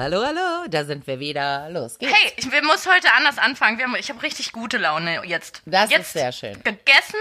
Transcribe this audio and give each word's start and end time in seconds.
Hallo, 0.00 0.24
hallo. 0.24 0.66
Da 0.70 0.84
sind 0.86 1.06
wir 1.06 1.20
wieder. 1.20 1.68
Los 1.68 1.98
geht's. 1.98 2.14
Hey, 2.14 2.32
ich 2.36 2.50
wir 2.50 2.62
muss 2.64 2.86
heute 2.86 3.12
anders 3.18 3.36
anfangen. 3.36 3.76
Wir 3.76 3.84
haben, 3.84 3.94
ich 3.96 4.08
habe 4.08 4.22
richtig 4.22 4.50
gute 4.52 4.78
Laune 4.78 5.22
jetzt. 5.26 5.60
Das 5.66 5.90
jetzt 5.90 6.00
ist 6.00 6.12
sehr 6.14 6.32
schön. 6.32 6.54
Gegessen. 6.64 7.18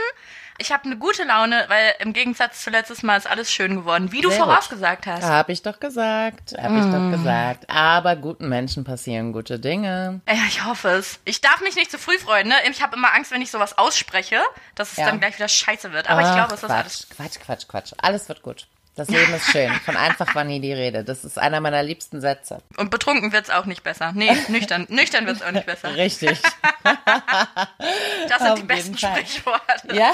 Ich 0.61 0.71
habe 0.71 0.85
eine 0.85 0.97
gute 0.97 1.23
Laune, 1.25 1.65
weil 1.67 1.93
im 1.99 2.13
Gegensatz 2.13 2.63
zu 2.63 2.69
letztes 2.69 3.03
Mal 3.03 3.17
ist 3.17 3.27
alles 3.29 3.51
schön 3.51 3.75
geworden, 3.75 4.13
wie 4.13 4.21
du 4.21 4.29
Sehr 4.29 4.39
gut. 4.39 4.47
vorausgesagt 4.47 5.07
hast. 5.07 5.23
Hab 5.23 5.49
ich 5.49 5.61
doch 5.61 5.79
gesagt. 5.81 6.53
Hab 6.57 6.71
ich 6.71 6.85
doch 6.91 7.11
gesagt. 7.11 7.69
Aber 7.69 8.15
guten 8.15 8.47
Menschen 8.47 8.85
passieren 8.85 9.33
gute 9.33 9.59
Dinge. 9.59 10.21
Ja, 10.27 10.43
ich 10.47 10.63
hoffe 10.63 10.89
es. 10.89 11.19
Ich 11.25 11.41
darf 11.41 11.59
mich 11.61 11.75
nicht 11.75 11.91
zu 11.91 11.97
früh 11.97 12.17
freuen, 12.17 12.47
ne? 12.47 12.55
Ich 12.69 12.81
habe 12.81 12.95
immer 12.95 13.13
Angst, 13.13 13.31
wenn 13.31 13.41
ich 13.41 13.51
sowas 13.51 13.77
ausspreche, 13.77 14.39
dass 14.75 14.91
es 14.91 14.97
Ja. 14.97 15.05
dann 15.05 15.19
gleich 15.19 15.35
wieder 15.35 15.49
scheiße 15.49 15.91
wird. 15.91 16.09
Aber 16.09 16.21
ich 16.21 16.27
Ach, 16.27 16.35
glaube, 16.35 16.53
es 16.53 16.63
ist 16.63 16.67
Quatsch, 16.67 16.77
alles. 16.79 17.07
Quatsch, 17.09 17.39
Quatsch, 17.45 17.67
Quatsch. 17.67 17.93
Alles 17.97 18.29
wird 18.29 18.41
gut. 18.41 18.67
Das 18.99 19.07
Leben 19.07 19.33
ist 19.33 19.49
schön. 19.49 19.71
Von 19.85 19.95
einfach 19.95 20.35
war 20.35 20.43
nie 20.43 20.59
die 20.59 20.73
Rede. 20.73 21.05
Das 21.05 21.23
ist 21.23 21.39
einer 21.39 21.61
meiner 21.61 21.81
liebsten 21.81 22.19
Sätze. 22.19 22.57
Und 22.75 22.91
betrunken 22.91 23.31
wird's 23.31 23.49
auch 23.49 23.63
nicht 23.63 23.81
besser. 23.81 24.11
Nee, 24.13 24.35
nüchtern. 24.49 24.87
nüchtern 24.89 25.25
wird's 25.25 25.41
auch 25.41 25.51
nicht 25.51 25.65
besser. 25.65 25.95
Richtig. 25.95 26.37
Das 28.27 28.39
sind 28.39 28.51
Auf 28.51 28.59
die 28.59 28.65
besten 28.65 28.97
Fall. 28.97 29.15
Sprichworte. 29.25 29.95
ja. 29.95 30.11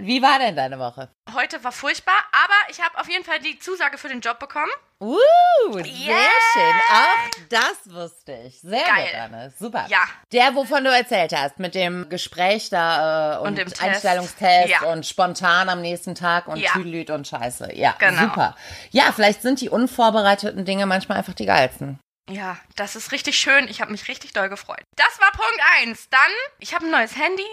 Wie 0.00 0.22
war 0.22 0.38
denn 0.38 0.54
deine 0.54 0.78
Woche? 0.78 1.08
Heute 1.34 1.62
war 1.64 1.72
furchtbar, 1.72 2.14
aber 2.32 2.54
ich 2.70 2.80
habe 2.80 2.98
auf 2.98 3.08
jeden 3.08 3.24
Fall 3.24 3.40
die 3.40 3.58
Zusage 3.58 3.98
für 3.98 4.08
den 4.08 4.20
Job 4.20 4.38
bekommen. 4.38 4.70
Uh, 5.00 5.16
sehr 5.74 5.84
Yeah. 5.86 6.16
schön. 6.52 6.74
Auch 6.90 7.48
das 7.50 7.94
wusste 7.94 8.32
ich. 8.46 8.60
Sehr 8.60 8.80
Geil. 8.84 9.06
gut, 9.12 9.20
Anne. 9.20 9.52
Super. 9.58 9.86
Ja. 9.88 9.98
Der, 10.32 10.54
wovon 10.56 10.82
du 10.82 10.90
erzählt 10.90 11.32
hast, 11.36 11.58
mit 11.60 11.74
dem 11.76 12.08
Gespräch 12.08 12.68
da 12.70 13.36
äh, 13.36 13.38
und, 13.38 13.60
Und. 13.60 13.80
Einstellungstest 13.82 14.68
Ja. 14.68 14.82
und 14.90 15.06
spontan 15.06 15.68
am 15.68 15.80
nächsten 15.82 16.14
Tag 16.16 16.48
und 16.48 16.56
Ja. 16.56 16.72
Tüdelüt 16.72 17.10
und 17.10 17.28
Scheiße. 17.28 17.74
Ja, 17.76 17.94
Genau. 17.98 18.22
super. 18.22 18.56
Ja, 18.90 19.12
vielleicht 19.14 19.42
sind 19.42 19.60
die 19.60 19.68
unvorbereiteten 19.70 20.64
Dinge 20.64 20.86
manchmal 20.86 21.18
einfach 21.18 21.34
die 21.34 21.46
geilsten. 21.46 22.00
Ja, 22.28 22.58
das 22.76 22.94
ist 22.94 23.12
richtig 23.12 23.38
schön. 23.38 23.68
Ich 23.68 23.80
habe 23.80 23.90
mich 23.90 24.08
richtig 24.08 24.32
doll 24.32 24.48
gefreut. 24.48 24.82
Das 24.96 25.18
war 25.20 25.30
Punkt 25.32 25.60
eins. 25.78 26.08
Dann, 26.10 26.20
ich 26.58 26.74
habe 26.74 26.84
ein 26.84 26.90
neues 26.90 27.16
Handy 27.16 27.46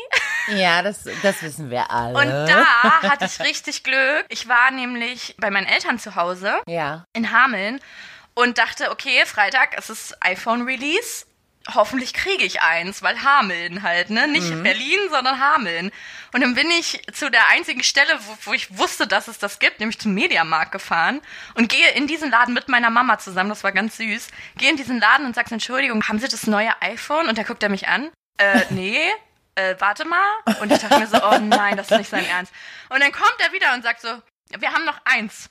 Ja, 0.48 0.82
das, 0.82 1.06
das 1.24 1.42
wissen 1.42 1.70
wir 1.70 1.90
alle. 1.90 2.18
und 2.18 2.50
da 2.50 3.02
hatte 3.02 3.26
ich 3.26 3.40
richtig 3.40 3.84
Glück. 3.84 4.26
Ich 4.30 4.48
war 4.48 4.72
nämlich 4.72 5.36
bei 5.40 5.50
meinen 5.50 5.68
Eltern 5.68 5.98
zu 5.98 6.16
Hause 6.16 6.62
ja. 6.68 7.06
in 7.14 7.32
Hameln 7.32 7.80
und 8.36 8.58
dachte, 8.58 8.92
okay, 8.92 9.26
Freitag, 9.26 9.76
es 9.78 9.90
ist 9.90 10.18
iPhone-Release. 10.22 11.26
Hoffentlich 11.74 12.14
kriege 12.14 12.44
ich 12.44 12.62
eins, 12.62 13.02
weil 13.02 13.24
Hameln 13.24 13.82
halt, 13.82 14.12
ne? 14.12 14.28
Nicht 14.28 14.62
Berlin, 14.62 15.00
sondern 15.10 15.40
Hameln. 15.40 15.92
Und 16.32 16.42
dann 16.42 16.54
bin 16.54 16.70
ich 16.70 17.02
zu 17.12 17.32
der 17.32 17.50
einzigen 17.50 17.82
Stelle, 17.82 18.20
wo, 18.20 18.38
wo 18.50 18.54
ich 18.54 18.78
wusste, 18.78 19.08
dass 19.08 19.28
es 19.28 19.40
das 19.40 19.58
gibt, 19.58 19.80
nämlich 19.80 19.98
zum 19.98 20.14
Mediamarkt 20.14 20.72
gefahren 20.72 21.22
und 21.56 21.70
gehe 21.70 21.90
in 21.92 22.06
diesen 22.06 22.30
Laden 22.30 22.54
mit 22.54 22.68
meiner 22.68 22.92
Mama 22.92 23.18
zusammen, 23.18 23.50
das 23.50 23.64
war 23.64 23.72
ganz 23.72 23.98
süß. 23.98 24.28
Gehe 24.58 24.70
in 24.70 24.78
diesen 24.78 25.00
Laden 25.00 25.26
und 25.26 25.34
sag, 25.34 25.52
Entschuldigung, 25.52 26.08
haben 26.08 26.20
Sie 26.20 26.28
das 26.28 26.46
neue 26.46 26.72
iPhone? 26.82 27.28
Und 27.28 27.38
da 27.38 27.44
guckt 27.44 27.64
er 27.64 27.70
mich 27.70 27.88
an. 27.88 28.12
Äh, 28.38 28.62
nee. 28.70 29.00
Äh, 29.56 29.76
warte 29.80 30.06
mal. 30.06 30.20
Und 30.62 30.72
ich 30.72 30.80
dachte 30.80 31.00
mir 31.00 31.08
so, 31.08 31.18
oh 31.24 31.40
nein, 31.40 31.78
das 31.78 31.90
ist 31.90 31.98
nicht 31.98 32.10
sein 32.10 32.26
Ernst. 32.30 32.54
Und 32.90 33.02
dann 33.02 33.12
kommt 33.12 33.38
er 33.40 33.52
wieder 33.54 33.74
und 33.74 33.84
sagt 33.84 34.02
so, 34.02 34.10
wir 34.60 34.72
haben 34.72 34.86
noch 34.86 35.00
eins. 35.06 35.50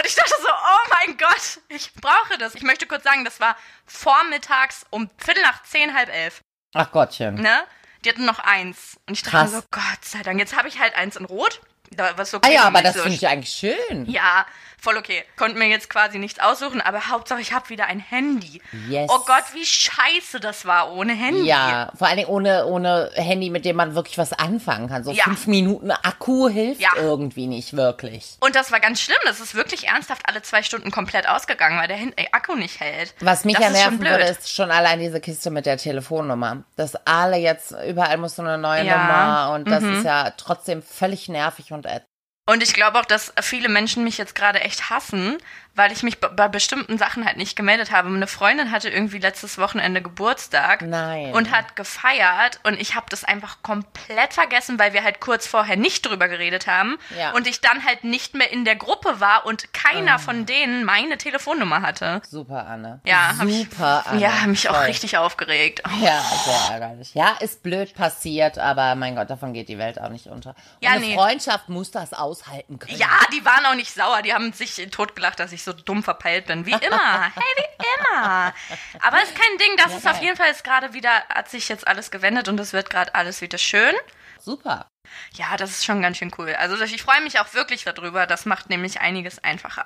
Und 0.00 0.06
ich 0.06 0.14
dachte 0.14 0.32
so, 0.40 0.48
oh 0.48 0.88
mein 0.94 1.18
Gott, 1.18 1.60
ich 1.68 1.92
brauche 1.94 2.38
das. 2.38 2.54
Ich 2.54 2.62
möchte 2.62 2.86
kurz 2.86 3.04
sagen, 3.04 3.22
das 3.26 3.38
war 3.38 3.54
vormittags 3.84 4.86
um 4.88 5.10
Viertel 5.18 5.42
nach 5.42 5.62
zehn, 5.64 5.94
halb 5.94 6.08
elf, 6.08 6.40
Ach 6.74 6.90
Gottchen. 6.90 7.34
ne? 7.34 7.64
Die 8.04 8.08
hatten 8.08 8.24
noch 8.24 8.38
eins. 8.38 8.96
Und 9.06 9.12
ich 9.14 9.22
dachte 9.22 9.36
Krass. 9.36 9.50
so, 9.50 9.60
Gott 9.70 10.02
sei 10.04 10.22
Dank, 10.22 10.38
jetzt 10.40 10.56
habe 10.56 10.68
ich 10.68 10.78
halt 10.78 10.94
eins 10.94 11.16
in 11.16 11.26
Rot. 11.26 11.60
Da, 11.90 12.16
was 12.16 12.32
Ah 12.32 12.38
okay 12.38 12.54
ja, 12.54 12.62
aber 12.64 12.82
das 12.82 12.94
so 12.94 13.02
finde 13.02 13.16
ich 13.16 13.26
eigentlich 13.28 13.52
schön. 13.52 14.06
ja, 14.08 14.46
voll 14.80 14.96
okay. 14.96 15.24
Konnte 15.36 15.58
mir 15.58 15.68
jetzt 15.68 15.90
quasi 15.90 16.18
nichts 16.18 16.40
aussuchen, 16.40 16.80
aber 16.80 17.08
Hauptsache 17.08 17.40
ich 17.40 17.52
habe 17.52 17.68
wieder 17.68 17.86
ein 17.86 18.00
Handy. 18.00 18.60
Yes. 18.88 19.10
Oh 19.12 19.20
Gott, 19.26 19.44
wie 19.54 19.64
scheiße 19.64 20.40
das 20.40 20.64
war 20.66 20.92
ohne 20.92 21.12
Handy. 21.12 21.46
Ja, 21.46 21.92
vor 21.96 22.06
allen 22.08 22.16
Dingen 22.18 22.28
ohne, 22.28 22.66
ohne 22.66 23.10
Handy, 23.14 23.50
mit 23.50 23.64
dem 23.64 23.76
man 23.76 23.94
wirklich 23.94 24.18
was 24.18 24.32
anfangen 24.32 24.88
kann. 24.88 25.04
So 25.04 25.12
Ja. 25.12 25.24
fünf 25.24 25.46
Minuten 25.46 25.90
Akku 25.90 26.48
hilft 26.48 26.80
Ja. 26.80 26.90
irgendwie 26.96 27.46
nicht 27.46 27.76
wirklich. 27.76 28.36
Und 28.40 28.54
das 28.56 28.72
war 28.72 28.80
ganz 28.80 29.00
schlimm. 29.00 29.18
Das 29.24 29.40
ist 29.40 29.54
wirklich 29.54 29.88
ernsthaft 29.88 30.22
alle 30.28 30.42
zwei 30.42 30.62
Stunden 30.62 30.90
komplett 30.90 31.28
ausgegangen, 31.28 31.78
weil 31.78 31.88
der 31.88 31.98
äh, 31.98 32.26
Akku 32.32 32.54
nicht 32.54 32.80
hält. 32.80 33.14
Was 33.20 33.44
mich 33.44 33.56
das 33.56 33.64
ja 33.64 33.70
ist 33.70 33.82
schon 33.82 33.98
nerven 33.98 34.18
würde, 34.18 34.24
ist 34.30 34.54
schon 34.54 34.70
allein 34.70 34.98
diese 35.00 35.20
Kiste 35.20 35.50
mit 35.50 35.66
der 35.66 35.76
Telefonnummer. 35.76 36.64
Dass 36.76 36.94
alle 37.06 37.36
jetzt, 37.36 37.74
überall 37.86 38.16
muss 38.18 38.36
so 38.36 38.42
eine 38.42 38.58
neue 38.58 38.84
Ja. 38.84 38.96
Nummer 38.96 39.54
und 39.54 39.68
das 39.70 39.82
Mhm. 39.82 39.98
ist 39.98 40.04
ja 40.04 40.30
trotzdem 40.36 40.82
völlig 40.82 41.28
nervig 41.28 41.72
und 41.72 41.86
ätzend. 41.86 42.06
Und 42.50 42.64
ich 42.64 42.72
glaube 42.72 42.98
auch, 42.98 43.04
dass 43.04 43.32
viele 43.42 43.68
Menschen 43.68 44.02
mich 44.02 44.18
jetzt 44.18 44.34
gerade 44.34 44.60
echt 44.60 44.90
hassen, 44.90 45.38
weil 45.74 45.92
ich 45.92 46.02
mich 46.02 46.20
bei 46.20 46.48
bestimmten 46.48 46.98
Sachen 46.98 47.24
halt 47.24 47.36
nicht 47.36 47.56
gemeldet 47.56 47.90
habe. 47.92 48.08
Eine 48.08 48.26
Freundin 48.26 48.70
hatte 48.70 48.88
irgendwie 48.88 49.18
letztes 49.18 49.56
Wochenende 49.58 50.02
Geburtstag 50.02 50.82
Nein. 50.82 51.32
und 51.32 51.50
hat 51.50 51.76
gefeiert 51.76 52.60
und 52.64 52.80
ich 52.80 52.94
habe 52.96 53.06
das 53.08 53.24
einfach 53.24 53.62
komplett 53.62 54.34
vergessen, 54.34 54.78
weil 54.78 54.92
wir 54.92 55.02
halt 55.04 55.20
kurz 55.20 55.46
vorher 55.46 55.76
nicht 55.76 56.06
drüber 56.06 56.28
geredet 56.28 56.66
haben 56.66 56.98
Ja. 57.16 57.30
und 57.32 57.46
ich 57.46 57.60
dann 57.60 57.84
halt 57.84 58.04
nicht 58.04 58.34
mehr 58.34 58.50
in 58.52 58.64
der 58.64 58.76
Gruppe 58.76 59.20
war 59.20 59.46
und 59.46 59.72
keiner 59.72 60.18
von 60.18 60.46
denen 60.46 60.84
meine 60.84 61.18
Telefonnummer 61.18 61.82
hatte. 61.82 62.20
Super, 62.28 62.66
Anne. 62.66 63.00
Ja, 63.04 63.34
hab 63.38 63.46
ich- 63.46 63.68
Super, 63.70 64.04
Anne. 64.06 64.20
Ja, 64.20 64.32
mich 64.46 64.68
auch 64.68 64.74
Toll. 64.74 64.84
richtig 64.86 65.16
aufgeregt. 65.18 65.82
Ja, 66.00 66.20
sehr 66.44 66.74
ärgerlich. 66.74 67.14
Ja, 67.14 67.36
ist 67.40 67.62
blöd 67.62 67.94
passiert, 67.94 68.58
aber 68.58 68.94
mein 68.94 69.16
Gott, 69.16 69.30
davon 69.30 69.52
geht 69.52 69.68
die 69.68 69.78
Welt 69.78 70.00
auch 70.00 70.08
nicht 70.10 70.26
unter. 70.26 70.50
Und 70.50 70.56
Ja, 70.80 70.90
eine 70.90 71.00
nee. 71.06 71.14
Freundschaft 71.14 71.68
muss 71.68 71.90
das 71.90 72.12
aushalten 72.12 72.78
können. 72.78 72.96
Ja, 72.98 73.08
die 73.32 73.44
waren 73.44 73.64
auch 73.66 73.74
nicht 73.74 73.92
sauer. 73.92 74.22
Die 74.22 74.32
haben 74.34 74.52
sich 74.52 74.74
totgelacht, 74.90 75.38
dass 75.40 75.52
ich 75.52 75.62
so 75.62 75.69
dumm 75.72 76.02
verpeilt 76.02 76.46
bin. 76.46 76.66
Wie 76.66 76.72
immer. 76.72 77.22
Hey, 77.34 77.42
wie 77.56 77.84
immer. 77.98 78.54
Aber 79.00 79.22
ist 79.22 79.34
kein 79.34 79.58
Ding. 79.58 79.76
Das 79.76 79.94
ist 79.94 80.06
auf 80.06 80.20
jeden 80.20 80.36
Fall 80.36 80.52
gerade 80.62 80.92
wieder, 80.92 81.24
hat 81.28 81.48
sich 81.48 81.68
jetzt 81.68 81.86
alles 81.86 82.10
gewendet 82.10 82.48
und 82.48 82.58
es 82.60 82.72
wird 82.72 82.90
gerade 82.90 83.14
alles 83.14 83.40
wieder 83.40 83.58
schön. 83.58 83.94
Super. 84.38 84.88
Ja, 85.34 85.56
das 85.56 85.70
ist 85.70 85.84
schon 85.84 86.02
ganz 86.02 86.16
schön 86.16 86.32
cool. 86.38 86.54
Also 86.54 86.80
ich 86.82 87.02
freue 87.02 87.20
mich 87.20 87.38
auch 87.40 87.52
wirklich 87.52 87.84
darüber. 87.84 88.26
Das 88.26 88.46
macht 88.46 88.70
nämlich 88.70 89.00
einiges 89.00 89.42
einfacher. 89.42 89.84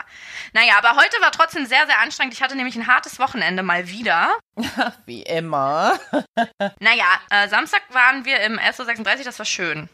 Naja, 0.53 0.75
aber 0.79 0.97
heute 0.97 1.21
war 1.21 1.33
trotzdem 1.33 1.67
sehr, 1.67 1.87
sehr 1.87 1.99
anstrengend. 2.01 2.35
Ich 2.35 2.43
hatte 2.43 2.57
nämlich 2.57 2.77
ein 2.77 2.87
hartes 2.87 3.19
Wochenende 3.19 3.63
mal 3.63 3.89
wieder. 3.89 4.37
Wie 5.07 5.23
immer. 5.23 5.99
Naja, 6.81 7.07
äh, 7.31 7.49
Samstag 7.49 7.83
waren 7.91 8.25
wir 8.25 8.41
im 8.41 8.59
SO36, 8.59 9.25
das 9.25 9.39
war 9.39 9.47
schön. 9.47 9.89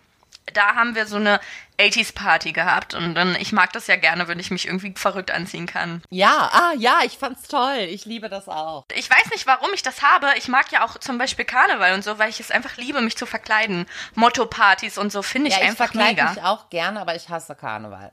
Da 0.53 0.75
haben 0.75 0.95
wir 0.95 1.07
so 1.07 1.17
eine 1.17 1.39
80s-Party 1.79 2.53
gehabt 2.53 2.95
und 2.95 3.15
dann, 3.15 3.37
ich 3.37 3.53
mag 3.53 3.73
das 3.73 3.87
ja 3.87 3.97
gerne, 3.97 4.29
wenn 4.29 4.39
ich 4.39 4.51
mich 4.51 4.67
irgendwie 4.67 4.93
verrückt 4.97 5.31
anziehen 5.31 5.67
kann. 5.67 6.03
Ja, 6.11 6.51
ah, 6.53 6.73
ja, 6.77 7.01
ich 7.05 7.19
fand's 7.19 7.49
toll. 7.49 7.87
Ich 7.89 8.05
liebe 8.05 8.29
das 8.29 8.49
auch. 8.49 8.85
Ich 8.95 9.09
weiß 9.09 9.31
nicht, 9.31 9.47
warum 9.47 9.71
ich 9.75 9.83
das 9.83 10.03
habe. 10.03 10.27
Ich 10.37 10.49
mag 10.49 10.71
ja 10.73 10.85
auch 10.85 10.99
zum 10.99 11.19
Beispiel 11.19 11.45
Karneval 11.45 11.95
und 11.95 12.05
so, 12.05 12.19
weil 12.19 12.31
ich 12.31 12.41
es 12.41 12.51
einfach 12.51 12.77
liebe, 12.77 13.01
mich 13.01 13.17
zu 13.17 13.27
verkleiden. 13.27 13.87
Motto-Partys 14.15 14.99
und 14.99 15.13
so 15.13 15.23
finde 15.23 15.49
ich 15.49 15.55
ja, 15.55 15.61
ich 15.63 15.69
einfach 15.69 15.87
verkleide 15.87 16.23
mega. 16.23 16.31
mich 16.35 16.43
auch 16.43 16.69
gerne, 16.71 17.01
aber 17.01 17.15
ich 17.15 17.29
hasse 17.29 17.55
Karneval. 17.55 18.11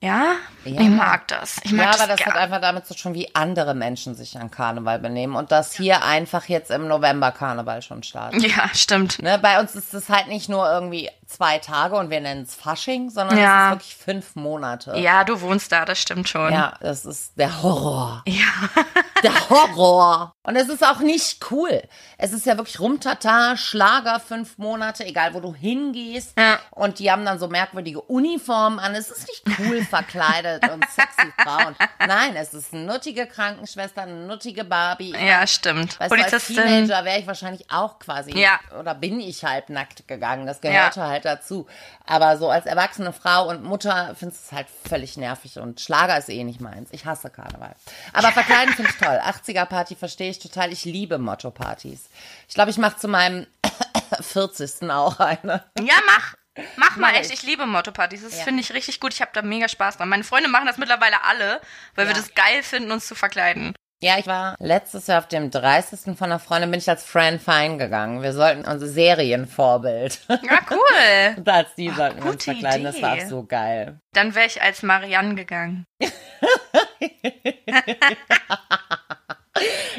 Ja? 0.00 0.34
Ja. 0.66 0.80
Ich 0.82 0.88
mag 0.90 1.26
das. 1.28 1.56
Ich 1.62 1.72
mag 1.72 1.86
Ja, 1.86 1.92
das, 1.92 2.00
aber 2.02 2.08
das 2.08 2.18
gern. 2.18 2.34
hat 2.34 2.36
einfach 2.36 2.60
damit 2.60 2.86
zu 2.86 2.94
tun, 2.94 3.14
wie 3.14 3.34
andere 3.34 3.74
Menschen 3.74 4.14
sich 4.14 4.36
an 4.36 4.50
Karneval 4.50 4.98
benehmen 4.98 5.34
und 5.34 5.50
dass 5.50 5.72
hier 5.72 6.04
einfach 6.04 6.44
jetzt 6.46 6.70
im 6.70 6.88
November 6.88 7.32
Karneval 7.32 7.80
schon 7.80 8.02
startet. 8.02 8.42
Ja, 8.42 8.68
stimmt. 8.74 9.22
Ne, 9.22 9.38
bei 9.38 9.58
uns 9.58 9.74
ist 9.74 9.94
es 9.94 10.10
halt 10.10 10.28
nicht 10.28 10.50
nur 10.50 10.70
irgendwie 10.70 11.10
zwei 11.26 11.58
Tage 11.58 11.96
und 11.96 12.10
wir 12.10 12.20
nennen 12.20 12.42
es 12.42 12.54
Fasching, 12.54 13.10
sondern 13.10 13.38
Ja. 13.38 13.44
es 13.44 13.64
ist 13.64 13.70
wirklich 13.72 13.96
fünf 13.96 14.36
Monate. 14.36 14.96
Ja, 14.98 15.24
du 15.24 15.40
wohnst 15.40 15.72
da, 15.72 15.84
das 15.84 15.98
stimmt 15.98 16.28
schon. 16.28 16.52
Ja, 16.52 16.74
das 16.80 17.04
ist 17.04 17.32
der 17.38 17.62
Horror. 17.62 18.22
Ja. 18.26 18.44
Der 19.22 19.48
Horror. 19.48 20.34
Und 20.42 20.54
es 20.56 20.68
ist 20.68 20.84
auch 20.84 20.98
nicht 20.98 21.50
cool. 21.50 21.82
Es 22.18 22.34
ist 22.34 22.44
ja 22.44 22.58
wirklich 22.58 22.78
Rumtata, 22.78 23.56
Schlager 23.56 24.20
fünf 24.20 24.58
Monate, 24.58 25.06
egal 25.06 25.32
wo 25.32 25.40
du 25.40 25.54
hingehst. 25.54 26.34
Ja. 26.38 26.58
Und 26.72 26.98
die 26.98 27.10
haben 27.10 27.24
dann 27.24 27.38
so 27.38 27.48
merkwürdige 27.48 28.02
Uniformen 28.02 28.78
an. 28.78 28.94
Es 28.94 29.10
ist 29.10 29.26
nicht 29.26 29.58
cool 29.60 29.82
verkleidet 29.90 30.68
und 30.70 30.84
sexy 30.90 31.32
Frauen. 31.42 31.74
Nein, 32.06 32.36
es 32.36 32.52
ist 32.52 32.74
eine 32.74 32.84
nuttige 32.84 33.26
Krankenschwester, 33.26 34.02
eine 34.02 34.26
nuttige 34.26 34.62
Barbie. 34.62 35.14
Ja, 35.18 35.46
stimmt. 35.46 35.98
Weißt 35.98 36.12
du, 36.12 36.16
als 36.16 36.30
Polizistin. 36.30 36.56
Teenager 36.56 37.04
wäre 37.06 37.18
ich 37.20 37.26
wahrscheinlich 37.26 37.70
auch 37.70 37.98
quasi, 37.98 38.38
Ja. 38.38 38.60
oder 38.78 38.94
bin 38.94 39.20
ich 39.20 39.42
halbnackt 39.42 40.06
gegangen. 40.06 40.46
Das 40.46 40.60
gehörte 40.60 41.00
Ja. 41.00 41.06
halt 41.06 41.23
dazu. 41.24 41.66
Aber 42.06 42.36
so 42.38 42.50
als 42.50 42.66
erwachsene 42.66 43.12
Frau 43.12 43.48
und 43.48 43.62
Mutter 43.64 44.14
findest 44.18 44.42
du 44.42 44.46
es 44.48 44.52
halt 44.52 44.66
völlig 44.88 45.16
nervig 45.16 45.58
und 45.58 45.80
Schlager 45.80 46.16
ist 46.18 46.28
eh 46.28 46.44
nicht 46.44 46.60
meins. 46.60 46.88
Ich 46.92 47.06
hasse 47.06 47.30
Karneval. 47.30 47.74
Aber 48.12 48.30
verkleiden 48.32 48.74
finde 48.74 48.90
ich 48.90 48.96
toll. 48.98 49.18
80er-Party 49.24 49.96
verstehe 49.96 50.30
ich 50.30 50.38
total. 50.38 50.72
Ich 50.72 50.84
liebe 50.84 51.18
Motto-Partys. 51.18 52.08
Ich 52.48 52.54
glaube, 52.54 52.70
ich 52.70 52.78
mache 52.78 52.96
zu 52.98 53.08
meinem 53.08 53.46
40. 54.20 54.90
auch 54.90 55.18
eine. 55.20 55.64
Ja, 55.80 55.94
mach. 56.06 56.34
Mach 56.76 56.96
mal 56.96 57.10
echt, 57.16 57.32
ich. 57.32 57.42
liebe 57.42 57.66
Motto-Partys. 57.66 58.22
Das 58.22 58.38
Ja. 58.38 58.44
finde 58.44 58.60
ich 58.60 58.72
richtig 58.72 59.00
gut. 59.00 59.12
Ich 59.12 59.20
habe 59.20 59.32
da 59.34 59.42
mega 59.42 59.68
Spaß 59.68 59.96
dran. 59.96 60.08
Meine 60.08 60.22
Freunde 60.22 60.48
machen 60.48 60.66
das 60.66 60.78
mittlerweile 60.78 61.24
alle, 61.24 61.60
weil 61.96 62.06
wir 62.06 62.14
Ja. 62.14 62.20
das 62.20 62.32
geil 62.34 62.62
finden, 62.62 62.92
uns 62.92 63.08
zu 63.08 63.16
verkleiden. 63.16 63.74
Ja, 64.04 64.18
ich 64.18 64.26
war 64.26 64.54
letztes 64.58 65.06
Jahr 65.06 65.20
auf 65.20 65.28
dem 65.28 65.50
30. 65.50 66.14
von 66.14 66.26
einer 66.26 66.38
Freundin, 66.38 66.70
bin 66.70 66.78
ich 66.78 66.90
als 66.90 67.06
Fran 67.06 67.40
Fine 67.40 67.78
gegangen. 67.78 68.20
Wir 68.20 68.34
sollten 68.34 68.68
unser 68.68 68.86
Serienvorbild. 68.86 70.18
Ja, 70.28 70.60
cool. 70.70 71.36
Und 71.38 71.48
als 71.48 71.74
die 71.74 71.88
sollten 71.88 72.22
wir 72.22 72.32
uns 72.32 72.44
verkleiden. 72.44 72.84
Das 72.84 73.00
war 73.00 73.14
Idee. 73.14 73.24
auch 73.24 73.28
so 73.30 73.44
geil. 73.46 74.00
Dann 74.12 74.34
wäre 74.34 74.44
ich 74.44 74.60
als 74.60 74.82
Marianne 74.82 75.34
gegangen. 75.36 75.86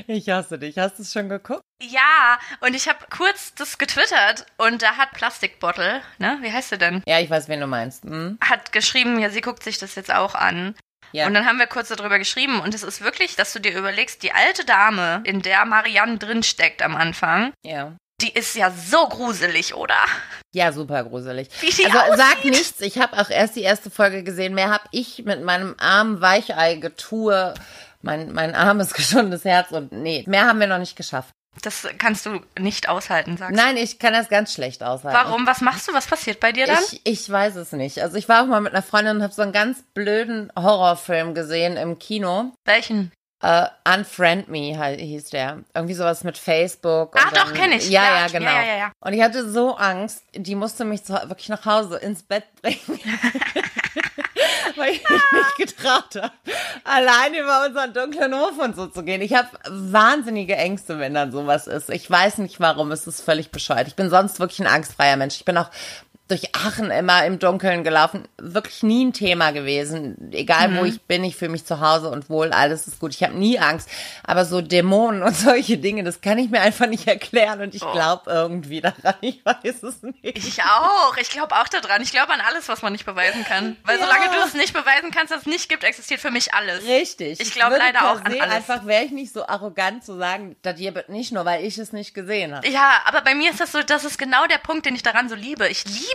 Ich 0.07 0.29
hasse 0.29 0.59
dich. 0.59 0.77
Hast 0.77 0.99
du 0.99 1.03
es 1.03 1.13
schon 1.13 1.29
geguckt? 1.29 1.63
Ja, 1.81 2.37
und 2.59 2.75
ich 2.75 2.87
habe 2.87 2.99
kurz 3.09 3.55
das 3.55 3.77
getwittert 3.77 4.45
und 4.57 4.81
da 4.81 4.97
hat 4.97 5.11
Plastikbottle, 5.11 6.01
ne, 6.19 6.37
wie 6.41 6.51
heißt 6.51 6.69
sie 6.69 6.77
denn? 6.77 7.01
Ja, 7.07 7.19
ich 7.19 7.29
weiß, 7.29 7.47
wen 7.47 7.61
du 7.61 7.67
meinst. 7.67 8.03
Hm? 8.03 8.37
Hat 8.41 8.71
geschrieben, 8.71 9.19
ja, 9.19 9.29
sie 9.29 9.41
guckt 9.41 9.63
sich 9.63 9.77
das 9.77 9.95
jetzt 9.95 10.13
auch 10.13 10.35
an. 10.35 10.75
Ja. 11.15 11.27
Und 11.27 11.33
dann 11.33 11.45
haben 11.45 11.59
wir 11.59 11.67
kurz 11.67 11.87
darüber 11.87 12.19
geschrieben 12.19 12.59
und 12.59 12.73
es 12.73 12.83
ist 12.83 13.01
wirklich, 13.01 13.37
dass 13.37 13.53
du 13.53 13.59
dir 13.59 13.77
überlegst, 13.77 14.21
die 14.21 14.33
alte 14.33 14.65
Dame, 14.65 15.21
in 15.23 15.41
der 15.41 15.63
Marianne 15.63 16.17
drinsteckt 16.17 16.81
am 16.81 16.93
Anfang, 16.93 17.53
ja. 17.63 17.95
die 18.19 18.33
ist 18.33 18.53
ja 18.55 18.69
so 18.69 19.07
gruselig, 19.07 19.75
oder? 19.75 19.95
Ja, 20.53 20.73
super 20.73 21.05
gruselig. 21.05 21.47
Wie 21.61 21.69
die 21.69 21.85
also 21.85 21.99
aussieht. 21.99 22.17
sag 22.17 22.43
nichts. 22.43 22.81
Ich 22.81 22.97
habe 22.97 23.17
auch 23.17 23.29
erst 23.29 23.55
die 23.55 23.61
erste 23.61 23.89
Folge 23.89 24.23
gesehen. 24.23 24.55
Mehr 24.55 24.69
habe 24.69 24.83
ich 24.91 25.23
mit 25.23 25.41
meinem 25.41 25.75
armen 25.77 26.19
Weichei-Getue, 26.19 27.53
mein, 28.01 28.33
mein 28.33 28.53
armes, 28.53 28.93
geschundes 28.93 29.45
Herz 29.45 29.71
und 29.71 29.93
nee, 29.93 30.25
mehr 30.27 30.47
haben 30.47 30.59
wir 30.59 30.67
noch 30.67 30.79
nicht 30.79 30.97
geschafft. 30.97 31.33
Das 31.61 31.87
kannst 31.97 32.25
du 32.25 32.41
nicht 32.59 32.89
aushalten, 32.89 33.37
sagst 33.37 33.55
Nein, 33.55 33.77
ich 33.77 33.97
kann 33.99 34.13
das 34.13 34.29
ganz 34.29 34.53
schlecht 34.53 34.81
du. 34.81 34.87
aushalten. 34.87 35.17
Warum? 35.17 35.47
Was 35.47 35.61
machst 35.61 35.87
du? 35.87 35.93
Was 35.93 36.05
passiert 36.07 36.39
bei 36.39 36.51
dir 36.51 36.67
dann? 36.67 36.77
Ich, 36.91 37.01
ich 37.03 37.29
weiß 37.29 37.55
es 37.55 37.71
nicht. 37.71 38.01
Also 38.01 38.17
ich 38.17 38.27
war 38.29 38.43
auch 38.43 38.47
mal 38.47 38.61
mit 38.61 38.73
einer 38.73 38.83
Freundin 38.83 39.17
und 39.17 39.23
habe 39.23 39.33
so 39.33 39.41
einen 39.41 39.51
ganz 39.53 39.81
blöden 39.93 40.51
Horrorfilm 40.55 41.33
gesehen 41.33 41.77
im 41.77 41.97
Kino. 41.97 42.51
Welchen? 42.65 43.11
Äh, 43.43 43.65
Unfriend 43.93 44.47
Me 44.47 44.75
hieß 44.97 45.29
der. 45.29 45.59
Irgendwie 45.73 45.93
sowas 45.93 46.23
mit 46.23 46.37
Facebook. 46.37 47.15
Ah, 47.19 47.29
doch, 47.33 47.45
dann- 47.45 47.53
kenn 47.53 47.71
ich. 47.73 47.89
Ja, 47.89 48.03
Ja, 48.03 48.17
ja, 48.21 48.27
genau. 48.27 48.51
ja, 48.51 48.63
ja, 48.63 48.77
ja. 48.77 48.91
Und 48.99 49.13
ich 49.13 49.21
hatte 49.21 49.49
so 49.49 49.75
Angst, 49.75 50.23
die 50.33 50.55
musste 50.55 50.85
mich 50.85 51.03
zu, 51.03 51.13
wirklich 51.13 51.49
nach 51.49 51.65
Hause 51.65 51.97
ins 51.97 52.23
Bett 52.23 52.45
bringen. 52.61 52.79
Weil 54.77 54.91
ich 54.91 55.09
mich 55.09 55.21
nicht 55.31 55.75
getraut 55.75 56.15
habe, 56.15 56.31
allein 56.83 57.33
über 57.33 57.65
unseren 57.65 57.93
dunklen 57.93 58.33
Hof 58.33 58.57
und 58.57 58.75
so 58.75 58.87
zu 58.87 59.03
gehen. 59.03 59.21
Ich 59.21 59.33
habe 59.33 59.47
wahnsinnige 59.69 60.55
Ängste, 60.55 60.99
wenn 60.99 61.13
dann 61.13 61.31
sowas 61.31 61.67
ist. 61.67 61.89
Ich 61.89 62.09
weiß 62.09 62.39
nicht 62.39 62.59
warum, 62.59 62.91
es 62.91 63.07
ist 63.07 63.21
völlig 63.21 63.51
bescheuert. 63.51 63.87
Ich 63.87 63.95
bin 63.95 64.09
sonst 64.09 64.39
wirklich 64.39 64.59
ein 64.59 64.67
angstfreier 64.67 65.17
Mensch. 65.17 65.35
Ich 65.35 65.45
bin 65.45 65.57
auch 65.57 65.69
durch 66.27 66.55
Aachen 66.55 66.89
immer 66.89 67.23
im 67.25 67.37
Dunkeln 67.37 67.83
gelaufen. 67.83 68.27
Wirklich 68.39 68.81
nie 68.81 69.05
ein 69.05 69.13
Thema 69.13 69.51
gewesen. 69.51 70.31
Egal 70.31 70.69
Mhm. 70.69 70.77
wo 70.77 70.83
ich 70.85 71.01
bin, 71.03 71.23
ich 71.23 71.35
fühle 71.35 71.51
mich 71.51 71.65
zu 71.65 71.81
Hause 71.81 72.09
und 72.09 72.31
wohl, 72.31 72.51
alles 72.51 72.87
ist 72.87 72.99
gut. 72.99 73.13
Ich 73.13 73.21
habe 73.21 73.35
nie 73.37 73.59
Angst. 73.59 73.87
Aber 74.23 74.43
so 74.45 74.61
Dämonen 74.61 75.21
und 75.21 75.35
solche 75.35 75.77
Dinge, 75.77 76.03
das 76.03 76.21
kann 76.21 76.39
ich 76.39 76.49
mir 76.49 76.61
einfach 76.61 76.87
nicht 76.87 77.07
erklären 77.07 77.61
und 77.61 77.75
ich 77.75 77.83
Oh. 77.83 77.91
glaube 77.91 78.31
irgendwie 78.31 78.81
daran. 78.81 79.13
Ich 79.21 79.45
weiß 79.45 79.83
es 79.83 80.01
nicht. 80.01 80.17
Ich 80.23 80.63
auch. 80.63 81.15
Ich 81.17 81.29
glaube 81.29 81.55
auch 81.55 81.67
daran. 81.67 82.01
Ich 82.01 82.11
glaube 82.11 82.33
an 82.33 82.41
alles, 82.41 82.67
was 82.69 82.81
man 82.81 82.91
nicht 82.93 83.05
beweisen 83.05 83.45
kann. 83.45 83.77
Weil 83.83 83.99
Ja. 83.99 84.05
solange 84.07 84.25
du 84.35 84.47
es 84.47 84.55
nicht 84.55 84.73
beweisen 84.73 85.11
kannst, 85.11 85.31
dass 85.31 85.41
es 85.41 85.45
nicht 85.47 85.69
gibt, 85.69 85.83
existiert 85.83 86.21
für 86.21 86.31
mich 86.31 86.55
alles. 86.55 86.83
Richtig. 86.87 87.39
Ich 87.39 87.53
glaub 87.53 87.69
würde 87.69 87.83
leider 87.85 88.11
auch 88.11 88.21
an 88.21 88.33
alles. 88.39 88.51
Einfach 88.55 88.85
wäre 88.87 89.03
ich 89.03 89.11
nicht 89.11 89.31
so 89.31 89.45
arrogant 89.45 90.03
zu 90.03 90.17
sagen, 90.17 90.55
das 90.63 90.79
hier 90.79 90.95
wird 90.95 91.09
nicht 91.09 91.31
nur, 91.33 91.45
weil 91.45 91.63
ich 91.63 91.77
es 91.77 91.93
nicht 91.93 92.15
gesehen 92.15 92.55
habe. 92.55 92.67
Ja, 92.67 93.01
aber 93.05 93.21
bei 93.21 93.35
mir 93.35 93.51
ist 93.51 93.59
das 93.59 93.71
so, 93.71 93.83
das 93.83 94.03
ist 94.05 94.17
genau 94.17 94.47
der 94.47 94.57
Punkt, 94.57 94.87
den 94.87 94.95
ich 94.95 95.03
daran 95.03 95.29
so 95.29 95.35
liebe. 95.35 95.67
Ich 95.67 95.85
liebe 95.85 96.14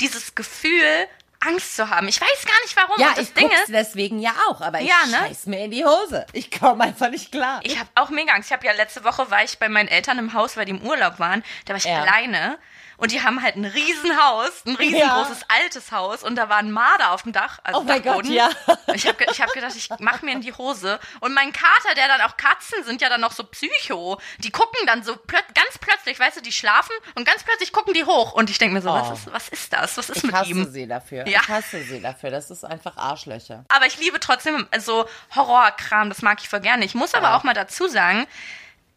dieses 0.00 0.34
Gefühl, 0.34 1.06
Angst 1.44 1.74
zu 1.76 1.90
haben. 1.90 2.06
Ich 2.06 2.20
weiß 2.20 2.44
gar 2.46 2.60
nicht 2.62 2.76
warum. 2.76 3.00
Ja, 3.00 3.08
Und 3.08 3.18
das 3.18 3.28
ich 3.28 3.34
Ding 3.34 3.50
ist, 3.50 3.68
deswegen 3.68 4.20
ja 4.20 4.32
auch, 4.48 4.60
aber 4.60 4.80
ich 4.80 4.88
Ja, 4.88 5.06
ne? 5.06 5.26
scheiß 5.26 5.46
mir 5.46 5.64
in 5.64 5.70
die 5.72 5.84
Hose. 5.84 6.24
Ich 6.32 6.50
komme 6.52 6.84
einfach 6.84 7.10
nicht 7.10 7.32
klar. 7.32 7.60
ich 7.64 7.78
habe 7.78 7.88
auch 7.96 8.10
mega 8.10 8.32
Angst. 8.32 8.50
Ich 8.50 8.52
habe 8.56 8.64
ja 8.64 8.72
letzte 8.72 9.02
Woche 9.02 9.28
war 9.30 9.42
ich 9.42 9.58
bei 9.58 9.68
meinen 9.68 9.88
Eltern 9.88 10.18
im 10.18 10.34
Haus, 10.34 10.56
weil 10.56 10.66
die 10.66 10.70
im 10.70 10.82
Urlaub 10.82 11.18
waren. 11.18 11.42
Da 11.64 11.70
war 11.70 11.78
ich 11.78 11.84
Ja. 11.84 12.02
alleine. 12.02 12.58
Und 13.02 13.10
die 13.10 13.20
haben 13.20 13.42
halt 13.42 13.56
ein 13.56 13.64
Riesenhaus, 13.64 14.64
ein 14.64 14.76
riesengroßes 14.76 15.40
altes 15.48 15.90
Haus 15.90 16.22
und 16.22 16.36
da 16.36 16.48
war 16.48 16.58
ein 16.58 16.70
Marder 16.70 17.10
auf 17.10 17.22
dem 17.24 17.32
Dach. 17.32 17.58
Also 17.64 17.80
Oh 17.80 17.82
mein 17.82 18.00
Gott, 18.00 18.06
Dachboden. 18.24 18.32
ja. 18.32 18.48
Ich 18.94 19.08
habe 19.08 19.24
ich 19.28 19.42
hab 19.42 19.52
gedacht, 19.52 19.72
ich 19.74 19.88
mach 19.98 20.22
mir 20.22 20.30
in 20.30 20.40
die 20.40 20.52
Hose. 20.52 21.00
Und 21.18 21.34
mein 21.34 21.52
Kater, 21.52 21.96
der 21.96 22.06
dann 22.06 22.20
auch 22.20 22.36
Katzen 22.36 22.84
sind 22.84 23.00
ja 23.02 23.08
dann 23.08 23.20
noch 23.20 23.32
so 23.32 23.42
psycho. 23.42 24.20
Die 24.38 24.52
gucken 24.52 24.86
dann 24.86 25.02
so 25.02 25.16
plöt 25.16 25.44
ganz 25.54 25.78
plötzlich, 25.80 26.20
weißt 26.20 26.36
du, 26.36 26.42
die 26.42 26.52
schlafen 26.52 26.94
und 27.16 27.24
ganz 27.26 27.42
plötzlich 27.42 27.72
gucken 27.72 27.92
die 27.92 28.04
hoch. 28.04 28.34
Und 28.34 28.50
ich 28.50 28.58
denke 28.58 28.74
mir 28.74 28.82
so, 28.82 28.90
Oh. 28.90 28.94
was, 28.94 29.18
ist, 29.18 29.32
was 29.32 29.48
ist 29.48 29.72
das? 29.72 29.96
Was 29.96 30.08
ist 30.08 30.18
ich 30.18 30.22
mit 30.22 30.34
hasse 30.36 30.50
ihm? 30.50 30.70
sie 30.70 30.86
dafür. 30.86 31.26
Ja. 31.26 31.40
Ich 31.42 31.48
hasse 31.48 31.82
sie 31.82 32.00
dafür. 32.00 32.30
Das 32.30 32.52
ist 32.52 32.64
einfach 32.64 32.96
Arschlöcher. 32.96 33.64
Aber 33.68 33.86
ich 33.86 33.98
liebe 33.98 34.20
trotzdem 34.20 34.68
so 34.78 35.08
Horrorkram, 35.34 36.08
das 36.08 36.22
mag 36.22 36.38
ich 36.40 36.48
voll 36.48 36.60
gerne. 36.60 36.84
Ich 36.84 36.94
muss 36.94 37.14
aber 37.14 37.30
Ja. 37.30 37.36
auch 37.36 37.42
mal 37.42 37.54
dazu 37.54 37.88
sagen, 37.88 38.28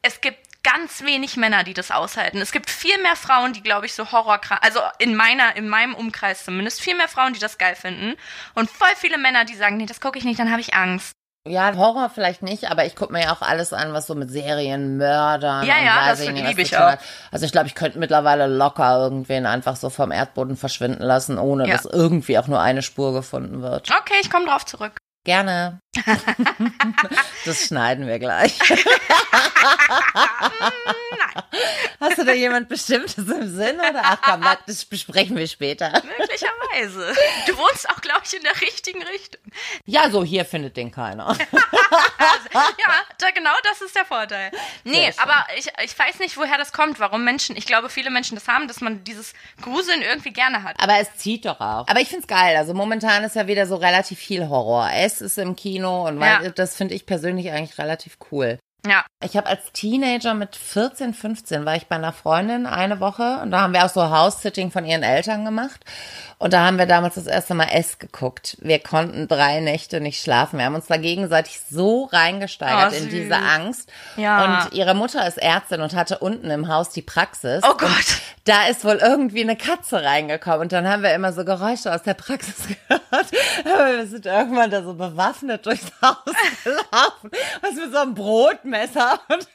es 0.03 0.21
gibt 0.21 0.44
ganz 0.65 1.03
wenig 1.03 1.37
Männer, 1.37 1.63
die 1.63 1.73
das 1.75 1.91
aushalten. 1.91 2.41
Es 2.41 2.51
gibt 2.51 2.69
viel 2.69 2.97
mehr 3.01 3.15
Frauen, 3.15 3.53
die, 3.53 3.61
glaube 3.61 3.85
ich, 3.85 3.93
so 3.93 4.11
Horrorkram, 4.11 4.57
also 4.61 4.79
in 4.97 5.15
meiner, 5.15 5.55
in 5.55 5.69
meinem 5.69 5.93
Umkreis 5.93 6.43
zumindest, 6.43 6.81
viel 6.81 6.95
mehr 6.95 7.07
Frauen, 7.07 7.33
die 7.33 7.39
das 7.39 7.57
geil 7.57 7.75
finden. 7.75 8.15
Und 8.55 8.69
voll 8.71 8.89
viele 8.97 9.17
Männer, 9.19 9.45
die 9.45 9.55
sagen, 9.55 9.77
nee, 9.77 9.85
das 9.85 10.01
gucke 10.01 10.17
ich 10.17 10.25
nicht, 10.25 10.39
dann 10.39 10.49
habe 10.51 10.61
ich 10.61 10.73
Angst. 10.73 11.11
Ja, 11.47 11.75
Horror 11.75 12.09
vielleicht 12.09 12.41
nicht, 12.41 12.71
aber 12.71 12.85
ich 12.85 12.95
gucke 12.95 13.13
mir 13.13 13.21
ja 13.25 13.31
auch 13.31 13.43
alles 13.43 13.71
an, 13.71 13.93
was 13.93 14.07
so 14.07 14.15
mit 14.15 14.31
Serien, 14.31 14.97
Mördern 14.97 15.63
Ja, 15.63 15.77
und 15.77 15.85
ja, 15.85 16.07
das 16.09 16.25
liebe 16.27 16.61
ich 16.63 16.75
auch. 16.75 16.93
hat. 16.93 16.99
Also 17.31 17.45
ich 17.45 17.51
glaube, 17.51 17.67
ich 17.67 17.75
könnte 17.75 17.99
mittlerweile 17.99 18.47
locker 18.47 18.97
irgendwen 18.97 19.45
einfach 19.45 19.75
so 19.75 19.91
vom 19.91 20.11
Erdboden 20.11 20.57
verschwinden 20.57 21.03
lassen, 21.03 21.37
ohne 21.37 21.67
Ja. 21.67 21.73
dass 21.75 21.85
irgendwie 21.85 22.39
auch 22.39 22.47
nur 22.47 22.59
eine 22.61 22.81
Spur 22.81 23.13
gefunden 23.13 23.61
wird. 23.61 23.91
Okay, 23.91 24.15
ich 24.21 24.31
komme 24.31 24.47
drauf 24.47 24.65
zurück. 24.65 24.97
Gerne. 25.25 25.81
das 27.45 27.65
schneiden 27.65 28.05
wir 28.07 28.19
gleich. 28.19 28.57
Hast 32.15 32.19
du 32.19 32.25
da 32.25 32.33
jemand 32.33 32.69
Bestimmtes 32.69 33.17
im 33.17 33.55
Sinn 33.55 33.75
oder? 33.79 34.01
Ach 34.03 34.21
komm, 34.21 34.45
das- 34.65 34.85
besprechen 34.85 35.35
wir 35.35 35.47
später. 35.47 35.91
Möglicherweise. 36.17 37.13
Du 37.47 37.57
wohnst 37.57 37.89
auch, 37.89 37.99
glaube 38.01 38.21
ich, 38.25 38.35
in 38.35 38.43
der 38.43 38.59
richtigen 38.61 39.03
Richtung. 39.03 39.41
Ja, 39.85 40.09
so 40.09 40.23
hier 40.23 40.45
findet 40.45 40.77
den 40.77 40.91
keiner. 40.91 41.35
Ja, 42.53 42.93
da, 43.17 43.31
genau 43.31 43.51
das 43.63 43.81
ist 43.81 43.95
der 43.95 44.05
Vorteil. 44.05 44.51
Nee, 44.85 45.11
aber 45.17 45.45
ich, 45.57 45.67
ich 45.83 45.97
weiß 45.97 46.19
nicht, 46.19 46.37
woher 46.37 46.57
das 46.57 46.71
kommt, 46.71 46.99
warum 46.99 47.23
Menschen, 47.25 47.57
ich 47.57 47.65
glaube, 47.65 47.89
viele 47.89 48.09
Menschen 48.09 48.35
das 48.35 48.47
haben, 48.47 48.67
dass 48.67 48.79
man 48.81 49.03
dieses 49.03 49.33
Gruseln 49.61 50.01
irgendwie 50.01 50.31
gerne 50.31 50.63
hat. 50.63 50.75
Aber 50.81 50.97
es 50.99 51.13
zieht 51.17 51.45
doch 51.45 51.59
auch. 51.59 51.87
Aber 51.87 51.99
ich 51.99 52.07
find's 52.07 52.27
geil. 52.27 52.55
Also 52.55 52.73
momentan 52.73 53.23
ist 53.23 53.35
ja 53.35 53.47
wieder 53.47 53.67
so 53.67 53.75
relativ 53.75 54.19
viel 54.19 54.47
Horror. 54.47 54.89
Es 54.93 55.19
ist 55.21 55.37
im 55.37 55.55
Kino 55.55 56.07
und 56.07 56.21
Ja. 56.21 56.47
das 56.49 56.75
finde 56.77 56.93
ich 56.95 57.05
persönlich 57.05 57.51
eigentlich 57.51 57.77
relativ 57.77 58.17
cool. 58.31 58.57
Ja, 58.87 59.03
Ich 59.23 59.35
habe 59.35 59.47
als 59.47 59.71
Teenager 59.73 60.33
mit 60.33 60.55
14, 60.55 61.13
15 61.13 61.65
war 61.65 61.75
ich 61.75 61.87
bei 61.87 61.95
einer 61.95 62.13
Freundin 62.13 62.65
eine 62.67 62.99
Woche 62.99 63.39
und 63.41 63.51
da 63.51 63.61
haben 63.61 63.73
wir 63.73 63.83
auch 63.85 63.89
so 63.89 64.09
House-Sitting 64.09 64.69
von 64.71 64.85
ihren 64.85 65.01
Eltern 65.03 65.43
gemacht. 65.45 65.83
Und 66.37 66.51
da 66.53 66.65
haben 66.65 66.77
wir 66.77 66.85
damals 66.85 67.15
das 67.15 67.27
erste 67.27 67.53
Mal 67.53 67.69
S 67.71 67.97
geguckt. 67.97 68.57
Wir 68.59 68.79
konnten 68.79 69.27
drei 69.27 69.61
Nächte 69.61 70.01
nicht 70.01 70.21
schlafen. 70.21 70.59
Wir 70.59 70.65
haben 70.65 70.75
uns 70.75 70.87
da 70.87 70.97
gegenseitig 70.97 71.61
so 71.71 72.05
reingesteigert 72.11 72.91
Oh, 72.93 72.95
in 73.03 73.09
diese 73.09 73.37
Angst. 73.37 73.89
Ja. 74.17 74.65
Und 74.65 74.73
ihre 74.73 74.93
Mutter 74.93 75.25
ist 75.25 75.37
Ärztin 75.37 75.79
und 75.81 75.95
hatte 75.95 76.19
unten 76.19 76.51
im 76.51 76.67
Haus 76.67 76.89
die 76.89 77.01
Praxis. 77.01 77.63
Oh 77.63 77.75
Gott. 77.77 77.89
Und 77.89 78.21
da 78.43 78.67
ist 78.67 78.83
wohl 78.83 78.99
irgendwie 79.01 79.41
eine 79.41 79.55
Katze 79.55 80.03
reingekommen 80.03 80.61
und 80.61 80.71
dann 80.73 80.87
haben 80.87 81.01
wir 81.03 81.13
immer 81.15 81.31
so 81.33 81.45
Geräusche 81.45 81.91
aus 81.93 82.03
der 82.03 82.13
Praxis 82.15 82.55
gehört. 82.67 83.27
Aber 83.65 83.97
wir 83.97 84.05
sind 84.05 84.25
irgendwann 84.25 84.69
da 84.69 84.83
so 84.83 84.93
bewaffnet 84.93 85.65
durchs 85.65 85.85
Haus 86.03 86.17
gelaufen. 86.63 87.31
Was 87.61 87.71
mit 87.75 87.91
so 87.91 87.97
einem 87.99 88.13
Brotmesser. 88.13 88.74
Und 89.29 89.47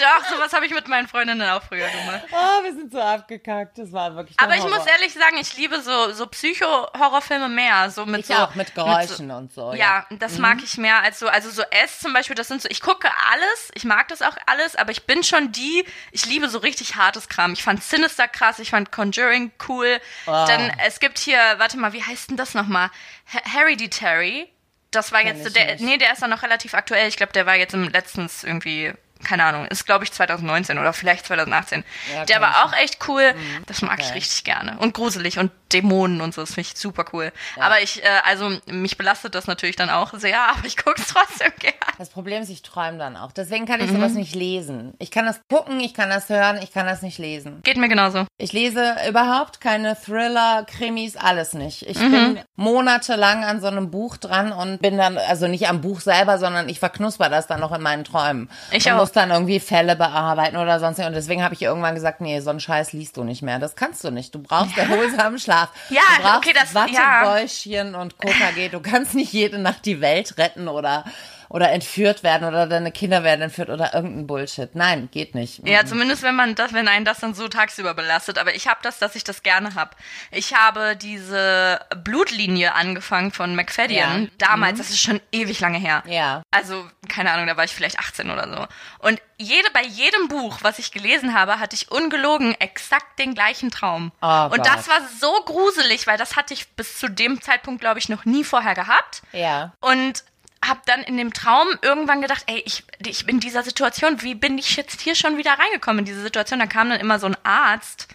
doch, 0.00 0.24
sowas 0.30 0.52
habe 0.54 0.64
ich 0.64 0.72
mit 0.72 0.88
meinen 0.88 1.08
Freundinnen 1.08 1.46
auch 1.50 1.62
früher 1.62 1.86
gemacht. 1.88 2.22
oh, 2.32 2.62
wir 2.64 2.72
sind 2.72 2.90
so 2.90 3.00
abgekackt. 3.00 3.76
Das 3.78 3.92
war 3.92 4.14
wirklich 4.14 4.38
Aber 4.40 4.54
ich 4.54 4.62
Horror. 4.62 4.78
muss 4.78 4.86
ehrlich 4.86 5.12
sagen, 5.12 5.36
ich 5.38 5.56
liebe 5.58 5.80
so, 5.82 6.12
so 6.12 6.26
Psycho-Horrorfilme 6.26 7.48
mehr. 7.48 7.90
So 7.90 8.06
mit 8.06 8.20
Ich 8.20 8.26
so, 8.28 8.34
auch, 8.34 8.54
mit 8.54 8.74
Geräuschen 8.74 9.28
so, 9.28 9.34
und 9.36 9.52
so, 9.52 9.72
Ja, 9.72 9.76
ja. 9.78 10.06
Mhm. 10.08 10.18
das 10.20 10.38
mag 10.38 10.58
ich 10.62 10.78
mehr 10.78 11.02
als 11.02 11.18
so, 11.18 11.28
also 11.28 11.50
so 11.50 11.62
S 11.70 12.00
zum 12.00 12.12
Beispiel, 12.14 12.34
das 12.36 12.48
sind 12.48 12.62
so, 12.62 12.68
ich 12.70 12.80
gucke 12.80 13.08
alles, 13.30 13.70
ich 13.74 13.84
mag 13.84 14.08
das 14.08 14.22
auch 14.22 14.36
alles, 14.46 14.74
aber 14.76 14.90
ich 14.90 15.04
bin 15.06 15.22
schon 15.22 15.52
die, 15.52 15.84
ich 16.12 16.24
liebe 16.26 16.48
so 16.48 16.58
richtig 16.58 16.96
hartes 16.96 17.28
Kram. 17.28 17.52
Ich 17.52 17.62
fand 17.62 17.82
Sinister 17.82 18.26
krass, 18.28 18.58
ich 18.60 18.70
fand 18.70 18.90
Conjuring 18.92 19.52
cool. 19.68 20.00
Oh. 20.26 20.30
Dann, 20.46 20.72
es 20.86 20.98
gibt 21.00 21.18
hier, 21.18 21.38
warte 21.58 21.76
mal, 21.76 21.92
wie 21.92 22.02
heißt 22.02 22.30
denn 22.30 22.36
das 22.38 22.54
nochmal? 22.54 22.90
Ha- 23.34 23.42
Hereditary. 23.52 24.50
Das 24.90 25.12
war 25.12 25.24
jetzt 25.24 25.54
der, 25.54 25.76
nee, 25.80 25.98
der 25.98 26.12
ist 26.12 26.22
dann 26.22 26.30
noch 26.30 26.42
relativ 26.42 26.74
aktuell. 26.74 27.08
Ich 27.08 27.16
glaube, 27.16 27.32
der 27.32 27.44
war 27.44 27.56
jetzt 27.56 27.74
im 27.74 27.88
letztens 27.88 28.42
irgendwie, 28.42 28.92
keine 29.24 29.44
Ahnung, 29.44 29.66
ist 29.66 29.86
glaube 29.86 30.04
ich 30.04 30.12
2019 30.12 30.78
oder 30.78 30.92
vielleicht 30.92 31.26
2018. 31.26 31.84
Ja, 32.14 32.24
der 32.24 32.40
war 32.40 32.50
ich 32.50 32.56
auch 32.56 32.72
echt 32.78 33.08
cool. 33.08 33.34
Das 33.66 33.82
mag 33.82 33.98
ich 34.00 34.06
Okay. 34.06 34.14
richtig 34.14 34.44
gerne. 34.44 34.76
Und 34.78 34.94
gruselig 34.94 35.38
und 35.38 35.50
Dämonen 35.72 36.22
und 36.22 36.34
so, 36.34 36.40
das 36.40 36.54
finde 36.54 36.68
ich 36.72 36.78
super 36.78 37.04
cool. 37.12 37.30
Aber 37.60 37.82
ich, 37.82 38.02
äh, 38.02 38.06
also 38.24 38.50
mich 38.66 38.96
belastet 38.96 39.34
das 39.34 39.46
natürlich 39.46 39.76
dann 39.76 39.90
auch 39.90 40.14
sehr, 40.14 40.40
aber 40.48 40.64
ich 40.64 40.76
gucke 40.78 41.00
es 41.00 41.08
trotzdem 41.08 41.52
gerne. 41.58 41.76
Das 41.98 42.08
Problem 42.08 42.42
ist, 42.42 42.48
ich 42.48 42.62
träume 42.62 42.96
dann 42.96 43.16
auch. 43.16 43.32
Deswegen 43.32 43.66
kann 43.66 43.80
ich 43.80 43.90
sowas 43.90 44.12
nicht 44.12 44.34
lesen. 44.34 44.94
Ich 44.98 45.10
kann 45.10 45.26
das 45.26 45.40
gucken, 45.50 45.78
ich 45.80 45.92
kann 45.92 46.08
das 46.08 46.28
hören, 46.30 46.58
ich 46.62 46.72
kann 46.72 46.86
das 46.86 47.02
nicht 47.02 47.18
lesen. 47.18 47.60
Geht 47.64 47.76
mir 47.76 47.88
genauso. 47.88 48.26
Ich 48.38 48.52
lese 48.52 48.96
überhaupt 49.08 49.60
keine 49.60 49.94
Thriller, 50.00 50.64
Krimis, 50.64 51.16
alles 51.16 51.52
nicht. 51.52 51.82
Ich 51.82 51.98
bin 51.98 52.40
monatelang 52.56 53.44
an 53.44 53.60
so 53.60 53.66
einem 53.66 53.90
Buch 53.90 54.16
dran 54.16 54.52
und 54.52 54.80
bin 54.80 54.96
dann, 54.96 55.18
also 55.18 55.48
nicht 55.48 55.68
am 55.68 55.80
Buch 55.80 56.00
selber, 56.00 56.38
sondern 56.38 56.68
ich 56.68 56.78
verknusper 56.80 57.28
das 57.28 57.46
dann 57.46 57.60
noch 57.60 57.72
in 57.72 57.82
meinen 57.82 58.04
Träumen. 58.04 58.48
Ich 58.70 58.86
und 58.86 58.92
auch. 58.92 58.98
Muss 59.08 59.12
dann 59.14 59.30
irgendwie 59.30 59.58
Fälle 59.58 59.96
bearbeiten 59.96 60.56
oder 60.58 60.78
sonst. 60.80 60.98
Und 60.98 61.12
deswegen 61.14 61.42
habe 61.42 61.54
ich 61.54 61.62
irgendwann 61.62 61.94
gesagt, 61.94 62.20
nee, 62.20 62.40
so 62.40 62.50
einen 62.50 62.60
Scheiß 62.60 62.92
liest 62.92 63.16
du 63.16 63.24
nicht 63.24 63.40
mehr. 63.42 63.58
Das 63.58 63.74
kannst 63.74 64.04
du 64.04 64.10
nicht. 64.10 64.34
Du 64.34 64.42
brauchst 64.42 64.76
erholsamen 64.76 65.38
Schlaf. 65.38 65.70
Ja, 65.88 66.00
du 66.16 66.22
brauchst 66.22 66.36
okay, 66.48 66.52
das- 66.54 66.72
ja. 66.74 67.22
Wattebäuschen 67.22 67.94
und 67.94 68.18
KKG. 68.18 68.68
Du 68.68 68.80
kannst 68.80 69.14
nicht 69.14 69.32
jede 69.32 69.58
Nacht 69.58 69.86
die 69.86 70.00
Welt 70.02 70.36
retten 70.36 70.68
oder 70.68 71.04
oder 71.48 71.70
entführt 71.70 72.22
werden 72.22 72.46
oder 72.46 72.66
deine 72.66 72.92
Kinder 72.92 73.24
werden 73.24 73.42
entführt 73.42 73.70
oder 73.70 73.94
irgendein 73.94 74.26
Bullshit. 74.26 74.74
Nein, 74.74 75.08
geht 75.10 75.34
nicht. 75.34 75.66
Ja, 75.66 75.84
zumindest 75.84 76.22
wenn 76.22 76.34
man 76.34 76.54
das, 76.54 76.72
wenn 76.72 76.88
einen 76.88 77.04
das 77.04 77.20
dann 77.20 77.34
so 77.34 77.48
tagsüber 77.48 77.94
belastet. 77.94 78.38
Aber 78.38 78.54
ich 78.54 78.68
habe 78.68 78.80
das, 78.82 78.98
dass 78.98 79.14
ich 79.14 79.24
das 79.24 79.42
gerne 79.42 79.74
hab. 79.74 79.96
Ich 80.30 80.54
habe 80.54 80.96
diese 80.96 81.80
Blutlinie 82.04 82.74
angefangen 82.74 83.32
von 83.32 83.54
McFadden. 83.54 83.96
Ja. 83.96 84.28
Damals, 84.38 84.78
das 84.78 84.90
ist 84.90 85.00
schon 85.00 85.20
ewig 85.32 85.60
lange 85.60 85.78
her. 85.78 86.02
Ja. 86.06 86.42
Also, 86.50 86.86
keine 87.08 87.32
Ahnung, 87.32 87.46
da 87.46 87.56
war 87.56 87.64
ich 87.64 87.74
vielleicht 87.74 87.98
18 87.98 88.30
oder 88.30 88.48
so. 88.48 89.06
Und 89.06 89.20
jede, 89.38 89.70
bei 89.72 89.84
jedem 89.84 90.28
Buch, 90.28 90.58
was 90.62 90.78
ich 90.78 90.90
gelesen 90.90 91.32
habe, 91.32 91.60
hatte 91.60 91.76
ich 91.76 91.90
ungelogen 91.90 92.54
exakt 92.60 93.18
den 93.18 93.34
gleichen 93.34 93.70
Traum. 93.70 94.12
Oh 94.20 94.48
und 94.50 94.56
Gott. 94.56 94.66
das 94.66 94.88
war 94.88 95.00
so 95.20 95.32
gruselig, 95.44 96.06
weil 96.06 96.18
das 96.18 96.36
hatte 96.36 96.54
ich 96.54 96.68
bis 96.70 96.98
zu 96.98 97.08
dem 97.08 97.40
Zeitpunkt, 97.40 97.80
glaube 97.80 98.00
ich, 98.00 98.08
noch 98.08 98.24
nie 98.24 98.44
vorher 98.44 98.74
gehabt. 98.74 99.22
Ja. 99.32 99.72
Und 99.80 100.24
habe 100.64 100.80
dann 100.86 101.02
in 101.02 101.16
dem 101.16 101.32
Traum 101.32 101.68
irgendwann 101.82 102.20
gedacht, 102.20 102.44
ey, 102.46 102.62
ich, 102.66 102.84
ich 103.06 103.24
bin 103.26 103.36
in 103.36 103.40
dieser 103.40 103.62
Situation, 103.62 104.22
wie 104.22 104.34
bin 104.34 104.58
ich 104.58 104.76
jetzt 104.76 105.00
hier 105.00 105.14
schon 105.14 105.36
wieder 105.36 105.52
reingekommen 105.58 106.00
in 106.00 106.04
diese 106.04 106.22
Situation? 106.22 106.58
Da 106.60 106.66
kam 106.66 106.90
dann 106.90 107.00
immer 107.00 107.18
so 107.18 107.26
ein 107.26 107.36
Arzt, 107.44 108.08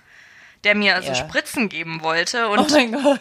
der 0.64 0.76
mir 0.76 1.02
so 1.02 1.10
Ja. 1.10 1.16
Spritzen 1.16 1.68
geben 1.70 2.02
wollte. 2.02 2.48
Oh 2.50 2.54
Und 2.54 2.72
mein 2.72 2.92
Gott. 2.94 3.20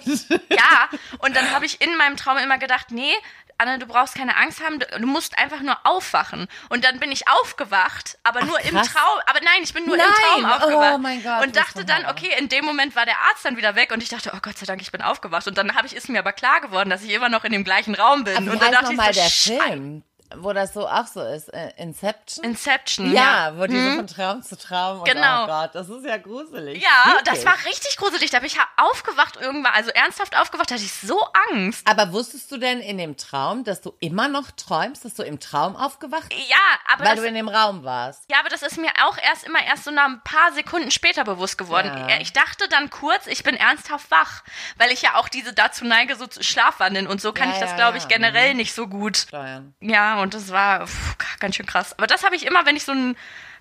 ja, 0.48 0.88
und 1.18 1.34
dann 1.36 1.50
habe 1.52 1.66
ich 1.66 1.80
in 1.80 1.96
meinem 1.96 2.16
Traum 2.16 2.38
immer 2.38 2.58
gedacht, 2.58 2.90
nee, 2.90 3.12
Anne, 3.58 3.78
du 3.78 3.86
brauchst 3.86 4.14
keine 4.14 4.36
Angst 4.36 4.62
haben, 4.62 4.78
du, 4.78 5.06
musst 5.06 5.38
einfach 5.38 5.60
nur 5.60 5.76
aufwachen. 5.84 6.48
Und 6.68 6.84
dann 6.84 6.98
bin 6.98 7.12
ich 7.12 7.28
aufgewacht, 7.28 8.18
aber 8.22 8.44
nur 8.44 8.60
im 8.60 8.74
krass. 8.74 8.92
Traum. 8.92 9.20
Aber 9.26 9.40
nein, 9.40 9.62
ich 9.62 9.72
bin 9.72 9.86
nur 9.86 9.96
Nein, 9.96 10.06
im 10.06 10.42
Traum 10.42 10.52
aufgewacht. 10.52 10.94
oh 10.94 10.98
mein 10.98 11.22
Gott, 11.22 11.44
und 11.44 11.56
dachte 11.56 11.84
dann, 11.84 12.06
okay, 12.06 12.30
in 12.38 12.48
dem 12.48 12.64
Moment 12.64 12.96
war 12.96 13.04
der 13.04 13.18
Arzt 13.30 13.44
dann 13.44 13.56
wieder 13.56 13.74
weg 13.74 13.92
und 13.92 14.02
ich 14.02 14.08
dachte, 14.08 14.32
oh 14.34 14.38
Gott 14.42 14.58
sei 14.58 14.66
Dank, 14.66 14.80
ich 14.80 14.92
bin 14.92 15.02
aufgewacht. 15.02 15.46
Und 15.46 15.58
dann 15.58 15.74
habe 15.74 15.86
ich, 15.86 15.94
ist 15.94 16.08
mir 16.08 16.18
aber 16.18 16.32
klar 16.32 16.60
geworden, 16.60 16.90
dass 16.90 17.02
ich 17.02 17.10
immer 17.10 17.28
noch 17.28 17.44
in 17.44 17.52
dem 17.52 17.64
gleichen 17.64 17.94
Raum 17.94 18.24
bin. 18.24 18.36
Aber 18.36 18.52
und 18.52 18.62
dann 18.62 18.72
dachte 18.72 18.92
ich 18.92 18.96
nochmal 18.98 19.14
so, 19.14 19.20
der. 19.20 19.30
Film, 19.30 20.02
wo 20.36 20.52
das 20.52 20.72
so 20.74 20.88
auch 20.88 21.06
so 21.06 21.20
ist? 21.22 21.48
Äh, 21.52 21.72
Inception? 21.76 22.44
Inception. 22.44 23.12
ja, 23.12 23.52
wo 23.56 23.66
die 23.66 23.78
so 23.78 23.96
von 23.96 24.06
Traum 24.06 24.42
zu 24.42 24.56
Traum 24.56 24.98
und 25.00 25.04
Genau. 25.04 25.44
oh 25.44 25.46
Gott, 25.46 25.74
das 25.74 25.88
ist 25.88 26.04
ja 26.04 26.16
gruselig. 26.16 26.82
Ja, 26.82 27.12
Wirklich. 27.12 27.24
das 27.24 27.44
war 27.44 27.54
richtig 27.66 27.96
gruselig. 27.96 28.30
Da 28.30 28.38
bin 28.38 28.46
ich 28.46 28.54
ja 28.56 28.66
aufgewacht 28.76 29.36
irgendwann, 29.40 29.72
also 29.74 29.90
ernsthaft 29.90 30.36
aufgewacht, 30.38 30.70
da 30.70 30.74
hatte 30.74 30.84
ich 30.84 30.92
so 30.92 31.20
Angst. 31.50 31.86
Aber 31.88 32.12
wusstest 32.12 32.50
du 32.52 32.56
denn 32.58 32.80
in 32.80 32.98
dem 32.98 33.16
Traum, 33.16 33.64
dass 33.64 33.80
du 33.80 33.94
immer 34.00 34.28
noch 34.28 34.50
träumst, 34.52 35.04
dass 35.04 35.14
du 35.14 35.22
im 35.22 35.40
Traum 35.40 35.76
aufgewacht 35.76 36.32
Ja, 36.48 36.56
aber 36.92 37.04
weil 37.04 37.14
das, 37.16 37.22
du 37.22 37.28
in 37.28 37.34
dem 37.34 37.48
Raum 37.48 37.84
warst? 37.84 38.24
Ja, 38.30 38.38
aber 38.40 38.48
das 38.48 38.62
ist 38.62 38.78
mir 38.78 38.90
auch 39.06 39.18
erst 39.18 39.44
immer 39.44 39.62
erst 39.64 39.84
so 39.84 39.90
nach 39.90 40.06
ein 40.06 40.20
paar 40.24 40.52
Sekunden 40.52 40.90
später 40.90 41.24
bewusst 41.24 41.58
geworden. 41.58 41.90
Ja. 42.08 42.18
Ich 42.20 42.32
dachte 42.32 42.68
dann 42.68 42.90
kurz, 42.90 43.26
ich 43.26 43.42
bin 43.42 43.54
ernsthaft 43.56 44.10
wach, 44.10 44.42
weil 44.76 44.90
ich 44.90 45.02
ja 45.02 45.16
auch 45.16 45.28
diese 45.28 45.52
dazu 45.52 45.84
neige, 45.84 46.16
so 46.16 46.26
zu 46.26 46.42
schlafwandeln 46.42 47.06
und 47.06 47.20
so 47.20 47.32
kann 47.32 47.48
Ja, 47.48 47.54
ich 47.54 47.60
das, 47.60 47.70
ja, 47.70 47.76
glaube 47.76 47.96
ich, 47.98 48.04
ja. 48.04 48.08
generell 48.10 48.54
nicht 48.54 48.74
so 48.74 48.86
gut. 48.86 49.16
Steuern. 49.16 49.74
Ja, 49.80 50.21
und 50.22 50.34
das 50.34 50.50
war 50.50 50.86
pff, 50.86 51.16
ganz 51.40 51.56
schön 51.56 51.66
krass. 51.66 51.92
Aber 51.98 52.06
das 52.06 52.24
habe 52.24 52.34
ich 52.36 52.46
immer, 52.46 52.64
wenn 52.66 52.76
ich 52.76 52.84
so 52.84 52.92
ein 52.92 53.16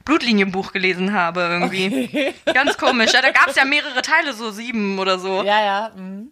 Blutlinienbuch 0.06 0.72
gelesen 0.72 1.13
habe, 1.13 1.41
irgendwie. 1.41 2.34
Ganz 2.53 2.77
komisch. 2.77 3.12
Ja, 3.13 3.22
da 3.22 3.32
gab 3.32 3.48
es 3.48 3.56
ja 3.56 3.65
mehrere 3.65 4.01
Teile, 4.01 4.34
so 4.34 4.51
sieben 4.51 4.98
oder 5.00 5.20
so. 5.20 5.44
Ja, 5.44 5.63
ja. 5.63 5.91
mhm. 5.96 6.32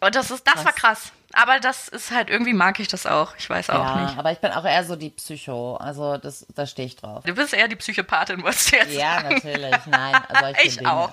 Und 0.00 0.14
das 0.14 0.30
ist, 0.30 0.46
das 0.46 0.64
war 0.64 0.72
krass. 0.72 1.12
Aber 1.34 1.58
das 1.60 1.88
ist 1.88 2.10
halt, 2.12 2.30
irgendwie 2.30 2.52
mag 2.54 2.78
ich 2.80 2.88
das 2.88 3.06
auch. 3.06 3.34
Ich 3.36 3.50
weiß 3.50 3.68
auch 3.70 3.74
Ja, 3.84 4.02
nicht. 4.06 4.18
aber 4.18 4.30
ich 4.32 4.38
bin 4.38 4.50
auch 4.52 4.64
eher 4.64 4.84
so 4.84 4.94
die 4.96 5.10
Psycho. 5.10 5.76
Also 5.76 6.16
das, 6.16 6.46
da 6.54 6.64
stehe 6.66 6.86
ich 6.86 6.96
drauf. 6.96 7.24
Du 7.26 7.34
bist 7.34 7.52
eher 7.52 7.66
die 7.68 7.76
Psychopathin, 7.76 8.42
wolltest 8.42 8.72
du 8.72 8.76
jetzt 8.76 8.92
Ja, 8.94 9.16
sagen. 9.20 9.34
natürlich. 9.34 9.74
Nein, 9.86 10.14
solche 10.40 10.62
Ich 10.66 10.76
Dinge. 10.78 10.92
auch. 10.92 11.10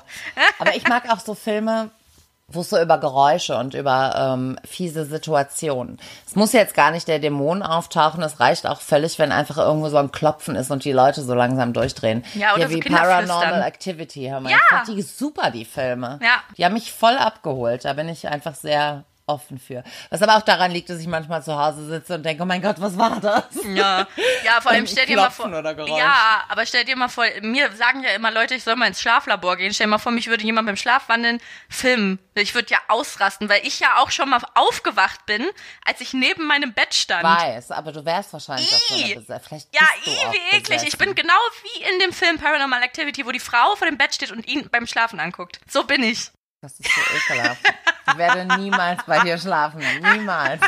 Aber 0.59 0.75
ich 0.75 0.87
mag 0.87 1.09
auch 1.09 1.19
so 1.19 1.33
Filme, 1.35 1.89
so 2.51 2.79
über 2.79 2.97
Geräusche 2.97 3.57
und 3.57 3.73
über 3.73 4.33
ähm, 4.33 4.57
fiese 4.65 5.05
Situationen. 5.05 5.99
Es 6.27 6.35
muss 6.35 6.53
jetzt 6.53 6.73
gar 6.73 6.91
nicht 6.91 7.07
der 7.07 7.19
Dämon 7.19 7.63
auftauchen. 7.63 8.21
Es 8.23 8.39
reicht 8.39 8.67
auch 8.67 8.81
völlig, 8.81 9.19
wenn 9.19 9.31
einfach 9.31 9.57
irgendwo 9.57 9.89
so 9.89 9.97
ein 9.97 10.11
Klopfen 10.11 10.55
ist 10.55 10.71
und 10.71 10.83
die 10.85 10.91
Leute 10.91 11.21
so 11.21 11.33
langsam 11.33 11.73
durchdrehen. 11.73 12.23
Ja, 12.35 12.53
oder 12.53 12.67
Hier 12.67 12.77
so 12.79 12.85
wie 12.85 12.89
Paranormal. 12.89 13.61
Activity 13.61 14.27
haben 14.27 14.45
wir. 14.45 14.51
Ja. 14.51 14.57
Ich 14.57 14.77
fand 14.77 14.87
die 14.97 15.01
super, 15.01 15.51
die 15.51 15.65
Filme. 15.65 16.19
Ja. 16.21 16.43
Die 16.57 16.65
haben 16.65 16.73
mich 16.73 16.91
voll 16.91 17.17
abgeholt. 17.17 17.85
Da 17.85 17.93
bin 17.93 18.09
ich 18.09 18.27
einfach 18.27 18.55
sehr 18.55 19.05
offen 19.31 19.59
für. 19.59 19.83
Was 20.09 20.21
aber 20.21 20.37
auch 20.37 20.41
daran 20.41 20.71
liegt, 20.71 20.89
dass 20.89 20.99
ich 20.99 21.07
manchmal 21.07 21.41
zu 21.43 21.57
Hause 21.57 21.85
sitze 21.87 22.15
und 22.15 22.23
denke, 22.23 22.43
oh 22.43 22.45
mein 22.45 22.61
Gott, 22.61 22.75
was 22.79 22.97
war 22.97 23.19
das? 23.19 23.45
Ja, 23.65 24.07
ja 24.43 24.61
vor 24.61 24.71
allem 24.71 24.85
stell 24.87 25.05
dir 25.05 25.15
mal 25.17 25.29
vor. 25.29 25.49
Ja, 25.97 26.43
aber 26.49 26.65
stell 26.65 26.83
dir 26.83 26.95
mal 26.95 27.07
vor, 27.07 27.25
mir 27.41 27.71
sagen 27.73 28.03
ja 28.03 28.09
immer 28.11 28.31
Leute, 28.31 28.55
ich 28.55 28.63
soll 28.63 28.75
mal 28.75 28.87
ins 28.87 29.01
Schlaflabor 29.01 29.55
gehen. 29.57 29.73
Stell 29.73 29.85
dir 29.87 29.91
mal 29.91 29.97
vor, 29.97 30.11
mich 30.11 30.27
würde 30.27 30.43
jemand 30.43 30.65
beim 30.67 30.75
Schlafwandeln 30.75 31.39
filmen. 31.69 32.19
Ich 32.35 32.53
würde 32.55 32.69
ja 32.71 32.79
ausrasten, 32.87 33.49
weil 33.49 33.65
ich 33.65 33.79
ja 33.79 33.97
auch 33.97 34.11
schon 34.11 34.29
mal 34.29 34.41
aufgewacht 34.55 35.25
bin, 35.25 35.45
als 35.85 36.01
ich 36.01 36.13
neben 36.13 36.45
meinem 36.47 36.73
Bett 36.73 36.93
stand. 36.93 37.23
Weiß, 37.23 37.71
aber 37.71 37.91
du 37.91 38.03
wärst 38.05 38.33
wahrscheinlich 38.33 38.73
auch 38.73 38.95
eine 38.95 39.15
Besetzung. 39.15 39.47
Vielleicht 39.47 39.75
Ja, 39.75 39.81
auch 39.81 40.33
wie 40.33 40.57
eklig. 40.57 40.83
Ich 40.83 40.97
besessen. 40.97 40.99
bin 40.99 41.15
genau 41.15 41.33
wie 41.63 41.83
in 41.93 41.99
dem 41.99 42.13
Film 42.13 42.37
Paranormal 42.37 42.81
Activity, 42.83 43.25
wo 43.25 43.31
die 43.31 43.39
Frau 43.39 43.75
vor 43.75 43.87
dem 43.87 43.97
Bett 43.97 44.13
steht 44.15 44.31
und 44.31 44.47
ihn 44.47 44.69
beim 44.69 44.87
Schlafen 44.87 45.19
anguckt. 45.19 45.59
So 45.67 45.83
bin 45.83 46.03
ich. 46.03 46.31
Das 46.61 46.79
ist 46.79 46.89
so 46.93 47.01
ekelhaft. 47.33 47.61
Ich 48.07 48.17
werde 48.17 48.57
niemals 48.57 49.03
bei 49.03 49.19
dir 49.19 49.37
schlafen. 49.37 49.81
Niemals. 50.01 50.61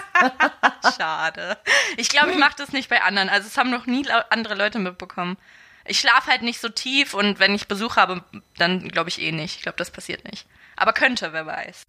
Schade. 0.97 1.57
Ich 1.97 2.09
glaube, 2.09 2.31
ich 2.31 2.37
mache 2.37 2.55
das 2.57 2.71
nicht 2.71 2.89
bei 2.89 3.01
anderen. 3.01 3.29
Also 3.29 3.47
es 3.47 3.57
haben 3.57 3.69
noch 3.69 3.85
nie 3.85 4.07
andere 4.29 4.55
Leute 4.55 4.79
mitbekommen. 4.79 5.37
Ich 5.85 5.99
schlafe 5.99 6.31
halt 6.31 6.41
nicht 6.41 6.61
so 6.61 6.69
tief 6.69 7.13
und 7.13 7.39
wenn 7.39 7.53
ich 7.53 7.67
Besuch 7.67 7.97
habe, 7.97 8.23
dann 8.57 8.87
glaube 8.87 9.09
ich 9.09 9.21
eh 9.21 9.31
nicht. 9.31 9.57
Ich 9.57 9.63
glaube, 9.63 9.77
das 9.77 9.91
passiert 9.91 10.23
nicht. 10.25 10.47
Aber 10.75 10.93
könnte, 10.93 11.33
wer 11.33 11.45
weiß. 11.45 11.85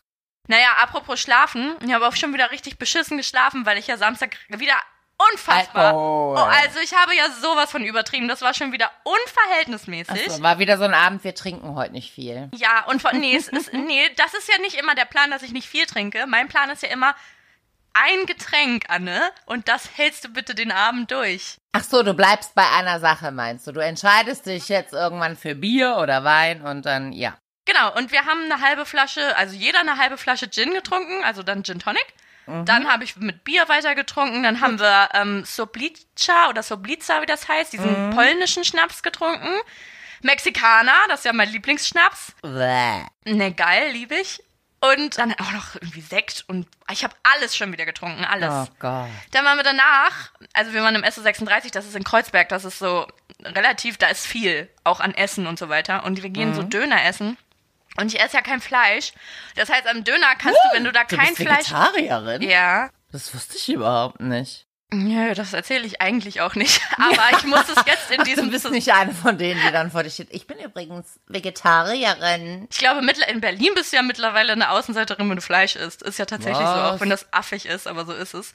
Naja, 0.48 0.68
apropos 0.82 1.20
Schlafen. 1.20 1.76
Ich 1.84 1.92
habe 1.92 2.06
auch 2.06 2.16
schon 2.16 2.34
wieder 2.34 2.50
richtig 2.50 2.78
beschissen 2.78 3.16
geschlafen, 3.16 3.64
weil 3.66 3.78
ich 3.78 3.86
ja 3.86 3.96
Samstag 3.96 4.36
wieder 4.48 4.76
unfassbar. 5.18 5.87
Alkohol. 5.87 6.37
Oh, 6.38 6.40
also 6.40 6.80
ich 6.80 6.94
habe 6.94 7.14
ja 7.14 7.30
sowas 7.30 7.71
von 7.71 7.85
übertrieben. 7.85 8.28
Das 8.28 8.42
war 8.42 8.54
schon 8.54 8.73
wieder 8.73 8.90
unverhältnismäßig. 9.04 10.30
So, 10.30 10.42
war 10.42 10.59
wieder 10.59 10.78
so 10.78 10.85
ein 10.85 10.94
Abend, 10.94 11.25
wir 11.25 11.35
trinken 11.35 11.75
heute 11.75 11.92
nicht 11.92 12.12
viel. 12.12 12.50
Ja, 12.54 12.85
und 12.87 13.02
von, 13.02 13.18
nee, 13.18 13.37
es 13.37 13.49
ist, 13.49 13.73
nee, 13.73 14.11
das 14.16 14.35
ist 14.35 14.49
ja 14.49 14.59
nicht 14.59 14.75
immer 14.78 14.94
der 14.94 15.04
Plan, 15.04 15.30
dass 15.30 15.42
ich 15.42 15.52
nicht 15.52 15.68
viel 15.68 15.87
trinke. 15.87 16.26
Mein 16.26 16.49
Plan 16.49 16.71
ist 16.71 16.83
ja 16.83 16.88
immer 16.88 17.14
ein 17.94 18.26
Getränk, 18.26 18.87
Anne, 18.88 19.21
und 19.47 19.68
das 19.68 19.88
hältst 19.97 20.25
du 20.25 20.28
bitte 20.28 20.54
den 20.54 20.73
Abend 20.73 21.12
durch. 21.12 21.59
Ach 21.73 21.85
so, 21.85 22.02
du 22.02 22.12
bleibst 22.12 22.54
bei 22.56 22.68
einer 22.71 22.99
Sache, 22.99 23.30
meinst 23.30 23.66
du? 23.66 23.73
Du 23.73 23.80
entscheidest 23.80 24.47
dich 24.47 24.68
jetzt 24.68 24.92
irgendwann 24.92 25.37
für 25.37 25.54
Bier 25.54 25.99
oder 25.99 26.25
Wein 26.25 26.62
und 26.62 26.85
dann, 26.87 27.12
ja. 27.12 27.37
Genau, 27.66 27.94
und 27.97 28.12
wir 28.12 28.26
haben 28.26 28.50
eine 28.50 28.61
halbe 28.61 28.85
Flasche, 28.85 29.37
also 29.37 29.54
jeder 29.54 29.80
eine 29.80 29.97
halbe 29.97 30.18
Flasche 30.18 30.50
Gin 30.50 30.75
getrunken, 30.75 31.23
also 31.25 31.42
dann 31.42 31.62
Gin 31.62 31.78
Tonic. 31.78 32.04
Dann 32.46 32.88
habe 32.88 33.04
ich 33.04 33.16
mit 33.16 33.44
Bier 33.44 33.68
weiter 33.68 33.94
getrunken. 33.94 34.42
Dann 34.42 34.60
haben 34.60 34.78
wir 34.78 35.08
ähm, 35.14 35.44
Soblica 35.44 36.48
oder 36.48 36.62
Soblica, 36.62 37.22
wie 37.22 37.26
das 37.26 37.48
heißt, 37.48 37.72
diesen 37.72 38.10
polnischen 38.10 38.64
Schnaps 38.64 39.02
getrunken. 39.02 39.48
Mexikaner, 40.22 40.94
das 41.08 41.20
ist 41.20 41.24
ja 41.26 41.32
mein 41.32 41.48
Lieblingsschnaps. 41.50 42.34
Bäh. 42.42 43.02
Ne, 43.24 43.52
geil, 43.52 43.90
liebe 43.92 44.14
ich. 44.14 44.42
Und 44.80 45.16
dann 45.16 45.32
auch 45.34 45.52
noch 45.52 45.74
irgendwie 45.76 46.02
Sekt 46.02 46.44
und 46.46 46.66
ich 46.92 47.04
habe 47.04 47.14
alles 47.22 47.56
schon 47.56 47.72
wieder 47.72 47.86
getrunken, 47.86 48.22
alles. 48.24 48.50
Oh 48.52 48.66
Gott. 48.80 49.08
Dann 49.30 49.44
waren 49.46 49.56
wir 49.56 49.62
danach, 49.64 50.30
also 50.52 50.74
wir 50.74 50.82
waren 50.82 50.94
im 50.94 51.02
SO36, 51.04 51.72
das 51.72 51.86
ist 51.86 51.96
in 51.96 52.04
Kreuzberg, 52.04 52.50
das 52.50 52.66
ist 52.66 52.78
so 52.80 53.06
relativ, 53.42 53.96
da 53.96 54.08
ist 54.08 54.26
viel, 54.26 54.68
auch 54.84 55.00
an 55.00 55.14
Essen 55.14 55.46
und 55.46 55.58
so 55.58 55.70
weiter. 55.70 56.04
Und 56.04 56.22
wir 56.22 56.28
gehen 56.28 56.50
Mhm. 56.50 56.54
so 56.54 56.62
Döner 56.64 57.02
essen. 57.06 57.38
Und 57.98 58.12
ich 58.12 58.20
esse 58.20 58.36
ja 58.36 58.42
kein 58.42 58.60
Fleisch. 58.60 59.12
Das 59.56 59.68
heißt, 59.70 59.86
am 59.86 60.04
Döner 60.04 60.34
kannst 60.36 60.58
du, 60.64 60.76
wenn 60.76 60.84
du 60.84 60.92
da 60.92 61.04
Du 61.04 61.16
kein 61.16 61.28
bist 61.34 61.42
Fleisch. 61.42 61.70
Vegetarierin? 61.70 62.42
Ja. 62.42 62.90
Das 63.12 63.32
wusste 63.34 63.56
ich 63.56 63.68
überhaupt 63.68 64.20
nicht. 64.20 64.66
Nö, 64.92 65.34
das 65.34 65.52
erzähle 65.52 65.86
ich 65.86 66.00
eigentlich 66.00 66.40
auch 66.40 66.54
nicht. 66.54 66.80
Aber 66.98 67.36
ich 67.36 67.44
muss 67.44 67.68
es 67.68 67.84
jetzt 67.86 68.10
in 68.10 68.22
diesem 68.24 68.46
du 68.46 68.50
bist 68.52 68.70
nicht 68.70 68.92
eine 68.92 69.12
von 69.12 69.38
denen, 69.38 69.60
die 69.66 69.72
dann 69.72 69.90
vor 69.90 70.02
dir 70.02 70.10
steht. 70.10 70.28
Ich 70.30 70.46
bin 70.46 70.58
übrigens 70.58 71.18
Vegetarierin. 71.26 72.68
Ich 72.70 72.78
glaube, 72.78 73.00
in 73.28 73.40
Berlin 73.40 73.72
bist 73.74 73.92
du 73.92 73.96
ja 73.96 74.02
mittlerweile 74.02 74.52
eine 74.52 74.70
Außenseiterin, 74.70 75.28
wenn 75.28 75.36
du 75.36 75.42
Fleisch 75.42 75.76
isst. 75.76 76.02
Ist 76.02 76.18
ja 76.18 76.26
tatsächlich 76.26 76.58
so, 76.66 76.72
Was? 76.74 76.92
auch 76.96 77.00
wenn 77.00 77.10
das 77.10 77.32
affig 77.32 77.66
ist, 77.66 77.86
aber 77.86 78.04
so 78.04 78.12
ist 78.12 78.34
es. 78.34 78.52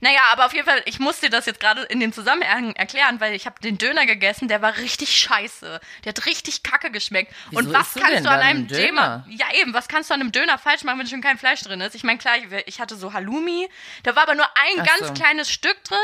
Naja, 0.00 0.20
aber 0.32 0.46
auf 0.46 0.54
jeden 0.54 0.66
Fall, 0.66 0.82
ich 0.86 0.98
muss 0.98 1.20
dir 1.20 1.30
das 1.30 1.46
jetzt 1.46 1.60
gerade 1.60 1.82
in 1.82 2.00
dem 2.00 2.12
Zusammenhang 2.12 2.74
erklären, 2.74 3.20
weil 3.20 3.34
ich 3.34 3.46
habe 3.46 3.60
den 3.60 3.78
Döner 3.78 4.06
gegessen, 4.06 4.48
der 4.48 4.62
war 4.62 4.78
richtig 4.78 5.14
scheiße. 5.16 5.80
Der 6.04 6.10
hat 6.10 6.26
richtig 6.26 6.62
kacke 6.62 6.90
geschmeckt. 6.90 7.32
Wieso 7.50 7.58
Und 7.58 7.72
was 7.72 7.94
kannst 7.94 8.24
du 8.24 8.30
an 8.30 8.40
einem 8.40 8.66
Döner? 8.66 8.86
Döner? 8.86 9.26
Ja, 9.28 9.46
eben, 9.60 9.74
was 9.74 9.88
kannst 9.88 10.10
du 10.10 10.14
an 10.14 10.20
einem 10.20 10.32
Döner 10.32 10.58
falsch 10.58 10.84
machen, 10.84 10.98
wenn 10.98 11.06
schon 11.06 11.20
kein 11.20 11.38
Fleisch 11.38 11.60
drin 11.60 11.80
ist? 11.80 11.94
Ich 11.94 12.02
meine, 12.02 12.18
klar, 12.18 12.34
ich, 12.66 12.80
hatte 12.80 12.96
so 12.96 13.12
Halloumi, 13.12 13.68
da 14.02 14.16
war 14.16 14.22
aber 14.22 14.34
nur 14.34 14.46
ein 14.46 14.80
Ach 14.80 14.86
ganz 14.86 15.08
so. 15.08 15.14
kleines 15.14 15.50
Stück 15.50 15.66
Stück 15.66 15.82
drin 15.84 15.98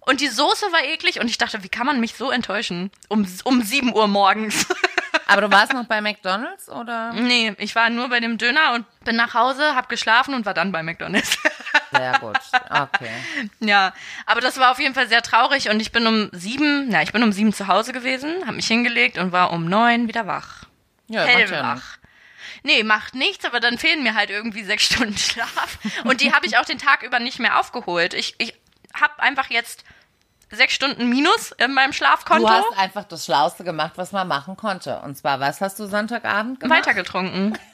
und 0.00 0.20
die 0.20 0.28
Soße 0.28 0.72
war 0.72 0.84
eklig 0.84 1.20
und 1.20 1.28
ich 1.28 1.38
dachte, 1.38 1.62
wie 1.64 1.68
kann 1.68 1.86
man 1.86 2.00
mich 2.00 2.14
so 2.14 2.30
enttäuschen? 2.30 2.90
Um, 3.08 3.26
um 3.44 3.62
7 3.62 3.94
Uhr 3.94 4.06
morgens. 4.06 4.66
Aber 5.26 5.42
du 5.42 5.50
warst 5.50 5.72
noch 5.74 5.84
bei 5.84 6.00
McDonalds 6.00 6.70
oder? 6.70 7.12
nee, 7.12 7.54
ich 7.58 7.74
war 7.74 7.90
nur 7.90 8.08
bei 8.08 8.20
dem 8.20 8.38
Döner 8.38 8.72
und 8.74 8.86
bin 9.04 9.16
nach 9.16 9.34
Hause, 9.34 9.74
hab 9.74 9.88
geschlafen 9.88 10.34
und 10.34 10.46
war 10.46 10.54
dann 10.54 10.72
bei 10.72 10.82
McDonalds. 10.82 11.36
Sehr 11.90 12.18
gut. 12.18 12.38
Okay. 12.70 13.10
ja, 13.60 13.92
aber 14.26 14.40
das 14.40 14.58
war 14.58 14.70
auf 14.72 14.78
jeden 14.78 14.94
Fall 14.94 15.08
sehr 15.08 15.22
traurig 15.22 15.70
und 15.70 15.80
ich 15.80 15.92
bin 15.92 16.06
um 16.06 16.28
sieben, 16.32 16.88
na, 16.88 17.02
ich 17.02 17.12
bin 17.12 17.22
um 17.22 17.32
sieben 17.32 17.52
zu 17.52 17.66
Hause 17.66 17.92
gewesen, 17.92 18.46
hab 18.46 18.54
mich 18.54 18.66
hingelegt 18.66 19.18
und 19.18 19.32
war 19.32 19.52
um 19.52 19.66
neun 19.66 20.08
wieder 20.08 20.26
wach. 20.26 20.64
Ja. 21.08 21.22
Hellwach. 21.22 21.98
Nee, 22.62 22.82
macht 22.82 23.14
nichts, 23.14 23.44
aber 23.44 23.60
dann 23.60 23.78
fehlen 23.78 24.02
mir 24.02 24.14
halt 24.14 24.30
irgendwie 24.30 24.62
sechs 24.62 24.84
Stunden 24.92 25.16
Schlaf. 25.16 25.78
Und 26.04 26.20
die 26.20 26.32
habe 26.32 26.46
ich 26.46 26.58
auch 26.58 26.64
den 26.64 26.78
Tag 26.78 27.02
über 27.02 27.18
nicht 27.18 27.38
mehr 27.38 27.58
aufgeholt. 27.58 28.14
Ich, 28.14 28.34
ich 28.38 28.54
habe 28.94 29.22
einfach 29.22 29.50
jetzt 29.50 29.84
sechs 30.50 30.72
Stunden 30.74 31.08
Minus 31.08 31.52
in 31.52 31.72
meinem 31.74 31.92
Schlafkonto. 31.92 32.46
Du 32.46 32.52
hast 32.52 32.78
einfach 32.78 33.04
das 33.04 33.24
Schlauste 33.24 33.64
gemacht, 33.64 33.92
was 33.96 34.12
man 34.12 34.26
machen 34.28 34.56
konnte. 34.56 35.00
Und 35.00 35.16
zwar, 35.16 35.40
was 35.40 35.60
hast 35.60 35.78
du 35.78 35.86
Sonntagabend 35.86 36.60
gemacht? 36.60 36.78
weitergetrunken. 36.86 37.58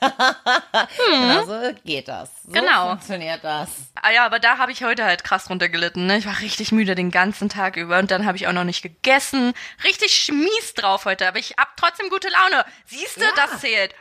Genau 1.08 1.44
so 1.44 1.72
geht 1.84 2.08
das. 2.08 2.30
So 2.44 2.52
Genau. 2.52 2.88
funktioniert 2.88 3.42
das. 3.42 3.68
Ah 4.00 4.10
ja, 4.10 4.24
aber 4.26 4.38
da 4.38 4.58
habe 4.58 4.72
ich 4.72 4.84
heute 4.84 5.04
halt 5.04 5.24
krass 5.24 5.48
runtergelitten. 5.48 6.06
Ne? 6.06 6.18
Ich 6.18 6.26
war 6.26 6.40
richtig 6.40 6.72
müde 6.72 6.94
den 6.94 7.10
ganzen 7.10 7.48
Tag 7.48 7.76
über 7.76 7.98
und 7.98 8.10
dann 8.10 8.26
habe 8.26 8.36
ich 8.36 8.46
auch 8.46 8.52
noch 8.52 8.64
nicht 8.64 8.82
gegessen. 8.82 9.52
Richtig 9.84 10.30
mies 10.32 10.74
drauf 10.74 11.04
heute, 11.04 11.26
aber 11.28 11.38
ich 11.38 11.54
hab 11.58 11.76
trotzdem 11.76 12.08
gute 12.10 12.28
Laune. 12.28 12.64
Siehst 12.86 13.16
du, 13.16 13.22
Ja. 13.22 13.28
das 13.36 13.60
zählt. 13.60 13.94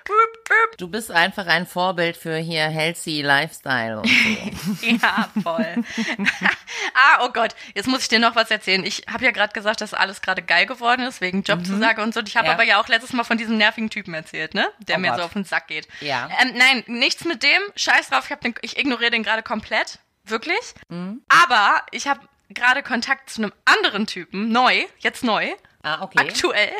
Du 0.77 0.87
bist 0.87 1.11
einfach 1.11 1.45
ein 1.47 1.65
Vorbild 1.67 2.17
für 2.17 2.35
hier 2.37 2.63
healthy 2.67 3.21
Lifestyle. 3.21 3.99
Und 3.99 4.07
so. 4.09 4.85
Ja, 5.03 5.29
voll. 5.41 5.75
ah, 6.93 7.19
oh 7.21 7.29
Gott, 7.29 7.55
jetzt 7.75 7.87
muss 7.87 8.01
ich 8.01 8.07
dir 8.09 8.19
noch 8.19 8.35
was 8.35 8.49
erzählen. 8.51 8.62
Ich 8.67 9.03
habe 9.11 9.25
ja 9.25 9.31
gerade 9.31 9.53
gesagt, 9.53 9.81
dass 9.81 9.93
alles 9.93 10.21
gerade 10.21 10.41
geil 10.41 10.65
geworden 10.65 11.01
ist, 11.05 11.21
wegen 11.21 11.43
Jobzusage 11.43 12.01
und 12.01 12.13
so. 12.13 12.21
Ich 12.21 12.35
habe 12.37 12.47
Ja. 12.47 12.53
aber 12.53 12.63
ja 12.63 12.79
auch 12.81 12.87
letztes 12.87 13.13
Mal 13.13 13.23
von 13.23 13.37
diesem 13.37 13.57
nervigen 13.57 13.89
Typen 13.89 14.13
erzählt, 14.13 14.53
ne? 14.53 14.67
Der 14.79 14.97
Oh 14.97 14.99
mir 14.99 15.09
Gott. 15.09 15.17
so 15.19 15.23
auf 15.25 15.33
den 15.33 15.43
Sack 15.45 15.67
geht. 15.67 15.87
Ja. 16.01 16.29
Ähm, 16.41 16.53
nein, 16.55 16.83
nichts 16.87 17.25
mit 17.25 17.43
dem. 17.43 17.61
Scheiß 17.75 18.09
drauf, 18.09 18.29
ich, 18.29 18.35
den, 18.37 18.55
ich 18.61 18.77
ignoriere 18.77 19.11
den 19.11 19.23
gerade 19.23 19.43
komplett. 19.43 19.99
Wirklich. 20.25 20.59
Mhm. 20.89 21.21
Aber 21.27 21.83
ich 21.91 22.07
habe 22.07 22.21
gerade 22.49 22.83
Kontakt 22.83 23.29
zu 23.29 23.41
einem 23.41 23.53
anderen 23.65 24.07
Typen, 24.07 24.49
neu, 24.51 24.85
jetzt 24.99 25.23
neu, 25.23 25.51
Ah, 25.81 26.01
okay. 26.01 26.19
aktuell. 26.19 26.71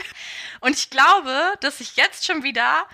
Und 0.61 0.77
ich 0.77 0.89
glaube, 0.89 1.53
dass 1.59 1.81
ich 1.81 1.95
jetzt 1.97 2.25
schon 2.25 2.43
wieder 2.43 2.85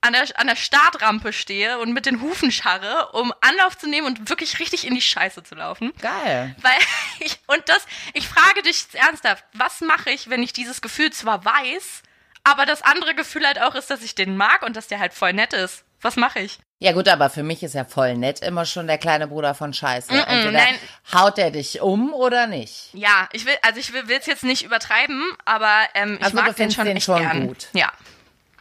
an 0.00 0.12
der, 0.12 0.24
an 0.36 0.46
der 0.46 0.56
Startrampe 0.56 1.32
stehe 1.32 1.78
und 1.78 1.92
mit 1.92 2.06
den 2.06 2.20
Hufen 2.20 2.52
scharre, 2.52 3.10
um 3.12 3.32
Anlauf 3.40 3.76
zu 3.76 3.88
nehmen 3.88 4.06
und 4.06 4.28
wirklich 4.28 4.58
richtig 4.58 4.86
in 4.86 4.94
die 4.94 5.00
Scheiße 5.00 5.42
zu 5.42 5.54
laufen. 5.54 5.92
Geil. 6.00 6.54
Weil 6.62 6.78
ich, 7.20 7.38
und 7.46 7.62
das, 7.68 7.84
ich 8.14 8.28
frage 8.28 8.62
dich 8.62 8.82
jetzt 8.82 8.94
ernsthaft, 8.94 9.44
was 9.52 9.80
mache 9.80 10.10
ich, 10.10 10.30
wenn 10.30 10.42
ich 10.42 10.52
dieses 10.52 10.80
Gefühl 10.80 11.12
zwar 11.12 11.44
weiß, 11.44 12.02
aber 12.44 12.66
das 12.66 12.82
andere 12.82 13.14
Gefühl 13.14 13.46
halt 13.46 13.60
auch 13.60 13.74
ist, 13.74 13.90
dass 13.90 14.02
ich 14.02 14.14
den 14.14 14.36
mag 14.36 14.62
und 14.62 14.76
dass 14.76 14.86
der 14.86 15.00
halt 15.00 15.14
voll 15.14 15.32
nett 15.32 15.52
ist. 15.52 15.84
Was 16.00 16.16
mache 16.16 16.40
ich? 16.40 16.58
Ja 16.78 16.92
gut, 16.92 17.08
aber 17.08 17.30
für 17.30 17.42
mich 17.42 17.62
ist 17.62 17.74
ja 17.74 17.84
voll 17.86 18.16
nett 18.16 18.40
immer 18.40 18.66
schon 18.66 18.86
der 18.86 18.98
kleine 18.98 19.28
Bruder 19.28 19.54
von 19.54 19.72
Scheiße. 19.72 20.12
Entweder 20.12 20.52
nein. 20.52 20.78
haut 21.12 21.38
er 21.38 21.50
dich 21.50 21.80
um 21.80 22.12
oder 22.12 22.46
nicht. 22.46 22.90
Ja, 22.92 23.28
ich 23.32 23.46
will, 23.46 23.56
also 23.62 23.80
ich 23.80 23.92
will 23.94 24.04
es 24.10 24.26
jetzt 24.26 24.44
nicht 24.44 24.62
übertreiben, 24.62 25.24
aber 25.46 25.72
ähm, 25.94 26.18
ich 26.18 26.24
Also 26.24 26.36
du 26.36 26.42
mag 26.42 26.46
den 26.48 26.54
findest 26.54 26.76
schon 26.76 26.84
den 26.84 26.96
echt 26.98 27.06
schon 27.06 27.18
gern. 27.18 27.46
gut. 27.48 27.68
Ja. 27.72 27.90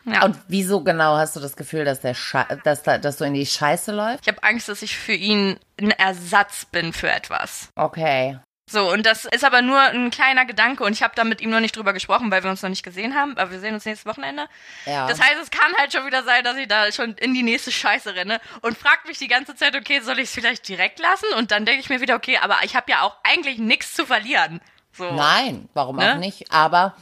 Ja. 0.05 0.23
Und 0.23 0.37
wieso 0.47 0.81
genau 0.81 1.15
hast 1.17 1.35
du 1.35 1.39
das 1.39 1.55
Gefühl, 1.55 1.83
dass 1.83 2.01
der 2.01 2.15
dass, 2.63 2.83
da, 2.83 2.97
dass 2.97 3.17
du 3.17 3.23
in 3.25 3.33
die 3.33 3.45
Scheiße 3.45 3.91
läufst? 3.91 4.21
ich 4.21 4.27
habe 4.27 4.43
Angst, 4.43 4.69
dass 4.69 4.81
ich 4.81 4.95
für 4.97 5.13
ihn 5.13 5.57
ein 5.79 5.91
Ersatz 5.91 6.65
bin 6.65 6.93
für 6.93 7.09
etwas. 7.11 7.69
Okay. 7.75 8.37
So, 8.67 8.91
und 8.91 9.05
das 9.05 9.25
ist 9.25 9.43
aber 9.43 9.61
nur 9.61 9.79
ein 9.79 10.09
kleiner 10.09 10.43
Gedanke 10.45 10.83
und 10.83 10.93
ich 10.93 11.03
habe 11.03 11.13
da 11.15 11.23
mit 11.23 11.39
ihm 11.39 11.51
noch 11.51 11.59
nicht 11.59 11.75
drüber 11.77 11.93
gesprochen, 11.93 12.31
weil 12.31 12.43
wir 12.43 12.49
uns 12.49 12.63
noch 12.63 12.69
nicht 12.69 12.81
gesehen 12.81 13.13
haben, 13.13 13.37
aber 13.37 13.51
wir 13.51 13.59
sehen 13.59 13.75
uns 13.75 13.85
nächstes 13.85 14.07
Wochenende. 14.11 14.47
Ja. 14.87 15.05
Das 15.07 15.21
heißt, 15.21 15.37
es 15.39 15.51
kann 15.51 15.71
halt 15.77 15.93
schon 15.93 16.03
wieder 16.07 16.23
sein, 16.23 16.43
dass 16.43 16.57
ich 16.57 16.67
da 16.67 16.91
schon 16.91 17.13
in 17.13 17.35
die 17.35 17.43
nächste 17.43 17.71
Scheiße 17.71 18.15
renne 18.15 18.41
und 18.61 18.75
fragt 18.75 19.07
mich 19.07 19.19
die 19.19 19.27
ganze 19.27 19.55
Zeit, 19.55 19.75
okay, 19.75 19.99
soll 19.99 20.17
ich 20.17 20.25
es 20.29 20.31
vielleicht 20.33 20.67
direkt 20.67 20.97
lassen? 20.99 21.27
Und 21.37 21.51
dann 21.51 21.65
denke 21.65 21.81
ich 21.81 21.89
mir 21.89 22.01
wieder, 22.01 22.15
okay, 22.15 22.39
aber 22.41 22.57
ich 22.63 22.75
habe 22.75 22.89
ja 22.91 23.01
auch 23.03 23.15
eigentlich 23.23 23.59
nichts 23.59 23.93
zu 23.93 24.07
verlieren. 24.07 24.59
So. 24.93 25.11
Nein, 25.11 25.69
warum 25.75 25.97
Ne? 25.97 26.13
auch 26.13 26.17
nicht? 26.17 26.51
Aber, 26.51 26.95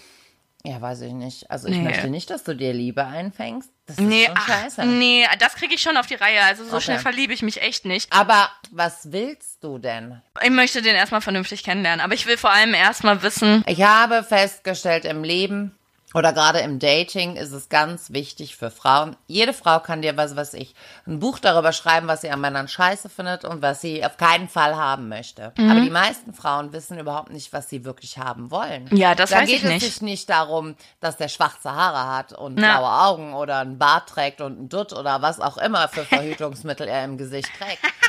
ja, 0.65 0.80
weiß 0.82 1.02
ich 1.02 1.13
nicht. 1.13 1.52
Also 1.52 1.67
ich 1.67 1.78
Nee. 1.78 1.84
möchte 1.84 2.08
nicht, 2.10 2.30
dass 2.30 2.43
du 2.43 2.56
dir 2.56 2.71
Liebe 2.73 3.06
einfängst. 3.06 3.69
Das 3.86 3.97
ist 3.97 4.04
Nee, 4.04 4.26
schon 4.28 4.36
ach, 4.38 4.47
scheiße. 4.47 4.86
nee, 4.86 5.26
das 5.39 5.56
kriege 5.56 5.73
ich 5.76 5.82
schon 5.82 5.97
auf 5.97 6.08
die 6.08 6.15
Reihe. 6.15 6.41
Also 6.43 6.63
so 6.63 6.76
Okay. 6.78 6.86
schnell 6.86 6.99
verliebe 6.99 7.34
ich 7.34 7.41
mich 7.41 7.62
echt 7.62 7.84
nicht. 7.86 8.12
Aber 8.13 8.49
was 8.71 9.12
willst 9.12 9.62
du 9.63 9.78
denn? 9.78 10.21
Ich 10.41 10.49
möchte 10.49 10.82
den 10.82 10.95
erstmal 10.95 11.19
vernünftig 11.21 11.63
kennenlernen, 11.63 11.99
aber 11.99 12.13
ich 12.13 12.26
will 12.26 12.38
vor 12.38 12.52
allem 12.52 12.73
erstmal 12.73 13.21
wissen, 13.23 13.63
Ich 13.67 13.82
habe 13.84 14.23
festgestellt 14.23 15.04
im 15.06 15.23
Leben 15.23 15.76
oder 16.13 16.34
gerade 16.34 16.60
im 16.60 16.80
Dating 16.80 17.36
ist 17.36 17.52
es 17.52 17.69
ganz 17.69 18.12
wichtig 18.12 18.56
für 18.56 18.71
Frauen. 18.71 19.15
Jede 19.28 19.54
Frau 19.54 19.80
kann 19.80 20.02
dir, 20.02 20.15
was 20.17 20.36
weiß 20.36 20.54
ich, 20.56 20.76
ein 21.08 21.19
Buch 21.19 21.39
darüber 21.39 21.71
schreiben, 21.73 22.08
was 22.08 22.21
sie 22.21 22.30
an 22.30 22.41
Männern 22.41 22.67
scheiße 22.67 23.10
findet 23.10 23.45
und 23.45 23.62
was 23.62 23.82
sie 23.82 24.06
auf 24.06 24.17
keinen 24.17 24.47
Fall 24.47 24.76
haben 24.76 25.10
möchte. 25.10 25.54
Mhm. 25.58 25.71
Aber 25.71 25.82
die 25.82 25.89
meisten 25.89 26.34
Frauen 26.34 26.73
wissen 26.73 26.99
überhaupt 26.99 27.32
nicht, 27.32 27.52
was 27.54 27.69
sie 27.69 27.86
wirklich 27.86 28.17
haben 28.17 28.52
wollen. 28.52 28.88
Ja, 28.95 29.15
das 29.15 29.32
da 29.32 29.38
weiß 29.38 29.47
geht 29.47 29.58
ich 29.58 29.63
es 29.63 29.69
nicht. 29.69 29.82
sich 29.86 30.02
nicht 30.02 30.30
darum, 30.30 30.76
dass 30.99 31.17
der 31.17 31.28
schwarze 31.30 31.73
Haare 31.73 32.15
hat 32.15 32.34
und 32.34 32.56
Na. 32.56 32.78
blaue 32.80 32.91
Augen 33.08 33.34
oder 33.34 33.60
einen 33.60 33.78
Bart 33.78 34.10
trägt 34.10 34.41
und 34.41 34.58
einen 34.58 34.69
Dutt 34.69 34.93
oder 34.93 35.21
was 35.21 35.39
auch 35.39 35.58
immer 35.58 35.88
für 35.88 36.06
Verhütungsmittel 36.06 36.88
er 36.88 37.04
im 37.06 37.17
Gesicht 37.17 37.49
trägt. 37.58 37.80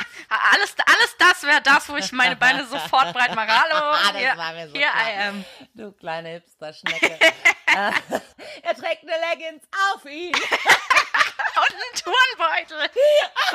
alles, 0.53 0.75
alles 0.85 1.15
das 1.17 1.43
wäre 1.43 1.61
das, 1.63 1.89
wo 1.89 1.95
ich 1.95 2.11
meine 2.11 2.35
Beine 2.35 2.65
sofort 2.65 3.13
breit 3.13 3.35
mache. 3.35 3.47
Hallo, 3.49 3.75
Ah, 3.95 4.11
das 4.11 4.21
hier, 4.21 4.37
war 4.37 4.53
mir 4.53 4.67
so 4.67 4.73
hier. 4.73 4.87
I 4.87 5.27
am. 5.27 5.45
Du 5.73 5.91
kleine 5.91 6.29
Hipster-Schnecke. 6.29 7.17
Er 8.63 8.75
trägt 8.75 9.03
eine 9.03 9.13
Leggings 9.31 9.63
auf 9.93 10.05
ihn. 10.05 10.33
Und 11.55 11.75
ein 11.75 11.95
Turnbeutel. 12.03 12.89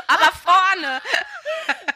Aber 0.07 0.33
vorne. 0.33 1.01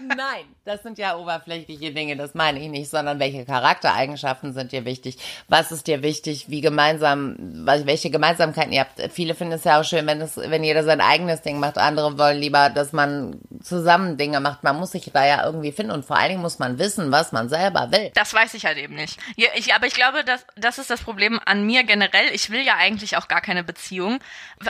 Nein, 0.01 0.45
das 0.65 0.83
sind 0.83 0.99
ja 0.99 1.17
oberflächliche 1.17 1.93
Dinge, 1.93 2.17
das 2.17 2.35
meine 2.35 2.61
ich 2.61 2.69
nicht, 2.69 2.91
sondern 2.91 3.19
welche 3.19 3.45
Charaktereigenschaften 3.45 4.53
sind 4.53 4.73
dir 4.73 4.85
wichtig? 4.85 5.19
Was 5.49 5.73
ist 5.73 5.87
dir 5.87 6.03
wichtig? 6.03 6.47
Wie 6.49 6.61
gemeinsam, 6.61 7.37
welche 7.39 8.11
Gemeinsamkeiten 8.11 8.73
ihr 8.73 8.81
habt? 8.81 9.01
Viele 9.13 9.35
finden 9.35 9.55
es 9.55 9.65
ja 9.65 9.81
auch 9.81 9.85
schön, 9.85 10.07
wenn 10.07 10.21
es, 10.21 10.37
wenn 10.37 10.65
jeder 10.65 10.85
sein 10.85 11.01
eigenes 11.01 11.43
Ding 11.43 11.59
macht. 11.59 11.79
Andere 11.79 12.19
wollen 12.19 12.39
lieber, 12.39 12.71
dass 12.71 12.93
man 12.93 13.41
zusammen 13.63 14.17
Dinge 14.17 14.41
macht. 14.41 14.63
Man 14.65 14.77
muss 14.77 14.93
sich 14.93 15.11
da 15.13 15.25
ja 15.27 15.45
irgendwie 15.45 15.73
finden 15.73 15.93
und 15.93 16.05
vor 16.05 16.17
allen 16.17 16.31
Dingen 16.31 16.43
muss 16.43 16.59
man 16.59 16.79
wissen, 16.79 17.11
was 17.13 17.33
man 17.33 17.49
selber 17.49 17.91
will. 17.91 18.11
Das 18.15 18.35
weiß 18.35 18.55
ich 18.55 18.67
halt 18.67 18.79
eben 18.79 18.95
nicht. 18.95 19.19
Ja, 19.37 19.49
ich, 19.55 19.75
aber 19.75 19.87
ich 19.87 19.95
glaube, 19.95 20.25
das, 20.25 20.45
das 20.57 20.79
ist 20.79 20.91
das 20.91 21.03
Problem 21.03 21.41
an 21.45 21.65
mir 21.65 21.85
generell. 21.85 22.27
Ich 22.33 22.51
will 22.51 22.63
ja 22.63 22.77
eigentlich 22.77 23.17
auch 23.17 23.29
gar 23.29 23.41
keine 23.41 23.65
Beziehung. 23.65 24.19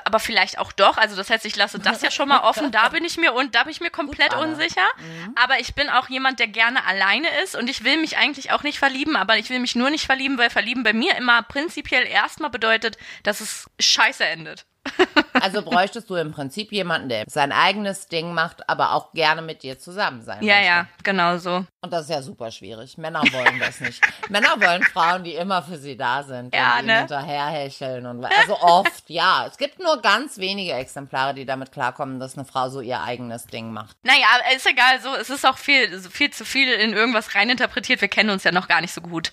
Aber 0.04 0.20
vielleicht 0.20 0.58
auch 0.58 0.72
doch. 0.72 0.96
Also 1.04 1.16
das 1.16 1.28
heißt, 1.28 1.44
ich 1.44 1.54
lasse 1.54 1.78
das 1.78 2.00
ja 2.00 2.10
schon 2.10 2.28
mal 2.28 2.40
offen. 2.40 2.72
Da 2.72 2.88
bin 2.88 3.04
ich 3.04 3.18
mir 3.18 3.34
und 3.34 3.54
da 3.54 3.64
bin 3.64 3.72
ich 3.72 3.82
mir 3.82 3.90
komplett 3.90 4.32
Anna. 4.32 4.44
unsicher. 4.44 4.88
Aber 5.34 5.60
ich 5.60 5.74
bin 5.74 5.90
auch 5.90 6.08
jemand, 6.08 6.38
der 6.38 6.46
gerne 6.46 6.82
alleine 6.86 7.28
ist 7.42 7.54
und 7.54 7.68
ich 7.68 7.84
will 7.84 7.98
mich 7.98 8.16
eigentlich 8.16 8.52
auch 8.52 8.62
nicht 8.62 8.78
verlieben, 8.78 9.14
aber 9.14 9.36
ich 9.36 9.50
will 9.50 9.58
mich 9.58 9.74
nur 9.74 9.90
nicht 9.90 10.06
verlieben, 10.06 10.38
weil 10.38 10.48
verlieben 10.48 10.82
bei 10.82 10.94
mir 10.94 11.14
immer 11.16 11.42
prinzipiell 11.42 12.06
erstmal 12.06 12.48
bedeutet, 12.48 12.96
dass 13.22 13.42
es 13.42 13.68
scheiße 13.78 14.24
endet. 14.24 14.64
Also 15.40 15.62
bräuchtest 15.62 16.08
du 16.08 16.14
im 16.16 16.32
Prinzip 16.32 16.72
jemanden, 16.72 17.08
der 17.08 17.24
sein 17.26 17.52
eigenes 17.52 18.06
Ding 18.08 18.32
macht, 18.32 18.68
aber 18.68 18.92
auch 18.92 19.12
gerne 19.12 19.42
mit 19.42 19.62
dir 19.62 19.78
zusammen 19.78 20.22
sein 20.22 20.42
Ja, 20.42 20.54
möchte. 20.54 20.66
ja, 20.68 20.86
genau 21.02 21.38
so. 21.38 21.64
Und 21.82 21.92
das 21.92 22.02
ist 22.04 22.10
ja 22.10 22.22
super 22.22 22.50
schwierig. 22.50 22.96
Männer 22.98 23.20
wollen 23.32 23.58
das 23.58 23.80
nicht. 23.80 24.00
Männer 24.30 24.60
wollen 24.60 24.82
Frauen, 24.84 25.24
die 25.24 25.34
immer 25.34 25.62
für 25.62 25.76
sie 25.76 25.96
da 25.96 26.22
sind 26.22 26.54
Ja, 26.54 26.78
und 26.78 26.86
ne? 26.86 26.98
hinterherhecheln. 27.00 28.06
Und, 28.06 28.24
also 28.24 28.58
oft, 28.60 29.10
ja. 29.10 29.46
Es 29.50 29.58
gibt 29.58 29.80
nur 29.80 30.00
ganz 30.00 30.38
wenige 30.38 30.72
Exemplare, 30.72 31.34
die 31.34 31.44
damit 31.44 31.72
klarkommen, 31.72 32.20
dass 32.20 32.36
eine 32.38 32.46
Frau 32.46 32.68
so 32.68 32.80
ihr 32.80 33.02
eigenes 33.02 33.46
Ding 33.46 33.72
macht. 33.72 33.96
Naja, 34.02 34.26
ist 34.54 34.66
egal, 34.66 35.00
so, 35.00 35.14
es 35.14 35.30
ist 35.30 35.44
auch 35.46 35.58
viel, 35.58 35.98
viel 36.00 36.30
zu 36.30 36.44
viel 36.44 36.72
in 36.72 36.92
irgendwas 36.92 37.34
reininterpretiert. 37.34 38.00
Wir 38.00 38.08
kennen 38.08 38.30
uns 38.30 38.44
ja 38.44 38.52
noch 38.52 38.68
gar 38.68 38.80
nicht 38.80 38.94
so 38.94 39.00
gut. 39.00 39.32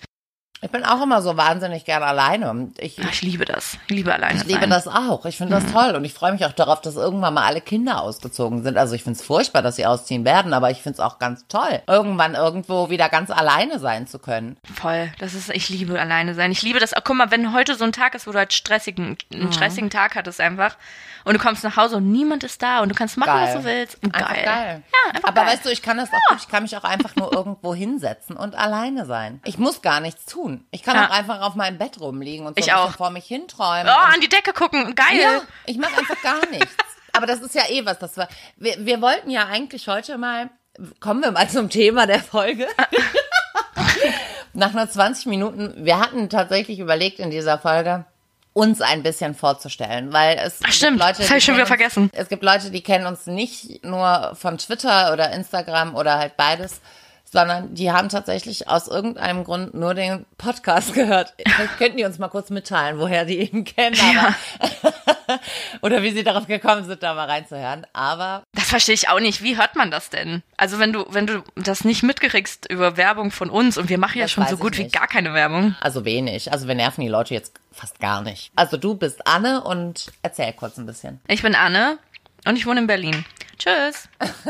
Ich 0.64 0.70
bin 0.70 0.84
auch 0.84 1.02
immer 1.02 1.20
so 1.22 1.36
wahnsinnig 1.36 1.84
gern 1.84 2.04
alleine. 2.04 2.48
Und 2.48 2.78
ich, 2.78 2.96
Ich 2.96 3.20
liebe 3.22 3.44
das. 3.44 3.76
Ich 3.88 3.90
liebe 3.96 4.14
alleine 4.14 4.38
ich 4.40 4.44
liebe 4.46 4.68
das 4.68 4.86
auch. 4.86 5.26
Ich 5.26 5.36
finde 5.36 5.54
das 5.60 5.72
toll. 5.72 5.96
Und 5.96 6.04
ich 6.04 6.14
freue 6.14 6.30
mich 6.32 6.44
auch 6.44 6.52
darauf, 6.52 6.80
dass 6.80 6.94
irgendwann 6.94 7.34
mal 7.34 7.44
alle 7.44 7.60
Kinder 7.60 8.00
ausgezogen 8.00 8.62
sind. 8.62 8.78
Also 8.78 8.94
ich 8.94 9.02
finde 9.02 9.18
es 9.18 9.26
furchtbar, 9.26 9.62
dass 9.62 9.74
sie 9.74 9.86
ausziehen 9.86 10.24
werden, 10.24 10.54
aber 10.54 10.70
ich 10.70 10.80
finde 10.80 10.94
es 10.94 11.00
auch 11.00 11.18
ganz 11.18 11.46
toll, 11.48 11.82
irgendwann 11.88 12.36
irgendwo 12.36 12.90
wieder 12.90 13.08
ganz 13.08 13.30
alleine 13.32 13.80
sein 13.80 14.06
zu 14.06 14.20
können. 14.20 14.56
Voll. 14.72 15.12
Das 15.18 15.34
ist, 15.34 15.50
ich 15.50 15.68
liebe 15.68 16.00
alleine 16.00 16.34
sein. 16.34 16.52
Ich 16.52 16.62
liebe 16.62 16.78
das. 16.78 16.94
Auch, 16.94 17.02
guck 17.02 17.16
mal, 17.16 17.32
wenn 17.32 17.52
heute 17.52 17.74
so 17.74 17.82
ein 17.84 17.92
Tag 17.92 18.14
ist, 18.14 18.28
wo 18.28 18.32
du 18.32 18.38
halt 18.38 18.52
stressigen, 18.52 19.18
einen 19.32 19.46
Mhm. 19.46 19.52
stressigen 19.52 19.90
Tag 19.90 20.14
hattest 20.14 20.40
einfach 20.40 20.76
und 21.24 21.34
du 21.34 21.38
kommst 21.40 21.62
nach 21.64 21.76
Hause 21.76 21.96
und 21.96 22.10
niemand 22.10 22.44
ist 22.44 22.62
da 22.62 22.80
und 22.80 22.88
du 22.88 22.94
kannst 22.94 23.16
machen, 23.16 23.32
was 23.34 23.52
Geil. 23.52 23.58
du 23.58 23.64
willst. 23.64 24.02
Und 24.02 24.14
Einfach 24.14 24.28
geil. 24.34 24.44
geil. 24.44 24.82
Ja, 24.92 25.14
einfach 25.14 25.28
Aber 25.28 25.40
geil. 25.42 25.52
weißt 25.54 25.64
du, 25.66 25.70
ich 25.70 25.82
kann 25.82 25.96
das 25.96 26.08
auch 26.12 26.28
gut. 26.30 26.38
Ich 26.40 26.48
kann 26.48 26.62
mich 26.62 26.76
auch 26.76 26.84
einfach 26.84 27.14
nur 27.16 27.32
irgendwo 27.32 27.74
hinsetzen 27.74 28.36
und 28.36 28.54
alleine 28.54 29.06
sein. 29.06 29.40
Ich 29.44 29.58
muss 29.58 29.82
gar 29.82 30.00
nichts 30.00 30.26
tun. 30.26 30.66
Ich 30.70 30.82
kann 30.82 30.96
Ja. 30.96 31.06
auch 31.06 31.10
einfach 31.10 31.40
auf 31.42 31.54
meinem 31.54 31.78
Bett 31.78 32.00
rumliegen 32.00 32.46
und 32.46 32.58
so 32.58 32.64
Ich 32.64 32.72
auch. 32.72 32.92
vor 32.92 33.10
mich 33.10 33.24
hinträumen. 33.26 33.86
Oh, 33.92 34.12
an 34.14 34.20
die 34.20 34.28
Decke 34.28 34.52
gucken. 34.52 34.94
Geil. 34.94 35.18
ja, 35.20 35.40
ich 35.66 35.78
mache 35.78 35.96
einfach 35.98 36.20
gar 36.22 36.46
nichts. 36.50 36.74
Aber 37.12 37.26
das 37.26 37.40
ist 37.40 37.54
ja 37.54 37.62
eh 37.68 37.84
was. 37.84 37.98
Das 37.98 38.16
war, 38.16 38.28
wir, 38.56 38.74
wir 38.86 39.00
wollten 39.02 39.30
ja 39.30 39.46
eigentlich 39.46 39.86
heute 39.88 40.16
mal, 40.18 40.48
kommen 41.00 41.20
wir 41.22 41.30
mal 41.30 41.48
zum 41.48 41.68
Thema 41.68 42.06
der 42.06 42.20
Folge. 42.20 42.66
nach 44.54 44.72
nur 44.72 44.88
20 44.88 45.26
Minuten, 45.26 45.74
wir 45.84 45.98
hatten 45.98 46.28
tatsächlich 46.28 46.78
überlegt 46.78 47.18
in 47.18 47.30
dieser 47.30 47.58
Folge, 47.58 48.04
uns 48.54 48.80
ein 48.80 49.02
bisschen 49.02 49.34
vorzustellen, 49.34 50.12
weil 50.12 50.38
es 50.38 50.60
Ach, 50.62 50.72
stimmt, 50.72 50.98
gibt 50.98 51.04
Leute, 51.04 51.18
das 51.22 51.30
hab 51.30 51.36
ich 51.38 51.44
die 51.44 51.46
schon 51.50 51.54
wieder 51.56 51.64
kennen 51.66 51.80
uns- 51.84 51.92
vergessen. 51.94 52.10
Es 52.12 52.28
gibt 52.28 52.42
Leute, 52.42 52.70
die 52.70 52.82
kennen 52.82 53.06
uns 53.06 53.26
nicht 53.26 53.84
nur 53.84 54.32
von 54.34 54.58
Twitter 54.58 55.12
oder 55.12 55.32
Instagram 55.32 55.94
oder 55.94 56.18
halt 56.18 56.36
beides, 56.36 56.80
sondern 57.24 57.74
die 57.74 57.90
haben 57.90 58.10
tatsächlich 58.10 58.68
aus 58.68 58.88
irgendeinem 58.88 59.44
Grund 59.44 59.72
nur 59.72 59.94
den 59.94 60.26
Podcast 60.36 60.92
gehört. 60.94 61.32
Vielleicht 61.46 61.78
könnten 61.78 61.96
die 61.96 62.04
uns 62.04 62.18
mal 62.18 62.28
kurz 62.28 62.50
mitteilen, 62.50 62.98
woher 62.98 63.24
die 63.24 63.38
ihn 63.50 63.64
kennen, 63.64 63.96
aber 64.18 64.34
oder 65.80 66.02
wie 66.02 66.10
sie 66.12 66.24
darauf 66.24 66.46
gekommen 66.46 66.84
sind, 66.84 67.02
da 67.02 67.14
mal 67.14 67.24
reinzuhören. 67.30 67.86
Aber 67.94 68.42
Das 68.54 68.64
verstehe 68.68 68.94
ich 68.94 69.08
auch 69.08 69.18
nicht. 69.20 69.42
Wie 69.42 69.56
hört 69.56 69.76
man 69.76 69.90
das 69.90 70.10
denn? 70.10 70.42
Also 70.58 70.78
wenn 70.78 70.92
du, 70.92 71.06
wenn 71.08 71.26
du 71.26 71.42
das 71.56 71.84
nicht 71.84 72.02
mitkriegst 72.02 72.70
über 72.70 72.98
Werbung 72.98 73.30
von 73.30 73.48
uns 73.48 73.78
und 73.78 73.88
wir 73.88 73.96
machen 73.98 74.18
ja 74.18 74.28
schon 74.28 74.46
so 74.46 74.58
gut 74.58 74.76
wie 74.76 74.88
gar 74.88 75.06
keine 75.06 75.32
Werbung. 75.32 75.74
also 75.80 76.04
wenig. 76.04 76.52
Also 76.52 76.68
wir 76.68 76.74
nerven 76.74 77.00
die 77.00 77.08
Leute 77.08 77.32
jetzt 77.32 77.54
fast 77.72 77.98
gar 78.00 78.22
nicht. 78.22 78.52
Also 78.56 78.76
du 78.76 78.94
bist 78.94 79.26
Anne 79.26 79.62
und 79.62 80.12
erzähl 80.22 80.52
kurz 80.52 80.78
ein 80.78 80.86
bisschen. 80.86 81.20
Ich 81.28 81.42
bin 81.42 81.54
Anne 81.54 81.98
und 82.46 82.56
ich 82.56 82.66
wohne 82.66 82.80
in 82.80 82.86
Berlin. 82.86 83.24
Tschüss. 83.58 84.08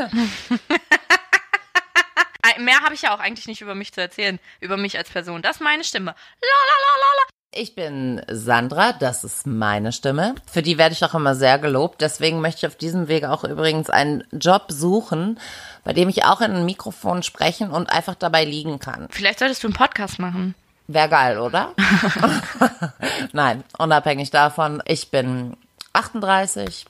Mehr 2.59 2.81
habe 2.81 2.93
ich 2.93 3.01
ja 3.03 3.15
auch 3.15 3.19
eigentlich 3.19 3.47
nicht 3.47 3.61
über 3.61 3.73
mich 3.73 3.93
zu 3.93 4.01
erzählen, 4.01 4.39
über 4.59 4.77
mich 4.77 4.97
als 4.97 5.09
Person. 5.09 5.41
Das 5.41 5.57
ist 5.57 5.61
meine 5.61 5.83
Stimme. 5.83 6.11
La 6.11 6.47
la 6.47 6.75
la 6.79 6.99
la 6.99 7.07
la. 7.17 7.33
Ich 7.55 7.75
bin 7.75 8.21
Sandra, 8.29 8.93
das 8.93 9.23
ist 9.23 9.45
meine 9.45 9.91
Stimme. 9.91 10.33
Für 10.51 10.63
die 10.63 10.79
werde 10.79 10.93
ich 10.93 11.05
auch 11.05 11.13
immer 11.13 11.35
sehr 11.35 11.59
gelobt. 11.59 12.01
Deswegen 12.01 12.41
möchte 12.41 12.65
ich 12.65 12.67
auf 12.67 12.75
diesem 12.75 13.07
Wege 13.07 13.31
auch 13.31 13.43
übrigens 13.43 13.91
einen 13.91 14.23
Job 14.31 14.65
suchen, 14.69 15.39
bei 15.83 15.93
dem 15.93 16.09
ich 16.09 16.25
auch 16.25 16.41
in 16.41 16.51
ein 16.51 16.65
Mikrofon 16.65 17.21
sprechen 17.21 17.69
und 17.69 17.91
einfach 17.91 18.15
dabei 18.15 18.43
liegen 18.43 18.79
kann. 18.79 19.07
Vielleicht 19.11 19.39
solltest 19.39 19.63
du 19.63 19.67
einen 19.67 19.75
Podcast 19.75 20.17
machen. 20.17 20.55
Wäre 20.87 21.09
geil, 21.09 21.39
oder? 21.39 21.73
Nein, 23.31 23.63
unabhängig 23.77 24.31
davon. 24.31 24.81
Ich 24.85 25.09
bin 25.11 25.55
38, 25.93 26.85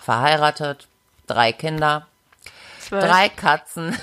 verheiratet, 0.00 0.86
drei 1.26 1.52
Kinder, 1.52 2.06
Zwölf. 2.80 3.04
drei 3.04 3.28
Katzen, 3.30 3.96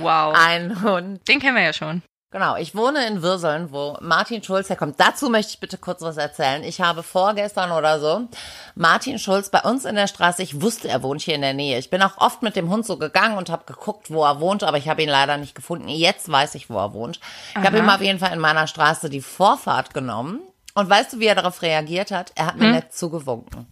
Wow. 0.00 0.34
ein 0.38 0.82
Hund. 0.82 1.26
Den 1.28 1.40
kennen 1.40 1.56
wir 1.56 1.64
ja 1.64 1.72
schon. 1.72 2.02
Genau, 2.30 2.56
ich 2.56 2.74
wohne 2.74 3.06
in 3.06 3.22
Würseln, 3.22 3.72
wo 3.72 3.96
Martin 4.02 4.42
Schulz 4.42 4.68
herkommt. 4.68 4.96
Dazu 5.00 5.30
möchte 5.30 5.52
ich 5.52 5.60
bitte 5.60 5.78
kurz 5.78 6.02
was 6.02 6.18
erzählen. 6.18 6.62
Ich 6.62 6.82
habe 6.82 7.02
vorgestern 7.02 7.72
oder 7.72 7.98
so 8.00 8.28
Martin 8.74 9.18
Schulz 9.18 9.48
bei 9.48 9.62
uns 9.62 9.86
in 9.86 9.94
der 9.94 10.08
Straße, 10.08 10.42
ich 10.42 10.60
wusste, 10.60 10.88
er 10.88 11.02
wohnt 11.02 11.22
hier 11.22 11.36
in 11.36 11.40
der 11.40 11.54
Nähe. 11.54 11.78
Ich 11.78 11.88
bin 11.88 12.02
auch 12.02 12.18
oft 12.18 12.42
mit 12.42 12.54
dem 12.54 12.68
Hund 12.68 12.84
so 12.84 12.98
gegangen 12.98 13.38
und 13.38 13.48
habe 13.48 13.64
geguckt, 13.64 14.10
wo 14.10 14.24
er 14.24 14.40
wohnt, 14.40 14.62
aber 14.62 14.76
ich 14.76 14.90
habe 14.90 15.02
ihn 15.02 15.08
leider 15.08 15.38
nicht 15.38 15.54
gefunden. 15.54 15.88
Jetzt 15.88 16.30
weiß 16.30 16.54
ich, 16.56 16.68
wo 16.68 16.76
er 16.76 16.92
wohnt. 16.92 17.18
Ich 17.58 17.64
habe 17.64 17.78
ihm 17.78 17.88
auf 17.88 18.02
jeden 18.02 18.18
Fall 18.18 18.34
in 18.34 18.40
meiner 18.40 18.66
Straße 18.66 19.08
die 19.08 19.22
Vorfahrt 19.22 19.94
genommen. 19.94 20.40
Und 20.74 20.90
weißt 20.90 21.14
du, 21.14 21.20
wie 21.20 21.26
er 21.26 21.34
darauf 21.34 21.62
reagiert 21.62 22.10
hat? 22.10 22.32
Er 22.34 22.46
hat 22.46 22.56
mir 22.56 22.70
nett 22.72 22.92
zugewunken. 22.92 23.66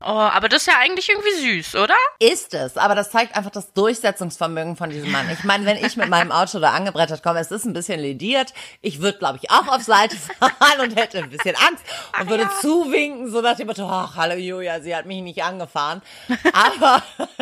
Oh, 0.00 0.06
aber 0.06 0.48
das 0.48 0.62
ist 0.62 0.66
ja 0.66 0.74
eigentlich 0.78 1.08
irgendwie 1.08 1.60
süß, 1.60 1.74
oder? 1.74 1.96
Ist 2.20 2.54
es, 2.54 2.76
aber 2.76 2.94
das 2.94 3.10
zeigt 3.10 3.36
einfach 3.36 3.50
das 3.50 3.72
Durchsetzungsvermögen 3.72 4.76
von 4.76 4.90
diesem 4.90 5.10
Mann. 5.10 5.28
Ich 5.28 5.42
meine, 5.42 5.66
wenn 5.66 5.76
ich 5.76 5.96
mit 5.96 6.08
meinem 6.08 6.30
Auto 6.30 6.60
da 6.60 6.70
angebrettert 6.70 7.24
komme, 7.24 7.40
es 7.40 7.50
ist 7.50 7.64
ein 7.64 7.72
bisschen 7.72 7.98
lediert. 7.98 8.54
Ich 8.80 9.00
würde, 9.00 9.18
glaube 9.18 9.40
ich, 9.42 9.50
auch 9.50 9.66
auf 9.66 9.82
Seite 9.82 10.16
fahren 10.38 10.80
und 10.84 10.96
hätte 10.96 11.18
ein 11.18 11.30
bisschen 11.30 11.56
Angst 11.56 11.84
und 12.20 12.30
würde 12.30 12.48
zuwinken, 12.60 13.28
so 13.28 13.40
nach 13.40 13.56
dem 13.56 13.66
Motto, 13.66 13.88
ach, 13.88 14.14
hallo 14.14 14.36
Julia, 14.36 14.80
sie 14.80 14.94
hat 14.94 15.06
mich 15.06 15.20
nicht 15.20 15.42
angefahren. 15.42 16.00
Aber 16.52 17.02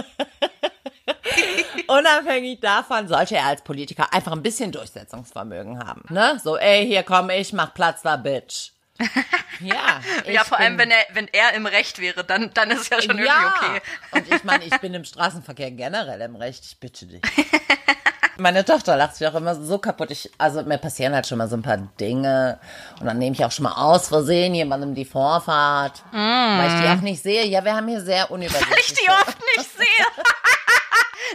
unabhängig 1.89 2.61
davon 2.61 3.07
sollte 3.07 3.37
er 3.37 3.45
als 3.45 3.61
Politiker 3.63 4.15
einfach 4.15 4.33
ein 4.33 4.43
bisschen 4.43 4.73
Durchsetzungsvermögen 4.73 5.87
haben. 5.87 6.05
Ne? 6.09 6.41
So, 6.43 6.57
ey, 6.57 6.87
hier 6.87 7.03
komm 7.03 7.29
ich, 7.29 7.53
mach 7.53 7.75
Platz 7.75 8.01
da, 8.01 8.17
Bitch. 8.17 8.71
Ja. 9.61 10.01
ja, 10.31 10.45
vor 10.45 10.59
allem, 10.59 10.77
bin- 10.77 10.91
wenn 10.91 10.91
er, 10.91 11.07
wenn 11.15 11.29
er 11.33 11.55
im 11.55 11.65
Recht 11.65 11.99
wäre, 11.99 12.25
dann, 12.25 12.51
dann 12.53 12.71
ist 12.71 12.83
es 12.83 12.89
ja 12.91 13.01
schon 13.01 13.19
irgendwie 13.19 13.27
ja. 13.27 13.55
okay. 13.57 13.81
Und 14.11 14.35
ich 14.35 14.45
meine, 14.45 14.65
ich 14.65 14.79
bin 14.81 14.93
im 14.93 15.05
Straßenverkehr 15.05 15.71
generell 15.71 16.21
im 16.21 16.37
Recht. 16.37 16.63
Ich 16.67 16.79
bitte 16.79 17.07
dich. 17.07 17.23
Meine 18.39 18.67
Tochter 18.67 18.97
lacht 18.99 19.17
sich 19.17 19.27
auch 19.27 19.35
immer 19.35 19.55
so 19.55 19.79
kaputt. 19.79 20.11
Ich, 20.11 20.31
also 20.37 20.63
mir 20.63 20.77
passieren 20.77 21.15
halt 21.15 21.27
schon 21.27 21.39
mal 21.39 21.49
so 21.49 21.57
ein 21.57 21.63
paar 21.63 21.79
Dinge. 21.99 22.61
Und 23.01 23.07
dann 23.07 23.17
nehme 23.17 23.35
ich 23.35 23.43
auch 23.43 23.51
schon 23.51 23.63
mal 23.63 23.73
aus 23.73 24.09
Versehen 24.09 24.55
jemandem 24.55 24.95
die 24.95 25.07
Vorfahrt. 25.07 26.03
Weil 26.13 26.69
ich 26.69 26.83
die 26.83 26.89
auch 26.91 27.01
nicht 27.03 27.23
sehe. 27.23 27.47
Ja, 27.47 27.65
wir 27.65 27.75
haben 27.75 27.89
hier 27.89 28.03
sehr 28.03 28.31
unübersichtliche. 28.31 28.71
Weil 28.75 28.81
ich 28.81 28.93
die 28.93 29.09
oft 29.09 29.39
nicht 29.57 29.71
sehe. 29.79 30.07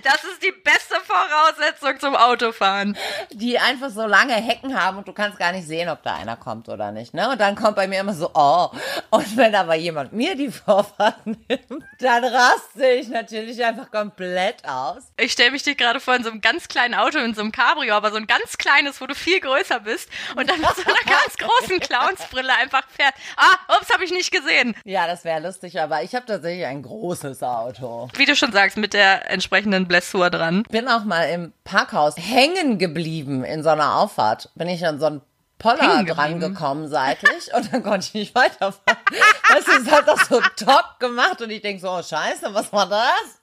Das 0.03 0.23
ist 0.23 0.43
die 0.43 0.51
beste 0.63 0.95
Voraussetzung 1.03 1.99
zum 1.99 2.15
Autofahren. 2.15 2.97
die 3.31 3.59
einfach 3.59 3.89
so 3.89 4.05
lange 4.05 4.33
Hecken 4.33 4.79
haben 4.79 4.97
und 4.97 5.07
du 5.07 5.13
kannst 5.13 5.37
gar 5.37 5.51
nicht 5.51 5.67
sehen, 5.67 5.89
ob 5.89 6.03
da 6.03 6.15
einer 6.15 6.35
kommt 6.35 6.69
oder 6.69 6.91
nicht. 6.91 7.13
Ne? 7.13 7.29
Und 7.29 7.39
dann 7.39 7.55
kommt 7.55 7.75
bei 7.75 7.87
mir 7.87 7.99
immer 7.99 8.13
so, 8.13 8.31
oh. 8.33 8.69
Und 9.09 9.37
wenn 9.37 9.55
aber 9.55 9.75
jemand 9.75 10.13
mir 10.13 10.35
die 10.35 10.49
Vorfahrt 10.51 11.17
nimmt, 11.25 11.83
dann 11.99 12.23
raste 12.23 12.87
ich 12.87 13.07
natürlich 13.09 13.63
einfach 13.63 13.91
komplett 13.91 14.67
aus. 14.67 15.03
Ich 15.17 15.31
stelle 15.33 15.51
mich 15.51 15.63
dir 15.63 15.75
gerade 15.75 15.99
vor 15.99 16.15
in 16.15 16.23
so 16.23 16.29
einem 16.31 16.41
ganz 16.41 16.67
kleinen 16.67 16.95
Auto, 16.95 17.19
in 17.19 17.33
so 17.33 17.41
einem 17.41 17.51
Cabrio, 17.51 17.93
aber 17.95 18.11
so 18.11 18.17
ein 18.17 18.27
ganz 18.27 18.57
kleines, 18.57 19.01
wo 19.01 19.07
du 19.07 19.15
viel 19.15 19.39
größer 19.39 19.79
bist 19.81 20.09
und 20.35 20.49
dann 20.49 20.59
mit 20.59 20.69
so 20.75 20.83
einer 20.83 21.03
ganz 21.05 21.37
großen 21.37 21.79
Clownsbrille 21.81 22.53
einfach 22.55 22.83
fährt. 22.89 23.13
Ah, 23.37 23.75
ups, 23.77 23.91
habe 23.93 24.03
ich 24.03 24.11
nicht 24.11 24.31
gesehen. 24.31 24.75
Ja, 24.85 25.07
das 25.07 25.23
wäre 25.23 25.41
lustig, 25.41 25.79
aber 25.79 26.03
ich 26.03 26.15
habe 26.15 26.25
tatsächlich 26.25 26.65
ein 26.65 26.81
großes 26.81 27.43
Auto. 27.43 28.09
Wie 28.15 28.25
du 28.25 28.35
schon 28.35 28.51
sagst, 28.51 28.77
mit 28.77 28.93
der 28.93 29.29
entsprechenden 29.29 29.87
Blessur 29.91 30.29
dran. 30.29 30.63
Bin 30.69 30.87
auch 30.87 31.03
mal 31.03 31.23
im 31.23 31.51
Parkhaus 31.65 32.15
hängen 32.17 32.77
geblieben 32.77 33.43
in 33.43 33.61
so 33.61 33.67
einer 33.67 33.97
Auffahrt. 33.97 34.49
Bin 34.55 34.69
ich 34.69 34.85
an 34.87 35.01
so 35.01 35.07
einen 35.07 35.21
Poller 35.59 36.05
dran 36.05 36.39
gekommen 36.39 36.87
seitlich 36.87 37.53
und 37.53 37.73
dann 37.73 37.83
konnte 37.83 38.07
ich 38.07 38.13
nicht 38.13 38.33
weiterfahren. 38.33 39.01
Weißt 39.49 39.67
du, 39.67 39.71
es 39.81 39.91
hat 39.91 40.07
doch 40.07 40.17
so 40.17 40.39
top 40.55 40.95
gemacht 40.99 41.41
und 41.41 41.49
ich 41.49 41.61
denk 41.61 41.81
so, 41.81 41.89
oh 41.89 42.01
scheiße, 42.01 42.53
was 42.53 42.71
war 42.71 42.87
das? 42.87 43.40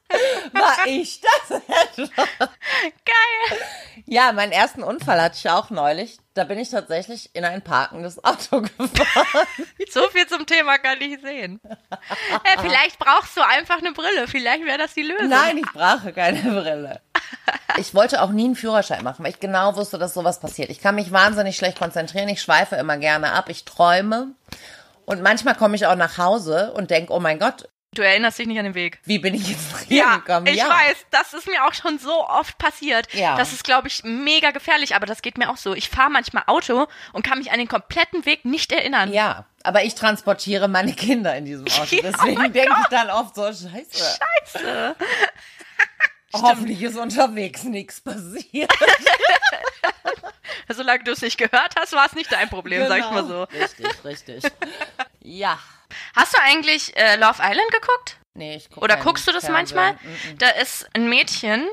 War 0.52 0.86
ich 0.86 1.20
das? 1.20 1.60
Geil. 2.38 3.58
Ja, 4.06 4.32
meinen 4.32 4.52
ersten 4.52 4.82
Unfall 4.82 5.20
hatte 5.20 5.36
ich 5.38 5.50
auch 5.50 5.70
neulich. 5.70 6.18
Da 6.34 6.44
bin 6.44 6.58
ich 6.58 6.70
tatsächlich 6.70 7.30
in 7.34 7.44
ein 7.44 7.62
parkendes 7.62 8.22
Auto 8.24 8.62
gefahren. 8.78 9.46
So 9.90 10.08
viel 10.08 10.26
zum 10.26 10.46
Thema 10.46 10.78
kann 10.78 11.00
ich 11.00 11.20
sehen. 11.20 11.60
Äh, 11.60 12.60
vielleicht 12.60 12.98
brauchst 12.98 13.36
du 13.36 13.42
einfach 13.42 13.78
eine 13.78 13.92
Brille. 13.92 14.28
Vielleicht 14.28 14.64
wäre 14.64 14.78
das 14.78 14.94
die 14.94 15.02
Lösung. 15.02 15.28
Nein, 15.28 15.58
ich 15.58 15.72
brauche 15.72 16.12
keine 16.12 16.40
Brille. 16.40 17.00
Ich 17.76 17.94
wollte 17.94 18.22
auch 18.22 18.30
nie 18.30 18.46
einen 18.46 18.56
Führerschein 18.56 19.04
machen, 19.04 19.24
weil 19.24 19.32
ich 19.32 19.40
genau 19.40 19.76
wusste, 19.76 19.98
dass 19.98 20.14
sowas 20.14 20.40
passiert. 20.40 20.70
Ich 20.70 20.80
kann 20.80 20.94
mich 20.94 21.12
wahnsinnig 21.12 21.56
schlecht 21.56 21.78
konzentrieren. 21.78 22.28
Ich 22.28 22.40
schweife 22.40 22.76
immer 22.76 22.96
gerne 22.96 23.32
ab. 23.32 23.48
Ich 23.48 23.64
träume. 23.64 24.28
Und 25.04 25.22
manchmal 25.22 25.54
komme 25.54 25.76
ich 25.76 25.86
auch 25.86 25.96
nach 25.96 26.18
Hause 26.18 26.72
und 26.72 26.90
denke, 26.90 27.12
oh 27.12 27.20
mein 27.20 27.38
Gott, 27.38 27.68
Du 27.94 28.02
erinnerst 28.02 28.38
dich 28.38 28.46
nicht 28.46 28.58
an 28.58 28.64
den 28.66 28.74
Weg. 28.74 29.00
wie 29.04 29.18
bin 29.18 29.34
ich 29.34 29.48
jetzt 29.48 29.78
hier 29.88 29.96
Ja, 29.98 30.16
gekommen? 30.18 30.46
ich 30.46 30.62
weiß, 30.62 31.06
das 31.10 31.32
ist 31.32 31.46
mir 31.46 31.64
auch 31.66 31.72
schon 31.72 31.98
so 31.98 32.28
oft 32.28 32.58
passiert. 32.58 33.12
Ja. 33.14 33.36
Das 33.36 33.52
ist, 33.52 33.64
glaube 33.64 33.88
ich, 33.88 34.04
mega 34.04 34.50
gefährlich, 34.50 34.94
aber 34.94 35.06
das 35.06 35.22
geht 35.22 35.38
mir 35.38 35.48
auch 35.50 35.56
so. 35.56 35.74
Ich 35.74 35.88
fahre 35.88 36.10
manchmal 36.10 36.44
Auto 36.46 36.86
und 37.12 37.22
kann 37.26 37.38
mich 37.38 37.50
an 37.50 37.58
den 37.58 37.66
kompletten 37.66 38.26
Weg 38.26 38.44
nicht 38.44 38.70
erinnern. 38.72 39.10
Ja, 39.12 39.46
aber 39.62 39.84
ich 39.84 39.94
transportiere 39.94 40.68
meine 40.68 40.92
Kinder 40.92 41.34
in 41.36 41.46
diesem 41.46 41.66
Auto. 41.66 41.96
Ja, 41.96 41.98
oh 42.00 42.12
Deswegen 42.12 42.34
mein 42.40 42.52
denke 42.52 42.76
ich 42.82 42.88
dann 42.88 43.10
oft 43.10 43.34
so, 43.34 43.44
scheiße. 43.46 44.18
Scheiße. 44.52 44.96
Hoffentlich 46.34 46.82
ist 46.82 46.96
unterwegs 46.98 47.64
nichts 47.64 48.02
passiert. 48.02 48.70
Solange 50.68 51.04
du 51.04 51.12
es 51.12 51.22
nicht 51.22 51.38
gehört 51.38 51.74
hast, 51.80 51.94
war 51.94 52.04
es 52.04 52.12
nicht 52.12 52.30
dein 52.30 52.50
Problem, 52.50 52.86
sag 52.86 52.98
ich 52.98 53.10
mal 53.10 53.26
so. 53.26 53.46
Genau. 53.46 53.62
Richtig, 53.64 54.04
richtig. 54.04 54.44
Ja. 55.22 55.58
Hast 56.14 56.34
du 56.34 56.38
eigentlich 56.42 56.96
äh, 56.96 57.16
Love 57.16 57.40
Island 57.42 57.70
geguckt? 57.72 58.16
Nee, 58.34 58.56
ich 58.56 58.68
guck 58.70 58.82
Oder 58.82 58.96
guckst 58.96 59.26
du 59.26 59.32
das 59.32 59.46
Fernsehen. 59.46 59.76
manchmal? 59.76 59.92
Mm-mm. 60.12 60.38
Da 60.38 60.48
ist 60.50 60.88
ein 60.94 61.08
Mädchen, 61.08 61.66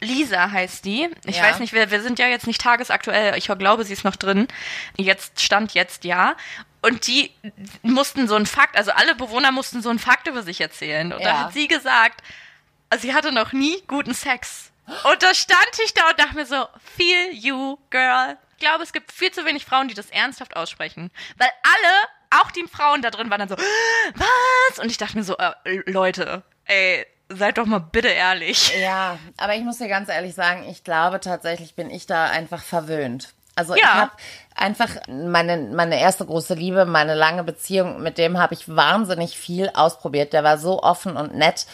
Lisa 0.00 0.50
heißt 0.50 0.84
die. 0.84 1.08
Ich 1.26 1.36
Ja. 1.36 1.42
weiß 1.44 1.58
nicht, 1.60 1.72
wir, 1.72 1.90
wir 1.90 2.02
sind 2.02 2.18
ja 2.18 2.26
jetzt 2.26 2.46
nicht 2.46 2.60
tagesaktuell. 2.60 3.36
Ich 3.36 3.46
glaube, 3.46 3.84
sie 3.84 3.92
ist 3.92 4.04
noch 4.04 4.16
drin. 4.16 4.48
Jetzt 4.96 5.40
stand 5.40 5.74
jetzt 5.74 6.04
ja. 6.04 6.36
Und 6.82 7.06
die 7.06 7.30
mussten 7.82 8.26
so 8.26 8.34
einen 8.36 8.46
Fakt, 8.46 8.76
also 8.76 8.90
alle 8.92 9.14
Bewohner 9.14 9.52
mussten 9.52 9.82
so 9.82 9.90
einen 9.90 9.98
Fakt 9.98 10.26
über 10.26 10.42
sich 10.42 10.60
erzählen. 10.60 11.12
Und 11.12 11.22
da 11.22 11.28
Ja. 11.28 11.38
hat 11.44 11.52
sie 11.52 11.68
gesagt, 11.68 12.22
sie 12.98 13.12
hatte 13.14 13.32
noch 13.32 13.52
nie 13.52 13.82
guten 13.86 14.14
Sex. 14.14 14.72
Und 15.04 15.22
da 15.22 15.34
stand 15.34 15.68
ich 15.84 15.92
da 15.94 16.08
und 16.08 16.18
dachte 16.18 16.34
mir 16.34 16.46
so, 16.46 16.66
feel 16.96 17.32
you, 17.32 17.76
girl. 17.90 18.36
Ich 18.52 18.60
glaube, 18.66 18.82
es 18.82 18.92
gibt 18.92 19.12
viel 19.12 19.30
zu 19.30 19.44
wenig 19.44 19.64
Frauen, 19.66 19.88
die 19.88 19.94
das 19.94 20.10
ernsthaft 20.10 20.56
aussprechen. 20.56 21.10
Weil 21.36 21.50
alle, 21.62 22.08
auch 22.50 22.54
die 22.54 22.66
Frauen 22.68 23.02
da 23.02 23.10
drin, 23.10 23.30
waren 23.30 23.38
dann 23.40 23.48
so, 23.48 23.56
was? 23.56 24.78
Und 24.78 24.90
ich 24.90 24.98
dachte 24.98 25.16
mir 25.16 25.24
so, 25.24 25.36
äh, 25.36 25.52
Leute, 25.86 26.42
ey, 26.66 27.06
seid 27.28 27.58
doch 27.58 27.66
mal 27.66 27.78
bitte 27.78 28.08
ehrlich. 28.08 28.72
Ja, 28.80 29.18
aber 29.36 29.54
ich 29.54 29.62
muss 29.62 29.78
dir 29.78 29.88
ganz 29.88 30.08
ehrlich 30.08 30.34
sagen, 30.34 30.64
ich 30.68 30.84
glaube 30.84 31.20
tatsächlich 31.20 31.74
bin 31.74 31.90
ich 31.90 32.06
da 32.06 32.24
einfach 32.24 32.62
verwöhnt. 32.62 33.32
Also 33.56 33.74
ich 33.74 33.82
Ja. 33.82 33.94
habe 33.94 34.12
einfach 34.54 34.88
meine, 35.08 35.56
meine 35.74 36.00
erste 36.00 36.24
große 36.24 36.54
Liebe, 36.54 36.86
meine 36.86 37.14
lange 37.14 37.44
Beziehung, 37.44 38.00
mit 38.02 38.16
dem 38.18 38.38
habe 38.38 38.54
ich 38.54 38.74
wahnsinnig 38.74 39.36
viel 39.36 39.70
ausprobiert. 39.74 40.32
Der 40.32 40.44
war 40.44 40.58
so 40.58 40.82
offen 40.82 41.16
und 41.16 41.34
nett. 41.34 41.66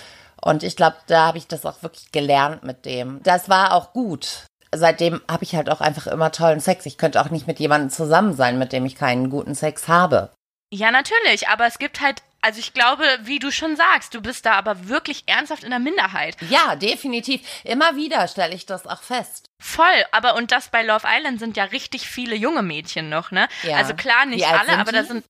Und 0.43 0.63
ich 0.63 0.77
glaube, 0.77 0.97
da 1.07 1.27
habe 1.27 1.39
ich 1.39 1.47
das 1.49 1.65
auch 1.65 1.83
wirklich 1.83 2.13
gelernt 2.13 2.63
mit 2.65 2.85
dem. 2.85 3.23
Das 3.23 3.49
war 3.49 3.73
auch 3.73 3.93
gut. 3.93 4.45
seitdem 4.75 5.23
habe 5.31 5.45
ich 5.45 5.55
halt 5.55 5.71
auch 5.71 5.81
einfach 5.81 6.07
immer 6.07 6.33
tollen 6.33 6.61
Sex. 6.61 6.85
Ich 6.87 6.99
könnte 6.99 7.21
auch 7.21 7.31
nicht 7.31 7.47
mit 7.47 7.59
jemandem 7.61 7.89
zusammen 7.89 8.35
sein, 8.35 8.59
mit 8.59 8.73
dem 8.73 8.85
ich 8.85 8.97
keinen 8.97 9.31
guten 9.31 9.55
Sex 9.55 9.89
habe. 9.89 10.31
Ja, 10.73 10.91
natürlich, 10.91 11.49
aber 11.49 11.67
es 11.67 11.79
gibt 11.79 12.01
halt, 12.01 12.23
also 12.41 12.59
ich 12.59 12.73
glaube, 12.73 13.05
wie 13.23 13.39
du 13.39 13.51
schon 13.51 13.77
sagst, 13.77 14.15
du 14.15 14.21
bist 14.21 14.47
da 14.47 14.55
aber 14.55 14.89
wirklich 14.89 15.25
ernsthaft 15.27 15.65
in 15.65 15.71
der 15.71 15.79
Minderheit. 15.79 16.37
Ja, 16.51 16.77
definitiv. 16.77 17.41
Immer 17.65 17.97
wieder 17.97 18.27
stelle 18.29 18.55
ich 18.55 18.67
das 18.67 18.87
auch 18.87 19.03
fest. 19.03 19.51
Voll, 19.63 20.05
aber 20.13 20.35
und 20.35 20.53
das 20.53 20.69
bei 20.69 20.83
Love 20.83 21.07
Island 21.09 21.39
sind 21.39 21.57
ja 21.57 21.65
richtig 21.65 22.09
viele 22.09 22.35
junge 22.35 22.63
Mädchen 22.63 23.09
noch, 23.09 23.31
ne? 23.31 23.49
Ja. 23.63 23.77
Also 23.77 23.95
klar, 23.95 24.27
nicht 24.27 24.47
alle, 24.47 24.77
aber 24.79 24.93
da 24.93 25.05
sind, 25.05 25.25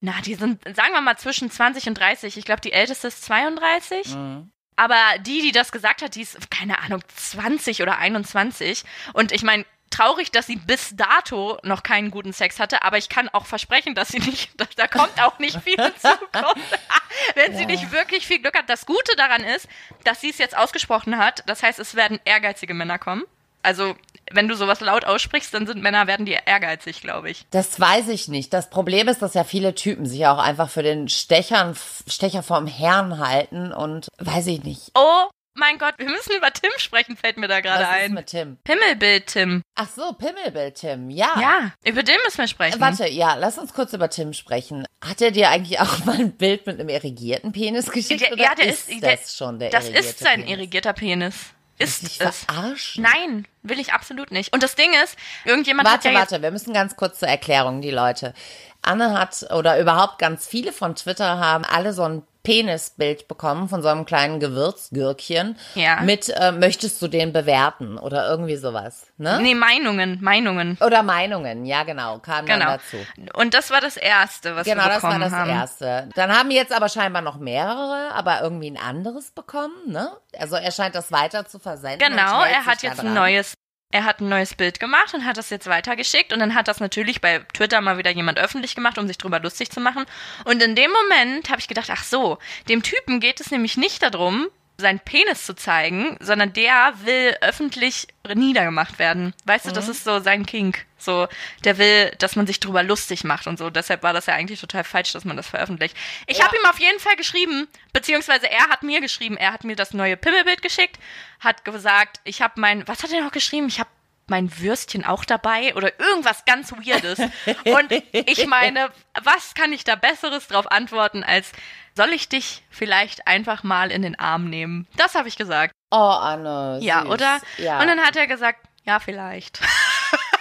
na, 0.00 0.14
die 0.24 0.34
sind, 0.34 0.62
sagen 0.76 0.92
wir 0.92 1.00
mal, 1.00 1.16
zwischen 1.16 1.50
20 1.50 1.88
und 1.88 1.94
30. 1.94 2.36
Ich 2.36 2.44
glaube, 2.44 2.60
die 2.60 2.72
älteste 2.72 3.08
ist 3.08 3.24
32. 3.24 4.14
Mhm. 4.14 4.50
Aber 4.76 5.00
die, 5.20 5.40
die 5.40 5.52
das 5.52 5.72
gesagt 5.72 6.02
hat, 6.02 6.14
die 6.14 6.22
ist, 6.22 6.50
keine 6.50 6.78
Ahnung, 6.80 7.02
20 7.14 7.82
oder 7.82 7.98
21. 7.98 8.84
Und 9.14 9.32
ich 9.32 9.42
meine, 9.42 9.64
traurig, 9.96 10.30
dass 10.30 10.46
sie 10.46 10.56
bis 10.56 10.94
dato 10.96 11.58
noch 11.62 11.82
keinen 11.82 12.10
guten 12.10 12.32
Sex 12.32 12.60
hatte, 12.60 12.82
aber 12.82 12.98
ich 12.98 13.08
kann 13.08 13.28
auch 13.30 13.46
versprechen, 13.46 13.94
dass 13.94 14.08
sie 14.08 14.18
nicht, 14.18 14.50
da, 14.60 14.66
da 14.76 14.86
kommt 14.86 15.22
auch 15.22 15.38
nicht 15.38 15.60
viel 15.62 15.74
in 15.78 15.92
Zukunft. 15.98 16.78
Wenn 17.34 17.56
sie 17.56 17.66
nicht 17.66 17.92
wirklich 17.92 18.26
viel 18.26 18.40
Glück 18.40 18.56
hat. 18.56 18.68
Das 18.68 18.86
Gute 18.86 19.16
daran 19.16 19.42
ist, 19.42 19.68
dass 20.04 20.20
sie 20.20 20.30
es 20.30 20.38
jetzt 20.38 20.56
ausgesprochen 20.56 21.16
hat. 21.18 21.42
Das 21.46 21.62
heißt, 21.62 21.78
es 21.78 21.94
werden 21.94 22.20
ehrgeizige 22.24 22.74
Männer 22.74 22.98
kommen. 22.98 23.22
Also, 23.62 23.96
wenn 24.30 24.48
du 24.48 24.54
sowas 24.54 24.80
laut 24.80 25.04
aussprichst, 25.04 25.52
dann 25.52 25.66
sind 25.66 25.82
Männer, 25.82 26.06
werden 26.06 26.26
die 26.26 26.38
ehrgeizig, 26.44 27.00
glaube 27.00 27.30
ich. 27.30 27.46
Das 27.50 27.80
weiß 27.80 28.08
ich 28.08 28.28
nicht. 28.28 28.52
Das 28.52 28.70
Problem 28.70 29.08
ist, 29.08 29.22
dass 29.22 29.34
ja 29.34 29.44
viele 29.44 29.74
Typen 29.74 30.06
sich 30.06 30.26
auch 30.26 30.38
einfach 30.38 30.70
für 30.70 30.82
den 30.82 31.08
Stechern, 31.08 31.76
Stecher 32.06 32.42
vom 32.42 32.66
Herrn 32.66 33.18
halten 33.18 33.72
und 33.72 34.08
weiß 34.18 34.46
ich 34.48 34.62
nicht. 34.62 34.92
Oh 34.94 35.28
mein 35.56 35.78
Gott, 35.78 35.94
wir 35.98 36.08
müssen 36.08 36.36
über 36.36 36.52
Tim 36.52 36.70
sprechen, 36.78 37.16
fällt 37.16 37.36
mir 37.36 37.48
da 37.48 37.60
gerade 37.60 37.84
Was 37.84 37.90
ist 37.96 38.02
ein. 38.04 38.12
mit 38.14 38.26
Tim? 38.26 38.56
Pimmelbild 38.64 39.26
Tim. 39.26 39.62
Ach 39.74 39.88
so, 39.94 40.12
Pimmelbild 40.12 40.74
Tim. 40.76 41.10
Ja. 41.10 41.34
Ja, 41.40 41.72
über 41.84 42.02
den 42.02 42.16
müssen 42.24 42.38
wir 42.38 42.48
sprechen. 42.48 42.80
Warte, 42.80 43.08
ja, 43.08 43.34
lass 43.34 43.58
uns 43.58 43.72
kurz 43.74 43.92
über 43.92 44.08
Tim 44.10 44.32
sprechen. 44.32 44.86
Hat 45.04 45.20
er 45.20 45.30
dir 45.30 45.50
eigentlich 45.50 45.80
auch 45.80 45.98
mal 46.04 46.16
ein 46.16 46.32
Bild 46.32 46.66
mit 46.66 46.78
einem 46.78 46.88
irrigierten 46.88 47.52
Penis 47.52 47.90
geschickt? 47.90 48.20
Der- 48.20 48.32
oder 48.32 48.42
ja, 48.42 48.54
der 48.54 48.66
ist, 48.68 48.88
ist, 48.88 49.02
der, 49.02 49.16
das 49.16 49.36
schon 49.36 49.58
der 49.58 49.70
Das 49.70 49.88
ist 49.88 50.18
sein 50.20 50.40
Penis? 50.42 50.50
irrigierter 50.50 50.92
Penis. 50.92 51.34
Ist 51.78 52.02
dich 52.02 52.20
es. 52.22 52.44
verarschen? 52.44 53.02
Nein, 53.02 53.46
will 53.62 53.78
ich 53.78 53.92
absolut 53.92 54.30
nicht. 54.30 54.50
Und 54.54 54.62
das 54.62 54.76
Ding 54.76 54.92
ist, 55.04 55.14
irgendjemand 55.44 55.86
hat 55.86 55.96
Warte, 56.04 56.08
ja 56.08 56.20
jetzt, 56.20 56.32
warte, 56.32 56.42
wir 56.42 56.50
müssen 56.50 56.72
ganz 56.72 56.96
kurz 56.96 57.18
zur 57.18 57.28
Erklärung, 57.28 57.82
die 57.82 57.90
Leute. 57.90 58.32
Anne 58.80 59.18
hat, 59.18 59.46
oder 59.52 59.78
überhaupt 59.78 60.18
ganz 60.18 60.46
viele 60.46 60.72
von 60.72 60.94
Twitter 60.94 61.38
haben 61.38 61.64
alle 61.66 61.92
so 61.92 62.02
ein 62.04 62.22
Penisbild 62.46 63.26
bekommen 63.26 63.68
von 63.68 63.82
so 63.82 63.88
einem 63.88 64.04
kleinen 64.04 64.38
Gewürzgürkchen. 64.38 65.58
Ja. 65.74 66.00
Mit, 66.02 66.28
äh, 66.28 66.52
möchtest 66.52 67.02
du 67.02 67.08
den 67.08 67.32
bewerten 67.32 67.98
oder 67.98 68.28
irgendwie 68.28 68.54
sowas, 68.56 69.06
ne? 69.18 69.40
Nee, 69.42 69.56
Meinungen, 69.56 70.18
Meinungen. 70.22 70.78
Oder 70.80 71.02
Meinungen, 71.02 71.64
ja 71.66 71.82
genau, 71.82 72.18
kam 72.20 72.46
Genau. 72.46 72.58
dann 72.66 72.78
dazu. 72.78 72.96
Und 73.34 73.52
das 73.52 73.70
war 73.72 73.80
das 73.80 73.96
Erste, 73.96 74.54
was 74.54 74.64
Genau, 74.64 74.84
wir 74.84 74.88
das 74.90 75.02
war 75.02 75.10
bekommen 75.10 75.24
das 75.24 75.32
haben. 75.32 75.50
Erste. 75.50 76.08
Dann 76.14 76.30
haben 76.38 76.52
jetzt 76.52 76.72
aber 76.72 76.88
scheinbar 76.88 77.20
noch 77.22 77.38
mehrere, 77.38 78.12
aber 78.14 78.40
irgendwie 78.42 78.70
ein 78.70 78.78
anderes 78.78 79.32
bekommen, 79.32 79.74
ne? 79.88 80.12
Also 80.38 80.54
er 80.54 80.70
scheint 80.70 80.94
das 80.94 81.10
weiter 81.10 81.46
zu 81.46 81.58
versenden. 81.58 81.98
Genau, 81.98 82.44
er 82.44 82.64
hat 82.64 82.82
jetzt 82.84 83.00
ein 83.00 83.12
neues, 83.12 83.54
er 83.90 84.04
hat 84.04 84.20
ein 84.20 84.28
neues 84.28 84.54
Bild 84.54 84.80
gemacht 84.80 85.14
und 85.14 85.24
hat 85.24 85.36
das 85.36 85.50
jetzt 85.50 85.68
weitergeschickt 85.68 86.32
und 86.32 86.40
dann 86.40 86.54
hat 86.54 86.68
das 86.68 86.80
natürlich 86.80 87.20
bei 87.20 87.40
Twitter 87.54 87.80
mal 87.80 87.98
wieder 87.98 88.10
jemand 88.10 88.38
öffentlich 88.38 88.74
gemacht, 88.74 88.98
um 88.98 89.06
sich 89.06 89.16
drüber 89.16 89.40
lustig 89.40 89.70
zu 89.70 89.80
machen. 89.80 90.04
Und 90.44 90.62
in 90.62 90.74
dem 90.74 90.90
Moment 90.90 91.48
habe 91.50 91.60
ich 91.60 91.68
gedacht, 91.68 91.90
ach 91.90 92.04
so, 92.04 92.38
dem 92.68 92.82
Typen 92.82 93.20
geht 93.20 93.40
es 93.40 93.50
nämlich 93.50 93.76
nicht 93.76 94.02
darum, 94.02 94.48
seinen 94.78 95.00
Penis 95.00 95.44
zu 95.46 95.54
zeigen, 95.54 96.16
sondern 96.20 96.52
der 96.52 96.92
will 97.04 97.36
öffentlich 97.40 98.08
niedergemacht 98.34 98.98
werden. 98.98 99.32
Weißt 99.44 99.64
du, 99.66 99.70
Mhm. 99.70 99.74
das 99.74 99.88
ist 99.88 100.04
so 100.04 100.20
sein 100.20 100.44
Kink. 100.44 100.84
So, 100.98 101.28
der 101.64 101.78
will, 101.78 102.10
dass 102.18 102.36
man 102.36 102.46
sich 102.46 102.58
drüber 102.60 102.82
lustig 102.82 103.22
macht 103.24 103.46
und 103.46 103.58
so. 103.58 103.70
Deshalb 103.70 104.02
war 104.02 104.12
das 104.12 104.26
ja 104.26 104.34
eigentlich 104.34 104.60
total 104.60 104.82
falsch, 104.84 105.12
dass 105.12 105.24
man 105.24 105.36
das 105.36 105.46
veröffentlicht. 105.48 105.96
Ich 106.26 106.38
Ja. 106.38 106.44
habe 106.46 106.56
ihm 106.56 106.66
auf 106.68 106.78
jeden 106.80 106.98
Fall 107.00 107.16
geschrieben, 107.16 107.68
beziehungsweise 107.92 108.50
er 108.50 108.68
hat 108.68 108.82
mir 108.82 109.00
geschrieben, 109.00 109.36
er 109.36 109.52
hat 109.52 109.64
mir 109.64 109.76
das 109.76 109.92
neue 109.94 110.16
Pimmelbild 110.16 110.62
geschickt, 110.62 110.98
hat 111.40 111.64
gesagt, 111.64 112.20
ich 112.24 112.42
habe 112.42 112.60
mein, 112.60 112.86
was 112.88 113.02
hat 113.02 113.12
er 113.12 113.22
noch 113.22 113.32
geschrieben? 113.32 113.68
Ich 113.68 113.78
habe 113.78 113.90
mein 114.28 114.58
Würstchen 114.58 115.04
auch 115.04 115.24
dabei 115.24 115.74
oder 115.74 115.98
irgendwas 116.00 116.44
ganz 116.44 116.72
Weirdes. 116.72 117.18
Und 117.64 117.92
ich 118.12 118.46
meine, 118.46 118.90
was 119.22 119.54
kann 119.54 119.72
ich 119.72 119.84
da 119.84 119.94
Besseres 119.94 120.48
drauf 120.48 120.70
antworten 120.70 121.22
als, 121.22 121.52
soll 121.94 122.10
ich 122.10 122.28
dich 122.28 122.62
vielleicht 122.70 123.26
einfach 123.26 123.62
mal 123.62 123.90
in 123.90 124.02
den 124.02 124.18
Arm 124.18 124.50
nehmen? 124.50 124.86
Das 124.96 125.14
habe 125.14 125.28
ich 125.28 125.36
gesagt. 125.36 125.72
Oh, 125.90 125.96
Anne. 125.96 126.78
Ja, 126.82 127.02
süß. 127.02 127.10
oder? 127.10 127.40
Ja. 127.58 127.80
Und 127.80 127.86
dann 127.86 128.00
hat 128.00 128.16
er 128.16 128.26
gesagt, 128.26 128.66
ja, 128.84 129.00
vielleicht. 129.00 129.60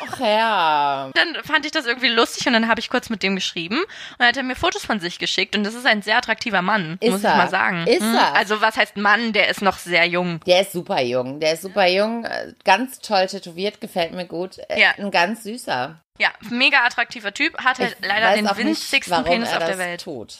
Ach 0.07 0.19
ja. 0.19 1.09
Dann 1.13 1.35
fand 1.43 1.65
ich 1.65 1.71
das 1.71 1.85
irgendwie 1.85 2.07
lustig 2.09 2.47
und 2.47 2.53
dann 2.53 2.67
habe 2.67 2.79
ich 2.79 2.89
kurz 2.89 3.09
mit 3.09 3.23
dem 3.23 3.35
geschrieben 3.35 3.77
und 3.79 3.85
dann 4.19 4.27
hat 4.27 4.37
er 4.37 4.43
mir 4.43 4.55
Fotos 4.55 4.85
von 4.85 4.99
sich 4.99 5.19
geschickt 5.19 5.55
und 5.55 5.63
das 5.63 5.73
ist 5.73 5.85
ein 5.85 6.01
sehr 6.01 6.17
attraktiver 6.17 6.61
Mann, 6.61 6.97
Ist 7.01 7.11
muss 7.11 7.23
er? 7.23 7.31
ich 7.31 7.37
mal 7.37 7.49
sagen. 7.49 7.87
Ist 7.87 8.01
Hm? 8.01 8.15
er? 8.15 8.35
Also 8.35 8.61
was 8.61 8.77
heißt 8.77 8.97
Mann, 8.97 9.33
der 9.33 9.49
ist 9.49 9.61
noch 9.61 9.77
sehr 9.77 10.05
jung. 10.05 10.39
Der 10.45 10.61
ist 10.61 10.71
super 10.71 11.01
jung. 11.01 11.39
Der 11.39 11.53
ist 11.53 11.61
super 11.63 11.87
jung. 11.87 12.25
äh, 12.25 12.53
Ganz 12.63 12.99
toll 12.99 13.27
tätowiert, 13.27 13.81
gefällt 13.81 14.11
mir 14.13 14.25
gut. 14.25 14.57
Äh, 14.69 14.79
Ja. 14.81 14.91
Ein 14.97 15.11
ganz 15.11 15.43
süßer. 15.43 15.99
Ja, 16.17 16.29
mega 16.49 16.77
attraktiver 16.85 17.33
Typ, 17.33 17.57
hat 17.63 17.77
halt 17.79 17.97
Ich 17.99 18.07
leider 18.07 18.33
den 18.35 18.45
nicht, 18.45 18.57
winzigsten 18.57 19.11
warum 19.11 19.25
Penis 19.25 19.49
auf 19.51 19.65
der 19.65 19.77
Welt. 19.77 20.01
Tut. 20.03 20.35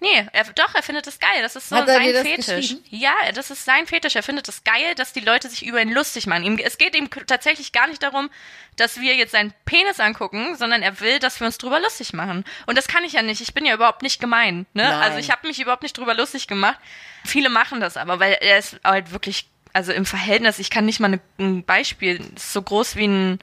Nee, 0.00 0.26
er, 0.32 0.44
doch, 0.44 0.74
er 0.74 0.82
findet 0.82 1.06
es 1.06 1.18
geil. 1.18 1.40
Das 1.40 1.56
ist 1.56 1.70
so 1.70 1.76
Hat 1.76 1.86
sein 1.86 2.02
Fetisch. 2.02 2.76
Ja, 2.90 3.14
das 3.34 3.50
ist 3.50 3.64
sein 3.64 3.86
Fetisch. 3.86 4.14
Er 4.14 4.22
findet 4.22 4.46
es 4.46 4.62
geil, 4.62 4.94
dass 4.94 5.14
die 5.14 5.20
Leute 5.20 5.48
sich 5.48 5.64
über 5.64 5.80
ihn 5.80 5.90
lustig 5.90 6.26
machen. 6.26 6.44
Ihm, 6.44 6.58
es 6.58 6.76
geht 6.76 6.94
ihm 6.94 7.08
tatsächlich 7.08 7.72
gar 7.72 7.86
nicht 7.86 8.02
darum, 8.02 8.28
dass 8.76 9.00
wir 9.00 9.14
jetzt 9.14 9.32
seinen 9.32 9.54
Penis 9.64 9.98
angucken, 9.98 10.54
sondern 10.56 10.82
er 10.82 11.00
will, 11.00 11.18
dass 11.18 11.40
wir 11.40 11.46
uns 11.46 11.56
drüber 11.56 11.80
lustig 11.80 12.12
machen. 12.12 12.44
Und 12.66 12.76
das 12.76 12.88
kann 12.88 13.04
ich 13.04 13.14
ja 13.14 13.22
nicht. 13.22 13.40
Ich 13.40 13.54
bin 13.54 13.64
ja 13.64 13.72
überhaupt 13.72 14.02
nicht 14.02 14.20
gemein. 14.20 14.66
Ne? 14.74 14.82
Nein. 14.82 14.92
Also 14.92 15.16
ich 15.16 15.30
habe 15.30 15.46
mich 15.46 15.60
überhaupt 15.60 15.82
nicht 15.82 15.96
drüber 15.96 16.12
lustig 16.12 16.46
gemacht. 16.46 16.78
Viele 17.24 17.48
machen 17.48 17.80
das 17.80 17.96
aber, 17.96 18.20
weil 18.20 18.36
er 18.42 18.58
ist 18.58 18.78
halt 18.84 19.12
wirklich, 19.12 19.48
also 19.72 19.92
im 19.92 20.04
Verhältnis, 20.04 20.58
ich 20.58 20.68
kann 20.68 20.84
nicht 20.84 21.00
mal 21.00 21.08
ne, 21.08 21.20
ein 21.38 21.64
Beispiel, 21.64 22.20
ist 22.36 22.52
so 22.52 22.60
groß 22.60 22.96
wie 22.96 23.06
ein, 23.06 23.38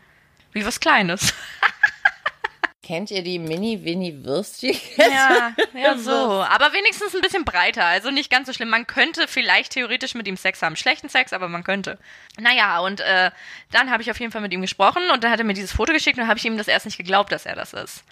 wie 0.51 0.67
was 0.67 0.79
Kleines. 0.79 1.33
Kennt 2.83 3.11
ihr 3.11 3.23
die 3.23 3.39
Mini-Winnie-Würstchen? 3.39 4.75
Ja, 4.97 5.55
ja, 5.73 5.97
so. 5.97 6.11
Aber 6.11 6.73
wenigstens 6.73 7.15
ein 7.15 7.21
bisschen 7.21 7.45
breiter. 7.45 7.85
Also 7.85 8.11
nicht 8.11 8.29
ganz 8.29 8.47
so 8.47 8.53
schlimm. 8.53 8.69
Man 8.69 8.85
könnte 8.87 9.29
vielleicht 9.29 9.71
theoretisch 9.71 10.15
mit 10.15 10.27
ihm 10.27 10.35
Sex 10.35 10.61
haben. 10.61 10.75
Schlechten 10.75 11.07
Sex, 11.07 11.31
aber 11.31 11.47
man 11.47 11.63
könnte. 11.63 11.97
Naja, 12.37 12.79
und 12.79 12.99
äh, 12.99 13.31
dann 13.71 13.89
habe 13.89 14.03
ich 14.03 14.11
auf 14.11 14.19
jeden 14.19 14.33
Fall 14.33 14.41
mit 14.41 14.51
ihm 14.51 14.59
gesprochen 14.61 15.01
und 15.13 15.23
dann 15.23 15.31
hat 15.31 15.39
er 15.39 15.45
mir 15.45 15.53
dieses 15.53 15.71
Foto 15.71 15.93
geschickt 15.93 16.17
und 16.17 16.23
dann 16.23 16.27
habe 16.29 16.39
ich 16.39 16.45
ihm 16.45 16.57
das 16.57 16.67
erst 16.67 16.85
nicht 16.85 16.97
geglaubt, 16.97 17.31
dass 17.31 17.45
er 17.45 17.55
das 17.55 17.71
ist. 17.71 18.03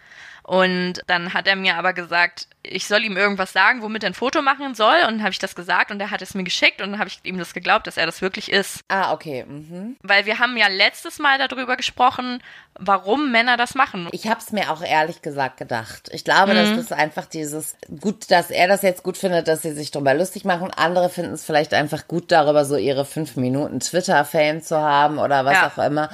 Und 0.43 1.01
dann 1.08 1.34
hat 1.34 1.47
er 1.47 1.56
mir 1.56 1.75
aber 1.75 1.93
gesagt, 1.93 2.47
ich 2.63 2.88
soll 2.88 3.04
ihm 3.04 3.17
irgendwas 3.17 3.54
sagen, 3.54 3.82
womit 3.82 4.04
er 4.04 4.10
ein 4.12 4.13
Foto 4.13 4.41
machen 4.41 4.75
soll. 4.75 4.95
Und 5.08 5.13
dann 5.15 5.21
habe 5.21 5.32
ich 5.32 5.39
das 5.39 5.56
gesagt 5.56 5.91
und 5.91 5.99
er 5.99 6.12
hat 6.12 6.21
es 6.21 6.34
mir 6.34 6.43
geschickt 6.43 6.82
und 6.82 6.91
dann 6.91 6.99
habe 6.99 7.10
ich 7.10 7.19
ihm 7.23 7.38
das 7.38 7.54
geglaubt, 7.54 7.88
dass 7.88 7.97
er 7.97 8.06
das 8.06 8.21
wirklich 8.21 8.51
ist. 8.51 8.82
Ah, 8.88 9.13
okay. 9.13 9.45
Mhm. 9.47 9.95
Weil 10.01 10.25
wir 10.25 10.39
haben 10.39 10.58
ja 10.58 10.67
letztes 10.67 11.19
Mal 11.19 11.38
darüber 11.39 11.75
gesprochen, 11.77 12.41
warum 12.75 13.32
Männer 13.32 13.58
das 13.58 13.75
machen. 13.75 14.08
Ich 14.12 14.27
habe 14.27 14.39
es 14.39 14.51
mir 14.51 14.71
auch 14.71 14.82
ehrlich 14.84 15.21
gesagt 15.21 15.58
gedacht. 15.58 16.10
Ich 16.12 16.23
glaube, 16.23 16.54
Mhm. 16.54 16.56
dass 16.75 16.88
das 16.88 16.91
einfach 16.97 17.25
dieses 17.25 17.75
gut, 17.99 18.30
dass 18.30 18.49
er 18.51 18.67
das 18.67 18.82
jetzt 18.84 19.04
gut 19.04 19.17
findet, 19.17 19.47
dass 19.47 19.62
sie 19.62 19.71
sich 19.73 19.91
drüber 19.91 20.13
lustig 20.13 20.45
machen. 20.45 20.71
Andere 20.75 21.10
finden 21.10 21.34
es 21.34 21.45
vielleicht 21.45 21.73
einfach 21.73 22.08
gut, 22.08 22.32
darüber 22.32 22.65
so 22.65 22.77
ihre 22.77 23.06
fünf 23.06 23.36
Minuten 23.38 23.80
Twitter-Fame 23.80 24.62
zu 24.62 24.77
haben 24.80 25.17
oder 25.19 25.45
was 25.45 25.54
Ja. 25.54 25.67
auch 25.75 25.84
immer. 25.84 26.10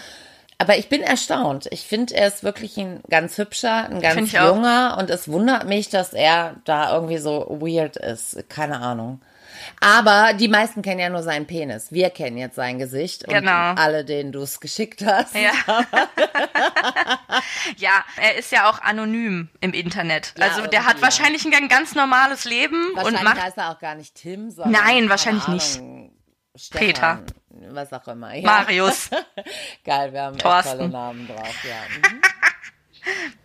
Aber 0.60 0.78
ich 0.78 0.90
bin 0.90 1.02
erstaunt. 1.04 1.68
Ich 1.72 1.82
finde, 1.86 2.16
er 2.16 2.28
ist 2.28 2.44
wirklich 2.44 2.78
ein 2.78 3.02
ganz 3.10 3.38
hübscher, 3.38 3.86
ein 3.90 4.02
ganz 4.02 4.30
ich 4.34 4.40
auch. 4.40 4.56
junger 4.56 4.98
und 5.00 5.10
es 5.12 5.28
wundert 5.28 5.68
mich, 5.68 5.90
dass 5.90 6.14
er 6.14 6.56
da 6.66 6.94
irgendwie 6.94 7.18
so 7.20 7.46
weird 7.62 7.96
ist. 7.96 8.50
Keine 8.50 8.80
Ahnung. 8.80 9.22
Aber 9.82 10.34
die 10.34 10.48
meisten 10.48 10.82
kennen 10.82 11.00
ja 11.00 11.10
nur 11.10 11.22
seinen 11.24 11.46
Penis. 11.46 11.92
Wir 11.92 12.10
kennen 12.10 12.38
jetzt 12.38 12.56
sein 12.56 12.80
Gesicht 12.80 13.28
und 13.28 13.34
Genau. 13.34 13.52
alle, 13.76 14.04
denen 14.06 14.32
du 14.32 14.42
es 14.42 14.60
geschickt 14.60 15.06
hast. 15.06 15.36
Ja. 15.36 15.52
ja, 17.78 18.04
er 18.20 18.36
ist 18.38 18.52
ja 18.52 18.70
auch 18.70 18.80
anonym 18.82 19.50
im 19.62 19.74
Internet. 19.74 20.34
Ja, 20.38 20.46
also 20.48 20.68
der 20.68 20.82
hat 20.86 20.96
irgendwie, 20.98 21.04
wahrscheinlich 21.04 21.46
ein 21.46 21.68
ganz 21.70 21.96
normales 21.96 22.46
Leben 22.46 22.90
und 22.92 22.96
Wahrscheinlich 22.98 23.24
macht. 23.24 23.42
heißt 23.44 23.58
er 23.58 23.72
auch 23.72 23.80
gar 23.80 23.96
nicht 23.96 24.16
Tim, 24.16 24.50
sondern 24.52 24.72
Nein, 24.84 25.10
wahrscheinlich 25.10 25.44
Ahnung, 25.48 26.12
Stefan, 26.56 27.26
was 27.72 27.92
auch 27.94 28.08
immer. 28.08 28.34
Ja. 28.36 28.44
Marius. 28.46 29.10
Geil, 29.86 30.14
wir 30.14 30.22
haben 30.24 30.36
echt 30.36 30.44
tolle 30.72 30.90
Namen 30.90 31.28
drauf. 31.28 31.56
Ja. 31.64 32.10
Mhm. 32.10 32.22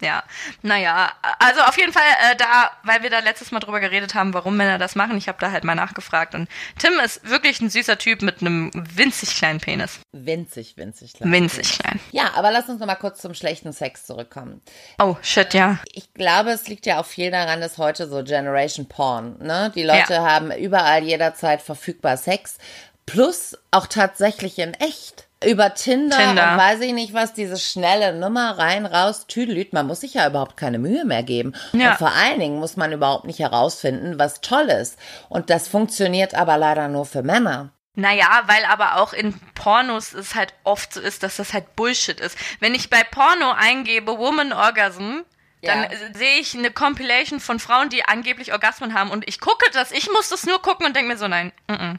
Ja, 0.01 0.25
naja, 0.63 1.13
also 1.39 1.61
auf 1.61 1.79
jeden 1.79 1.93
Fall 1.93 2.03
äh, 2.33 2.37
da, 2.37 2.73
weil 2.83 3.05
wir 3.05 3.11
da 3.11 3.21
letztes 3.21 3.53
Mal 3.53 3.61
drüber 3.61 3.79
geredet 3.79 4.15
haben, 4.15 4.35
warum 4.35 4.57
Männer 4.57 4.77
das 4.79 4.97
machen, 4.97 5.17
ich 5.17 5.29
habe 5.29 5.39
da 5.41 5.53
halt 5.53 5.63
mal 5.63 5.77
nachgefragt 5.77 6.35
und 6.35 6.49
Tim 6.81 6.99
ist 6.99 7.29
wirklich 7.29 7.61
ein 7.61 7.71
süßer 7.71 7.97
Typ 7.99 8.23
mit 8.23 8.41
einem 8.41 8.73
winzig 8.75 9.37
kleinen 9.37 9.61
Penis. 9.61 10.01
Winzig, 10.11 10.77
winzig 10.77 11.13
klein. 11.15 11.31
Winzig 11.31 11.79
klein. 11.79 12.01
Ja, 12.11 12.33
aber 12.35 12.51
lass 12.51 12.69
uns 12.69 12.81
noch 12.81 12.89
mal 12.89 12.97
kurz 12.97 13.21
zum 13.21 13.35
schlechten 13.35 13.73
Sex 13.73 14.05
zurückkommen. 14.05 14.61
Oh, 14.99 15.17
shit, 15.23 15.55
ja. 15.55 15.79
Ich 15.93 16.13
glaube, 16.13 16.51
es 16.51 16.67
liegt 16.67 16.87
ja 16.87 17.01
auch 17.01 17.07
viel 17.07 17.31
daran, 17.31 17.61
dass 17.61 17.79
heute 17.79 18.09
so 18.09 18.25
Generation 18.25 18.89
Porn, 18.89 19.37
ne? 19.39 19.71
Die 19.77 19.85
Leute 19.85 20.15
Ja. 20.15 20.27
haben 20.29 20.51
überall 20.51 21.05
jederzeit 21.05 21.63
verfügbar 21.63 22.17
Sex, 22.17 22.59
plus 23.13 23.59
auch 23.71 23.87
tatsächlich 23.87 24.59
in 24.59 24.75
echt. 24.75 25.29
über 25.45 25.75
Tinder, 25.75 26.17
Tinder. 26.17 26.53
und 26.53 26.59
weiß 26.59 26.81
ich 26.83 26.93
nicht 26.93 27.15
was, 27.15 27.33
diese 27.35 27.59
schnelle 27.59 28.15
Nummer 28.15 28.59
rein, 28.59 28.87
raus, 28.87 29.27
Tüdelüt. 29.27 29.73
Man 29.73 29.87
muss 29.89 30.01
sich 30.01 30.15
ja 30.15 30.29
überhaupt 30.29 30.57
keine 30.57 30.79
Mühe 30.79 31.05
mehr 31.05 31.25
geben. 31.25 31.53
Ja. 31.73 31.91
Und 31.91 31.99
vor 31.99 32.13
allen 32.13 32.39
Dingen 32.39 32.61
muss 32.61 32.77
man 32.77 32.93
überhaupt 32.93 33.25
nicht 33.25 33.41
herausfinden, 33.41 34.19
was 34.21 34.41
toll 34.41 34.69
ist. 34.69 34.99
Und 35.29 35.51
das 35.51 35.67
funktioniert 35.69 36.35
aber 36.35 36.57
leider 36.59 36.87
nur 36.89 37.07
für 37.07 37.23
Männer. 37.25 37.71
Naja, 37.97 38.43
weil 38.47 38.65
aber 38.67 38.97
auch 39.03 39.13
in 39.13 39.35
Pornos 39.55 40.15
es 40.15 40.35
halt 40.37 40.55
oft 40.65 40.95
so 40.95 41.01
ist, 41.01 41.23
dass 41.25 41.37
das 41.37 41.53
halt 41.53 41.75
Bullshit 41.77 42.21
ist. 42.21 42.39
Wenn 42.61 42.75
ich 42.75 42.89
bei 42.89 43.03
Porno 43.05 43.51
eingebe 43.53 44.17
Woman 44.19 44.53
Orgasm, 44.53 45.23
dann 45.63 45.83
Ja. 45.83 45.91
äh, 45.91 46.15
sehe 46.17 46.39
ich 46.39 46.57
eine 46.57 46.71
Compilation 46.71 47.41
von 47.41 47.59
Frauen, 47.59 47.89
die 47.89 48.05
angeblich 48.05 48.53
Orgasmen 48.53 48.95
haben 48.95 49.11
und 49.11 49.29
ich 49.29 49.41
gucke 49.41 49.67
das, 49.73 49.93
ich 49.93 50.09
muss 50.13 50.29
das 50.31 50.47
nur 50.47 50.63
gucken 50.63 50.87
und 50.87 50.95
denke 50.97 51.09
mir 51.13 51.19
so, 51.19 51.29
nein, 51.29 51.53
mm 51.69 51.73
-mm. 51.75 51.97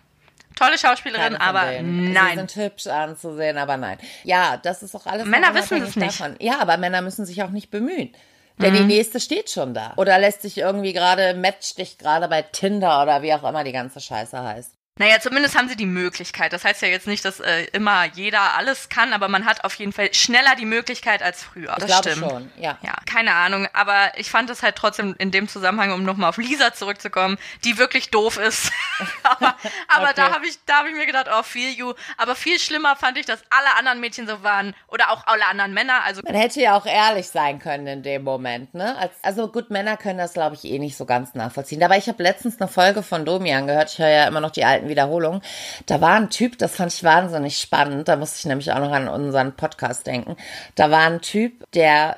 Tolle 0.66 0.78
Schauspielerin, 0.78 1.36
aber 1.36 1.66
denen. 1.72 2.08
Sie 2.08 2.12
nein. 2.14 2.38
sind 2.38 2.56
hübsch 2.56 2.88
anzusehen, 2.88 3.58
aber 3.58 3.78
nein. 3.78 3.98
Ja, 4.24 4.58
das 4.58 4.84
ist 4.84 4.96
auch 4.96 5.06
alles. 5.06 5.26
Männer 5.26 5.54
wissen 5.54 5.80
das 5.80 5.96
nicht. 5.96 6.20
Davon. 6.20 6.36
Ja, 6.40 6.60
aber 6.60 6.78
Männer 6.78 7.02
müssen 7.02 7.26
sich 7.26 7.42
auch 7.44 7.50
nicht 7.50 7.72
bemühen. 7.72 8.14
Denn 8.60 8.74
Mhm. 8.74 8.78
die 8.78 8.84
nächste 8.84 9.20
steht 9.20 9.50
schon 9.50 9.74
da. 9.74 9.94
Oder 9.98 10.20
lässt 10.20 10.44
sich 10.44 10.58
irgendwie 10.60 10.94
gerade, 10.94 11.34
matcht 11.34 11.78
dich 11.80 11.98
gerade 11.98 12.28
bei 12.28 12.44
Tinder 12.44 13.02
oder 13.02 13.22
wie 13.24 13.34
auch 13.34 13.44
immer 13.44 13.64
die 13.64 13.72
ganze 13.72 14.00
Scheiße 14.00 14.42
heißt. 14.42 14.72
Naja, 15.00 15.20
zumindest 15.20 15.58
haben 15.58 15.68
sie 15.70 15.76
die 15.76 15.88
Möglichkeit. 15.88 16.54
Das 16.54 16.64
heißt 16.64 16.84
ja 16.84 16.88
jetzt 16.88 17.08
nicht, 17.08 17.26
dass 17.26 17.40
äh, 17.40 17.64
immer 17.72 18.06
jeder 18.14 18.56
alles 18.56 18.90
kann, 18.90 19.12
aber 19.12 19.28
man 19.28 19.46
hat 19.46 19.64
auf 19.64 19.74
jeden 19.76 19.92
Fall 19.92 20.14
schneller 20.14 20.56
die 20.56 20.66
Möglichkeit 20.66 21.24
als 21.24 21.42
früher. 21.42 21.72
Ich 21.72 21.86
das 21.86 21.86
glaube 21.88 22.12
stimmt. 22.12 22.32
schon, 22.32 22.52
ja. 22.58 22.78
Ja, 22.84 22.94
keine 23.08 23.34
Ahnung, 23.34 23.68
aber 23.74 24.12
ich 24.18 24.30
fand 24.30 24.52
es 24.52 24.62
halt 24.62 24.76
trotzdem 24.76 25.16
in 25.18 25.32
dem 25.32 25.48
Zusammenhang, 25.48 25.94
um 25.94 26.04
nochmal 26.04 26.30
auf 26.30 26.38
Lisa 26.38 26.74
zurückzukommen, 26.76 27.40
die 27.64 27.80
wirklich 27.80 28.12
doof 28.12 28.38
ist. 28.38 28.72
aber 29.24 29.56
aber 29.88 30.14
da 30.14 30.24
Okay. 30.24 30.34
habe 30.36 30.46
ich, 30.48 30.60
da 30.68 30.80
hab 30.80 30.86
ich 30.86 30.94
mir 30.94 31.06
gedacht, 31.08 31.28
oh, 31.36 31.42
feel 31.42 31.72
you. 31.72 31.94
Aber 32.18 32.36
viel 32.36 32.60
schlimmer 32.60 32.96
fand 32.96 33.18
ich, 33.18 33.26
dass 33.26 33.42
alle 33.50 33.76
anderen 33.78 34.00
Mädchen 34.00 34.28
so 34.28 34.44
waren 34.44 34.76
oder 34.88 35.10
auch 35.12 35.26
alle 35.26 35.46
anderen 35.48 35.74
Männer. 35.74 36.04
Also 36.06 36.22
Man 36.24 36.36
hätte 36.36 36.62
ja 36.62 36.78
auch 36.78 36.86
ehrlich 36.86 37.28
sein 37.30 37.58
können 37.60 37.88
in 37.88 38.04
dem 38.04 38.24
Moment, 38.24 38.74
ne? 38.76 38.96
Als, 38.98 39.14
also 39.24 39.48
gut, 39.48 39.72
Männer 39.72 39.98
können 39.98 40.20
das, 40.20 40.34
glaube 40.34 40.56
ich, 40.56 40.64
eh 40.66 40.78
nicht 40.80 40.96
so 40.98 41.06
ganz 41.06 41.34
nachvollziehen. 41.34 41.82
Aber 41.84 41.98
ich 41.98 42.08
habe 42.08 42.22
letztens 42.22 42.62
eine 42.62 42.70
Folge 42.70 43.02
von 43.02 43.26
Domian 43.26 43.66
gehört. 43.68 43.92
Ich 43.92 43.98
höre 44.00 44.10
ja 44.10 44.28
immer 44.28 44.40
noch 44.40 44.52
die 44.52 44.64
alten 44.64 44.83
Wiederholungen. 44.90 45.42
Da 45.86 46.02
war 46.02 46.16
ein 46.16 46.30
Typ, 46.30 46.58
das 46.58 46.76
fand 46.76 46.94
ich 46.94 47.04
wahnsinnig 47.04 47.60
spannend. 47.60 48.08
Da 48.08 48.16
musste 48.16 48.40
ich 48.40 48.46
nämlich 48.46 48.72
auch 48.72 48.80
noch 48.80 48.92
an 48.92 49.08
unseren 49.08 49.56
Podcast 49.56 50.08
denken. 50.08 50.36
Da 50.76 50.92
war 50.92 51.02
ein 51.02 51.22
Typ, 51.22 51.64
der 51.74 52.18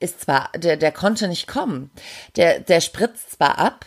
ist 0.00 0.20
zwar, 0.22 0.50
der, 0.56 0.76
der 0.76 0.92
konnte 0.92 1.26
nicht 1.28 1.46
kommen. 1.48 1.90
Der, 2.36 2.60
der 2.60 2.80
spritzt 2.80 3.32
zwar 3.32 3.58
ab, 3.58 3.84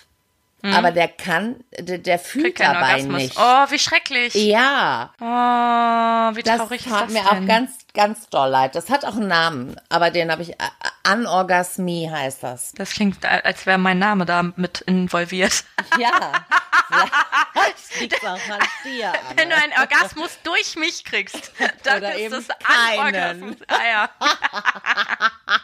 aber 0.64 0.92
der 0.92 1.08
kann, 1.08 1.56
der, 1.80 1.98
der 1.98 2.20
fühlt 2.20 2.60
dabei 2.60 2.92
Orgasmus. 2.98 3.16
nicht. 3.22 3.36
Oh, 3.36 3.66
wie 3.72 3.80
schrecklich. 3.80 4.36
Ja, 4.36 5.10
Oh, 5.20 6.36
wie 6.36 6.44
das 6.44 6.58
traurig 6.58 6.86
ist 6.86 6.92
tat 6.92 7.06
das 7.06 7.14
mir 7.14 7.24
denn? 7.24 7.44
auch 7.44 7.48
ganz, 7.48 7.72
ganz 7.96 8.30
doll 8.30 8.50
leid. 8.50 8.76
Das 8.76 8.92
hat 8.92 9.04
auch 9.04 9.16
einen 9.16 9.28
Namen, 9.28 9.76
aber 9.90 10.12
den 10.12 10.30
habe 10.32 10.44
ich, 10.44 10.54
Anorgasmie 11.02 12.10
heißt 12.12 12.44
das. 12.44 12.74
Das 12.74 12.92
klingt, 12.92 13.26
als 13.26 13.66
wäre 13.66 13.80
mein 13.80 13.98
Name 13.98 14.26
da 14.26 14.44
mit 14.56 14.82
involviert. 14.82 15.64
Ja, 16.00 16.12
vielleicht 16.92 18.00
liegt 18.00 18.24
auch 18.26 18.50
an 18.50 18.60
dir, 18.86 19.14
Wenn 19.36 19.50
du 19.50 19.56
Anne. 19.56 19.64
einen 19.64 19.74
Orgasmus 19.80 20.38
durch 20.44 20.76
mich 20.76 21.04
kriegst, 21.04 21.52
dann 21.84 21.98
Oder 22.00 22.16
ist 22.16 22.32
das. 22.34 22.46
Anorgasmus. 22.66 23.56
Ah, 23.68 23.88
ja. 23.90 24.10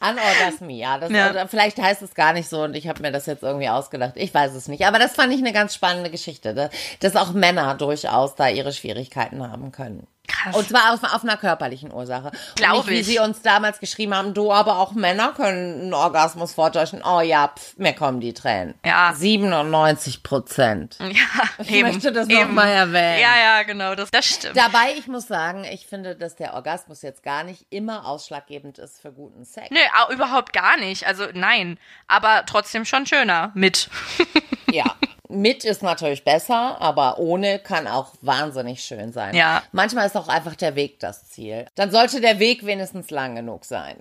Anorgasmie, 0.00 0.78
ja. 0.80 0.98
Das, 0.98 1.10
Ja. 1.10 1.30
Oder 1.30 1.48
vielleicht 1.48 1.78
heißt 1.78 2.02
es 2.02 2.14
gar 2.14 2.32
nicht 2.32 2.48
so 2.48 2.62
und 2.62 2.74
ich 2.74 2.88
habe 2.88 3.00
mir 3.02 3.12
das 3.12 3.26
jetzt 3.26 3.42
irgendwie 3.42 3.68
ausgedacht. 3.68 4.12
Ich 4.16 4.34
weiß 4.34 4.52
es 4.54 4.68
nicht. 4.68 4.84
Aber 4.86 4.98
das 4.98 5.14
fand 5.14 5.32
ich 5.32 5.38
eine 5.38 5.52
ganz 5.52 5.74
spannende 5.74 6.10
Geschichte, 6.10 6.54
da- 6.54 6.70
dass 7.00 7.16
auch 7.16 7.32
Männer 7.32 7.74
durchaus 7.74 8.34
da 8.34 8.48
ihre 8.48 8.72
Schwierigkeiten 8.72 9.48
haben 9.48 9.70
können. 9.72 10.06
Krass. 10.28 10.54
Und 10.54 10.68
zwar 10.68 10.94
auf, 10.94 11.02
auf 11.02 11.24
einer 11.24 11.36
körperlichen 11.36 11.92
Ursache. 11.92 12.28
Und 12.28 12.36
Glaub 12.54 12.86
nicht, 12.86 12.88
Wie 12.88 13.00
ich. 13.00 13.06
sie 13.06 13.18
uns 13.18 13.42
damals 13.42 13.80
geschrieben 13.80 14.14
haben, 14.14 14.34
du, 14.34 14.52
aber 14.52 14.78
auch 14.78 14.92
Männer 14.92 15.32
können 15.32 15.80
einen 15.82 15.94
Orgasmus 15.94 16.54
vortäuschen. 16.54 17.02
Oh 17.04 17.20
ja, 17.20 17.48
pf, 17.48 17.76
mir 17.76 17.92
kommen 17.92 18.20
die 18.20 18.32
Tränen. 18.32 18.74
Ja. 18.84 19.12
97 19.14 20.22
Prozent. 20.22 20.96
Ja, 21.00 21.64
Ich 21.64 21.82
möchte 21.82 22.12
das 22.12 22.28
noch 22.28 22.48
mal 22.48 22.68
erwähnen. 22.68 23.20
Ja, 23.20 23.36
ja, 23.36 23.62
genau, 23.64 23.94
das, 23.96 24.10
das 24.12 24.24
stimmt. 24.24 24.56
Dabei, 24.56 24.94
ich 24.96 25.08
muss 25.08 25.26
sagen, 25.26 25.64
ich 25.64 25.86
finde, 25.88 26.14
dass 26.14 26.36
der 26.36 26.54
Orgasmus 26.54 27.02
jetzt 27.02 27.22
gar 27.24 27.42
nicht 27.42 27.66
immer 27.70 28.06
ausschlaggebend 28.06 28.78
ist 28.78 29.00
für 29.02 29.10
guten 29.12 29.44
Sex. 29.44 29.70
Nö, 29.70 29.78
au- 30.00 30.12
überhaupt 30.12 30.52
gar 30.52 30.76
nicht. 30.76 31.04
Also 31.06 31.24
nein, 31.34 31.78
aber 32.06 32.44
trotzdem 32.46 32.84
schon 32.84 33.06
schöner 33.06 33.50
mit. 33.54 33.88
Ja. 34.70 34.96
Mit 35.28 35.64
ist 35.64 35.82
natürlich 35.82 36.24
besser, 36.24 36.78
aber 36.78 37.18
ohne 37.18 37.58
kann 37.58 37.88
auch 37.88 38.12
wahnsinnig 38.20 38.84
schön 38.84 39.14
sein. 39.14 39.34
Ja. 39.34 39.62
Manchmal 39.72 40.06
ist 40.06 40.14
auch 40.14 40.28
einfach 40.28 40.54
der 40.56 40.74
Weg 40.74 41.00
das 41.00 41.30
Ziel. 41.30 41.64
Dann 41.74 41.90
sollte 41.90 42.20
der 42.20 42.38
Weg 42.38 42.66
wenigstens 42.66 43.10
lang 43.10 43.34
genug 43.34 43.64
sein. 43.64 43.96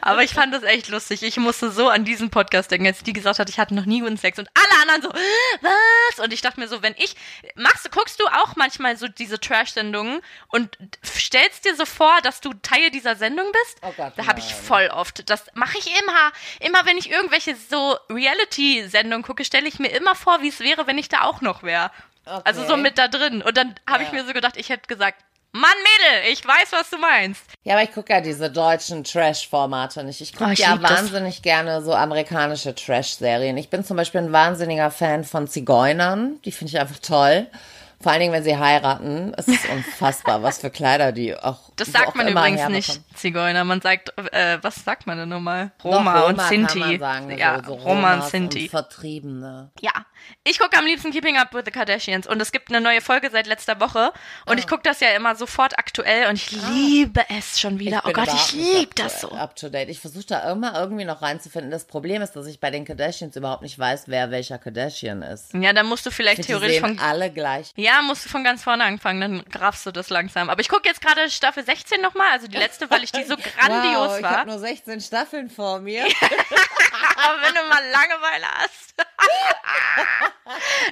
Aber 0.00 0.24
ich 0.24 0.32
fand 0.32 0.52
das 0.52 0.64
echt 0.64 0.88
lustig. 0.88 1.22
Ich 1.22 1.36
musste 1.36 1.70
so 1.70 1.88
an 1.88 2.04
diesen 2.04 2.30
Podcast 2.30 2.72
denken, 2.72 2.88
als 2.88 3.04
die 3.04 3.12
gesagt 3.12 3.38
hat, 3.38 3.48
ich 3.48 3.60
hatte 3.60 3.72
noch 3.74 3.84
nie 3.84 4.00
guten 4.00 4.16
Sex 4.16 4.36
und 4.40 4.48
alle 4.54 4.82
anderen 4.82 5.02
so, 5.02 5.10
was? 5.60 6.24
Und 6.24 6.32
ich 6.32 6.40
dachte 6.40 6.58
mir 6.58 6.66
so, 6.66 6.82
wenn 6.82 6.94
ich, 6.96 7.14
machst 7.54 7.84
du, 7.86 7.90
guckst 7.90 8.18
du 8.18 8.26
auch 8.26 8.56
manchmal 8.56 8.96
so 8.96 9.06
diese 9.06 9.38
Trash-Sendungen 9.38 10.20
und 10.48 10.76
stellst 11.04 11.66
dir 11.66 11.76
so 11.76 11.86
vor, 11.86 12.14
dass 12.24 12.40
du 12.40 12.52
Teil 12.52 12.90
dieser 12.90 13.14
Sendung 13.14 13.46
bist? 13.52 13.78
Oh 13.82 13.92
Gott, 13.96 14.14
da 14.16 14.26
habe 14.26 14.40
ich 14.40 14.52
voll 14.52 14.88
oft. 14.92 15.30
Das 15.30 15.44
mache 15.54 15.78
ich 15.78 15.86
immer. 16.00 16.32
Immer 16.58 16.84
wenn 16.84 16.98
ich 16.98 17.12
irgendwelche 17.12 17.54
so 17.54 17.96
Reality-Sendungen 18.10 19.13
gucke, 19.22 19.44
stelle 19.44 19.68
ich 19.68 19.78
mir 19.78 19.88
immer 19.88 20.14
vor, 20.14 20.42
wie 20.42 20.48
es 20.48 20.60
wäre, 20.60 20.86
wenn 20.86 20.98
ich 20.98 21.08
da 21.08 21.22
auch 21.22 21.40
noch 21.40 21.62
wäre. 21.62 21.90
Okay. 22.26 22.40
Also 22.44 22.66
so 22.66 22.76
mit 22.76 22.98
da 22.98 23.08
drin. 23.08 23.42
Und 23.42 23.56
dann 23.56 23.74
habe 23.88 24.02
ich 24.02 24.08
Ja. 24.10 24.14
mir 24.16 24.24
so 24.26 24.32
gedacht, 24.32 24.56
ich 24.56 24.68
hätte 24.70 24.86
gesagt, 24.88 25.18
Mann, 25.56 25.70
Mädel, 25.70 26.32
ich 26.32 26.44
weiß, 26.44 26.72
was 26.72 26.90
du 26.90 26.98
meinst. 26.98 27.44
Ja, 27.62 27.74
aber 27.74 27.84
ich 27.84 27.92
gucke 27.92 28.12
ja 28.12 28.20
diese 28.20 28.50
deutschen 28.50 29.04
Trash-Formate 29.04 30.02
nicht. 30.02 30.20
Ich 30.20 30.32
gucke 30.32 30.46
Oh, 30.50 30.52
ich 30.52 30.58
ja 30.58 30.72
lieb 30.72 30.82
das. 30.82 30.90
wahnsinnig 30.90 31.42
gerne 31.42 31.80
so 31.80 31.94
amerikanische 31.94 32.74
Trash-Serien. 32.74 33.56
Ich 33.56 33.70
bin 33.70 33.84
zum 33.84 33.96
Beispiel 33.96 34.20
ein 34.22 34.32
wahnsinniger 34.32 34.90
Fan 34.90 35.22
von 35.22 35.46
Zigeunern. 35.46 36.40
Die 36.44 36.50
finde 36.50 36.72
ich 36.72 36.80
einfach 36.80 36.98
toll. 36.98 37.46
Vor 38.04 38.12
allen 38.12 38.20
Dingen, 38.20 38.34
wenn 38.34 38.44
sie 38.44 38.58
heiraten. 38.58 39.32
Es 39.38 39.48
ist 39.48 39.66
unfassbar, 39.66 40.42
was 40.42 40.58
für 40.58 40.68
Kleider 40.68 41.10
die 41.10 41.34
auch. 41.34 41.70
Das 41.76 41.90
sagt 41.90 42.08
auch 42.08 42.14
man 42.14 42.28
übrigens 42.28 42.68
nicht, 42.68 43.00
Zigeuner. 43.16 43.64
Man 43.64 43.80
sagt, 43.80 44.12
äh, 44.30 44.58
was 44.60 44.84
sagt 44.84 45.06
man 45.06 45.16
denn 45.16 45.30
nochmal? 45.30 45.72
Doch, 45.78 45.86
Roma, 45.86 46.20
und 46.24 46.38
Sinti. 46.38 46.98
sagen, 46.98 47.30
ja, 47.38 47.62
so, 47.64 47.78
so 47.78 47.82
Roma 47.82 48.16
und 48.16 48.24
Sinti. 48.24 48.68
Vertriebene. 48.68 49.70
Ja, 49.80 49.92
ich 50.44 50.58
gucke 50.58 50.76
am 50.76 50.84
liebsten 50.84 51.10
Keeping 51.10 51.36
Up 51.38 51.54
with 51.54 51.62
the 51.64 51.70
Kardashians 51.70 52.26
und 52.26 52.40
es 52.40 52.52
gibt 52.52 52.68
eine 52.70 52.80
neue 52.80 53.00
Folge 53.00 53.30
seit 53.30 53.46
letzter 53.46 53.80
Woche 53.80 54.12
und 54.46 54.58
ich 54.58 54.66
gucke 54.66 54.82
das 54.82 55.00
ja 55.00 55.08
immer 55.10 55.34
sofort 55.36 55.78
aktuell 55.78 56.28
und 56.28 56.34
ich 56.36 56.50
liebe 56.52 57.24
es 57.28 57.60
schon 57.60 57.78
wieder. 57.78 58.02
Oh 58.04 58.08
bin 58.08 58.14
Gott, 58.14 58.28
ich 58.34 58.52
liebe 58.52 58.94
das 58.94 59.20
so. 59.20 59.30
Up 59.32 59.56
to 59.56 59.68
date. 59.68 59.88
Ich 59.88 60.00
versuche 60.00 60.26
da 60.26 60.50
immer 60.52 60.78
irgendwie 60.78 61.04
noch 61.04 61.22
reinzufinden. 61.22 61.70
Das 61.70 61.86
Problem 61.86 62.22
ist, 62.22 62.32
dass 62.32 62.46
ich 62.46 62.60
bei 62.60 62.70
den 62.70 62.84
Kardashians 62.84 63.36
überhaupt 63.36 63.62
nicht 63.62 63.78
weiß, 63.78 64.04
wer 64.06 64.30
welcher 64.30 64.58
Kardashian 64.58 65.22
ist. 65.22 65.54
Ja, 65.54 65.72
dann 65.72 65.86
musst 65.86 66.04
du 66.06 66.10
vielleicht 66.10 66.38
Die 66.38 66.42
theoretisch 66.46 66.80
von 66.80 66.98
alle 66.98 67.30
gleich. 67.30 67.72
ja, 67.76 68.02
musst 68.02 68.24
du 68.24 68.28
von 68.28 68.44
ganz 68.44 68.62
vorne 68.62 68.84
anfangen, 68.84 69.20
dann 69.20 69.44
grafst 69.50 69.86
du 69.86 69.90
das 69.92 70.10
langsam. 70.10 70.50
Aber 70.50 70.60
ich 70.60 70.68
gucke 70.68 70.88
jetzt 70.88 71.00
gerade 71.00 71.30
Staffel 71.30 71.64
16 71.64 72.00
nochmal, 72.00 72.28
also 72.32 72.48
die 72.48 72.56
letzte, 72.58 72.90
weil 72.90 73.02
ich 73.04 73.12
die 73.12 73.24
so 73.24 73.36
grandios 73.58 74.08
wow, 74.08 74.16
ich 74.18 74.22
war. 74.22 74.30
habe 74.38 74.50
nur 74.50 74.58
16 74.58 75.00
Staffeln 75.00 75.48
vor 75.50 75.80
mir. 75.80 76.04
Aber 77.16 77.42
wenn 77.42 77.54
du 77.54 77.68
mal 77.68 77.82
Langeweile 77.92 78.46
hast. 78.58 78.83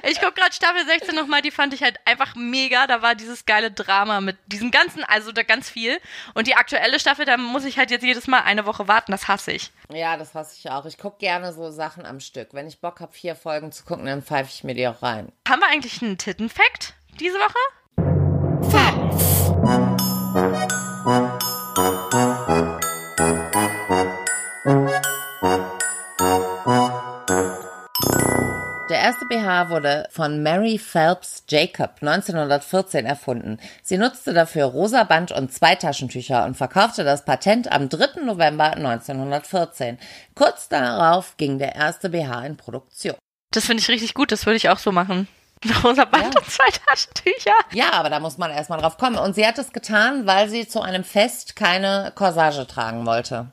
Ich 0.03 0.19
gucke 0.19 0.33
gerade 0.33 0.53
Staffel 0.53 0.85
16 0.85 1.15
nochmal, 1.15 1.41
die 1.41 1.51
fand 1.51 1.73
ich 1.73 1.83
halt 1.83 1.99
einfach 2.05 2.35
mega. 2.35 2.87
Da 2.87 3.01
war 3.01 3.15
dieses 3.15 3.45
geile 3.45 3.71
Drama 3.71 4.21
mit 4.21 4.37
diesem 4.47 4.71
ganzen, 4.71 5.03
also 5.03 5.31
da 5.31 5.43
ganz 5.43 5.69
viel. 5.69 5.97
Und 6.33 6.47
die 6.47 6.55
aktuelle 6.55 6.99
Staffel, 6.99 7.25
da 7.25 7.37
muss 7.37 7.65
ich 7.65 7.77
halt 7.77 7.91
jetzt 7.91 8.03
jedes 8.03 8.27
Mal 8.27 8.41
eine 8.41 8.65
Woche 8.65 8.87
warten, 8.87 9.11
das 9.11 9.27
hasse 9.27 9.53
ich. 9.53 9.71
Ja, 9.89 10.17
das 10.17 10.35
hasse 10.35 10.55
ich 10.59 10.69
auch. 10.69 10.85
Ich 10.85 10.97
gucke 10.97 11.17
gerne 11.19 11.53
so 11.53 11.71
Sachen 11.71 12.05
am 12.05 12.19
Stück. 12.19 12.49
Wenn 12.53 12.67
ich 12.67 12.79
Bock 12.79 12.99
habe, 12.99 13.13
vier 13.13 13.35
Folgen 13.35 13.71
zu 13.71 13.83
gucken, 13.85 14.05
dann 14.05 14.21
pfeife 14.21 14.49
ich 14.53 14.63
mir 14.63 14.75
die 14.75 14.87
auch 14.87 15.01
rein. 15.01 15.31
Haben 15.47 15.61
wir 15.61 15.67
eigentlich 15.69 16.01
einen 16.01 16.17
Titten-Fact 16.17 16.93
diese 17.19 17.37
Woche? 17.37 17.53
Der 18.71 19.32
erste 29.03 29.25
BH 29.25 29.69
wurde 29.69 30.07
von 30.09 30.41
Mary 30.41 30.77
Phelps 30.79 31.43
Jacob 31.49 31.97
1914 32.01 33.05
erfunden. 33.05 33.59
Sie 33.81 33.97
nutzte 33.97 34.33
dafür 34.33 34.65
rosa 34.65 35.03
Band 35.03 35.31
und 35.31 35.51
zwei 35.51 35.75
Taschentücher 35.75 36.45
und 36.45 36.55
verkaufte 36.55 37.03
das 37.03 37.25
Patent 37.25 37.71
am 37.71 37.89
3. 37.89 38.21
November 38.23 38.71
1914. 38.73 39.99
Kurz 40.35 40.69
darauf 40.69 41.37
ging 41.37 41.59
der 41.59 41.75
erste 41.75 42.09
BH 42.09 42.45
in 42.45 42.57
Produktion. 42.57 43.15
Das 43.51 43.65
finde 43.65 43.81
ich 43.81 43.89
richtig 43.89 44.13
gut, 44.13 44.31
das 44.31 44.45
würde 44.45 44.57
ich 44.57 44.69
auch 44.69 44.79
so 44.79 44.91
machen. 44.91 45.27
Rosa 45.83 46.05
Band 46.05 46.33
Ja. 46.33 46.41
und 46.41 46.49
zwei 46.49 46.65
Taschentücher. 46.87 47.53
Ja, 47.73 47.91
aber 47.93 48.09
da 48.09 48.19
muss 48.19 48.37
man 48.37 48.51
erstmal 48.51 48.79
drauf 48.79 48.97
kommen. 48.97 49.17
Und 49.17 49.35
sie 49.35 49.45
hat 49.47 49.57
es 49.57 49.71
getan, 49.71 50.25
weil 50.25 50.49
sie 50.49 50.67
zu 50.67 50.81
einem 50.81 51.03
Fest 51.03 51.55
keine 51.55 52.11
Corsage 52.15 52.67
tragen 52.67 53.05
wollte. 53.05 53.51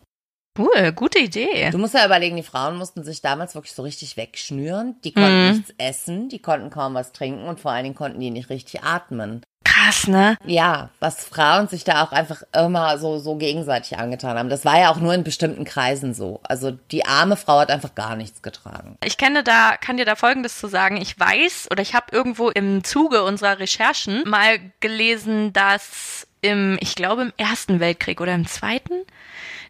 Cool, 0.61 0.93
gute 0.93 1.19
Idee. 1.19 1.71
Du 1.71 1.79
musst 1.79 1.95
ja 1.95 2.05
überlegen, 2.05 2.37
die 2.37 2.43
Frauen 2.43 2.77
mussten 2.77 3.03
sich 3.03 3.23
damals 3.23 3.55
wirklich 3.55 3.75
so 3.75 3.83
richtig 3.83 4.17
wegschnüren. 4.17 4.97
Die 5.05 5.13
konnten 5.13 5.53
nichts 5.53 5.75
essen, 5.79 6.29
die 6.29 6.41
konnten 6.41 6.71
kaum 6.71 6.95
was 6.95 7.13
trinken 7.13 7.45
und 7.45 7.61
vor 7.61 7.71
allen 7.73 7.85
Dingen 7.85 7.95
konnten 7.95 8.21
die 8.21 8.31
nicht 8.31 8.51
richtig 8.51 8.83
atmen. 8.83 9.43
Krass. 9.65 9.81
Krass, 9.91 10.07
ne? 10.07 10.37
Ja, 10.45 10.91
was 11.01 11.25
Frauen 11.25 11.69
sich 11.69 11.85
da 11.85 12.05
auch 12.05 12.13
einfach 12.13 12.43
immer 12.55 12.99
so, 12.99 13.19
so 13.19 13.37
gegenseitig 13.37 13.99
angetan 13.99 14.39
haben. 14.39 14.49
Das 14.49 14.65
war 14.65 14.79
ja 14.79 14.91
auch 14.91 14.99
nur 14.99 15.15
in 15.15 15.25
bestimmten 15.25 15.65
Kreisen 15.65 16.13
so. 16.15 16.41
Also 16.43 16.71
die 16.71 17.07
arme 17.07 17.37
Frau 17.37 17.59
hat 17.61 17.71
einfach 17.71 17.95
gar 17.95 18.15
nichts 18.17 18.43
getragen. 18.43 18.97
Ich 19.05 19.17
kenne 19.17 19.43
da, 19.43 19.77
kann 19.81 19.97
dir 19.97 20.05
da 20.05 20.17
Folgendes 20.17 20.59
zu 20.59 20.69
sagen. 20.69 20.97
Ich 20.97 21.19
weiß 21.19 21.69
oder 21.71 21.83
ich 21.83 21.95
habe 21.95 22.07
irgendwo 22.13 22.51
im 22.51 22.85
Zuge 22.85 23.25
unserer 23.25 23.59
Recherchen 23.59 24.23
mal 24.27 24.59
gelesen, 24.81 25.53
dass 25.53 26.27
im, 26.43 26.79
ich 26.81 26.95
glaube 26.95 27.23
im 27.23 27.33
Ersten 27.37 27.81
Weltkrieg 27.81 28.21
oder 28.21 28.35
im 28.35 28.47
Zweiten, 28.47 29.03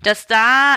dass 0.03 0.27
da 0.27 0.77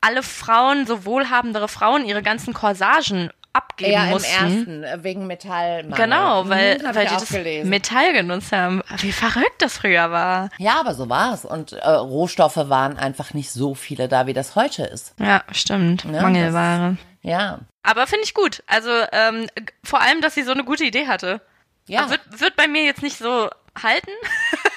alle 0.00 0.22
Frauen, 0.22 0.86
so 0.86 1.04
wohlhabendere 1.04 1.68
Frauen, 1.68 2.04
ihre 2.04 2.22
ganzen 2.22 2.52
Corsagen 2.54 3.30
abgeben 3.54 3.92
Ja, 3.92 4.04
im 4.06 4.10
mussten. 4.10 4.32
ersten, 4.32 4.84
äh, 4.84 5.02
wegen 5.04 5.26
Metallmangel. 5.28 5.96
Genau, 5.96 6.48
weil, 6.48 6.78
Mhm, 6.78 6.94
weil 6.94 7.04
ich 7.04 7.10
die 7.10 7.14
auch 7.16 7.20
das 7.20 7.28
gelesen. 7.28 7.70
Metall 7.70 8.12
genutzt 8.12 8.50
haben. 8.52 8.82
Wie 8.98 9.12
verrückt 9.12 9.60
das 9.62 9.78
früher 9.78 10.10
war. 10.10 10.50
Ja, 10.58 10.80
aber 10.80 10.94
so 10.94 11.08
war 11.08 11.32
es. 11.34 11.44
Und 11.44 11.72
äh, 11.72 11.88
Rohstoffe 11.88 12.56
waren 12.56 12.98
einfach 12.98 13.32
nicht 13.32 13.50
so 13.52 13.74
viele 13.76 14.08
da, 14.08 14.26
wie 14.26 14.32
das 14.32 14.56
heute 14.56 14.82
ist. 14.84 15.14
Ja, 15.20 15.44
stimmt. 15.52 16.04
Ja, 16.04 16.20
Mangelware. 16.22 16.96
Ja. 17.22 17.60
Aber 17.84 18.06
finde 18.08 18.24
ich 18.24 18.34
gut. 18.34 18.62
Also 18.66 18.90
ähm, 19.12 19.46
vor 19.84 20.00
allem, 20.00 20.20
dass 20.20 20.34
sie 20.34 20.42
so 20.42 20.52
eine 20.52 20.64
gute 20.64 20.84
Idee 20.84 21.06
hatte. 21.06 21.40
Ja. 21.86 22.10
Wird, 22.10 22.20
wird 22.40 22.56
bei 22.56 22.66
mir 22.66 22.82
jetzt 22.82 23.02
nicht 23.02 23.18
so 23.18 23.48
halten, 23.80 24.10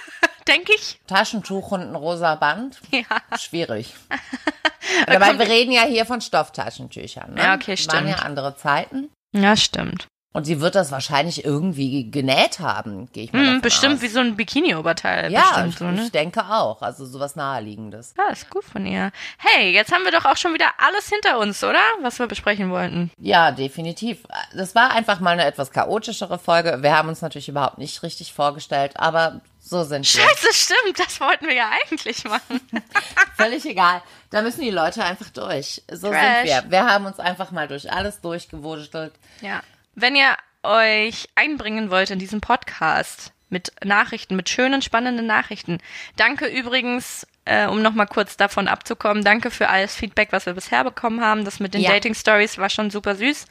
denke 0.48 0.74
ich. 0.76 1.00
Taschentuch 1.08 1.72
und 1.72 1.82
ein 1.82 1.96
rosa 1.96 2.36
Band. 2.36 2.80
Ja. 2.92 3.38
Schwierig. 3.38 3.94
Dabei, 5.06 5.38
wir 5.38 5.48
reden 5.48 5.72
ja 5.72 5.84
hier 5.84 6.06
von 6.06 6.22
Stofftaschentüchern. 6.22 7.34
Ne? 7.34 7.42
Ja, 7.42 7.56
okay, 7.56 7.78
Waren 7.88 8.08
ja 8.08 8.14
stimmt. 8.14 8.26
andere 8.26 8.56
Zeiten. 8.56 9.10
Ja, 9.34 9.56
stimmt. 9.56 10.08
Und 10.38 10.44
sie 10.44 10.62
wird 10.62 10.76
das 10.76 10.92
wahrscheinlich 10.92 11.44
irgendwie 11.44 12.12
genäht 12.12 12.60
haben, 12.60 13.12
gehe 13.12 13.24
ich 13.24 13.34
mal 13.34 13.44
Hm, 13.56 13.62
bestimmt 13.62 13.96
aus. 13.96 14.02
wie 14.04 14.08
so 14.08 14.20
ein 14.20 14.36
Bikini-Oberteil. 14.36 15.32
Ja, 15.32 15.42
bestimmt 15.42 15.70
ich, 15.74 15.80
so, 15.80 15.86
ne? 15.86 16.04
ich 16.04 16.12
denke 16.12 16.42
auch. 16.46 16.84
Also 16.84 17.08
sowas 17.08 17.36
Naheliegendes. 17.36 18.14
Ja, 18.16 18.28
ist 18.32 18.48
gut 18.52 18.64
von 18.64 18.86
ihr. 18.86 19.12
Hey, 19.40 19.72
jetzt 19.72 19.92
haben 19.92 20.04
wir 20.04 20.12
doch 20.12 20.26
auch 20.26 20.38
schon 20.38 20.54
wieder 20.54 20.68
alles 20.78 21.10
hinter 21.10 21.40
uns, 21.40 21.64
oder? 21.64 21.80
Was 22.04 22.20
wir 22.20 22.28
besprechen 22.28 22.70
wollten. 22.70 23.10
Ja, 23.18 23.50
definitiv. 23.50 24.20
Das 24.54 24.76
war 24.76 24.92
einfach 24.92 25.20
mal 25.22 25.32
eine 25.32 25.44
etwas 25.44 25.72
chaotischere 25.72 26.38
Folge. 26.38 26.84
Wir 26.84 26.96
haben 26.96 27.10
uns 27.10 27.24
natürlich 27.24 27.50
überhaupt 27.50 27.80
nicht 27.80 28.04
richtig 28.04 28.32
vorgestellt, 28.32 28.92
aber 29.00 29.42
so 29.60 29.84
sind 29.86 30.02
wir. 30.02 30.22
Scheiße, 30.22 30.54
stimmt. 30.54 31.00
Das 31.00 31.20
wollten 31.20 31.48
wir 31.48 31.56
ja 31.56 31.72
eigentlich 31.90 32.24
machen. 32.26 32.62
Völlig 33.38 33.66
egal. 33.66 34.04
Da 34.30 34.44
müssen 34.44 34.62
die 34.62 34.70
Leute 34.70 35.04
einfach 35.04 35.30
durch. 35.32 35.82
So 35.92 36.10
Trash. 36.12 36.48
sind 36.48 36.64
wir. 36.66 36.72
Wir 36.72 36.86
haben 36.86 37.08
uns 37.08 37.20
einfach 37.20 37.50
mal 37.50 37.68
durch 37.68 37.92
alles 37.92 38.22
durchgewurschtelt. 38.22 39.14
Ja. 39.42 39.62
Wenn 40.00 40.16
ihr 40.16 40.38
euch 40.62 41.28
einbringen 41.34 41.90
wollt 41.90 42.12
in 42.12 42.20
diesen 42.20 42.40
Podcast 42.40 43.34
mit 43.50 43.72
Nachrichten, 43.84 44.36
mit 44.36 44.48
schönen, 44.48 44.84
spannenden 44.84 45.26
Nachrichten. 45.26 45.80
Danke 46.18 46.46
übrigens, 46.46 47.26
äh, 47.46 47.66
um 47.66 47.82
nochmal 47.82 48.06
kurz 48.06 48.38
davon 48.38 48.68
abzukommen, 48.68 49.24
danke 49.24 49.50
für 49.50 49.70
alles 49.70 49.96
Feedback, 49.96 50.32
was 50.32 50.46
wir 50.46 50.54
bisher 50.54 50.84
bekommen 50.84 51.22
haben. 51.22 51.46
Das 51.46 51.60
mit 51.60 51.74
den 51.74 51.82
Ja. 51.82 51.90
Dating 51.90 52.14
Stories 52.14 52.60
war 52.60 52.70
schon 52.70 52.92
super 52.92 53.16
süß. 53.16 53.46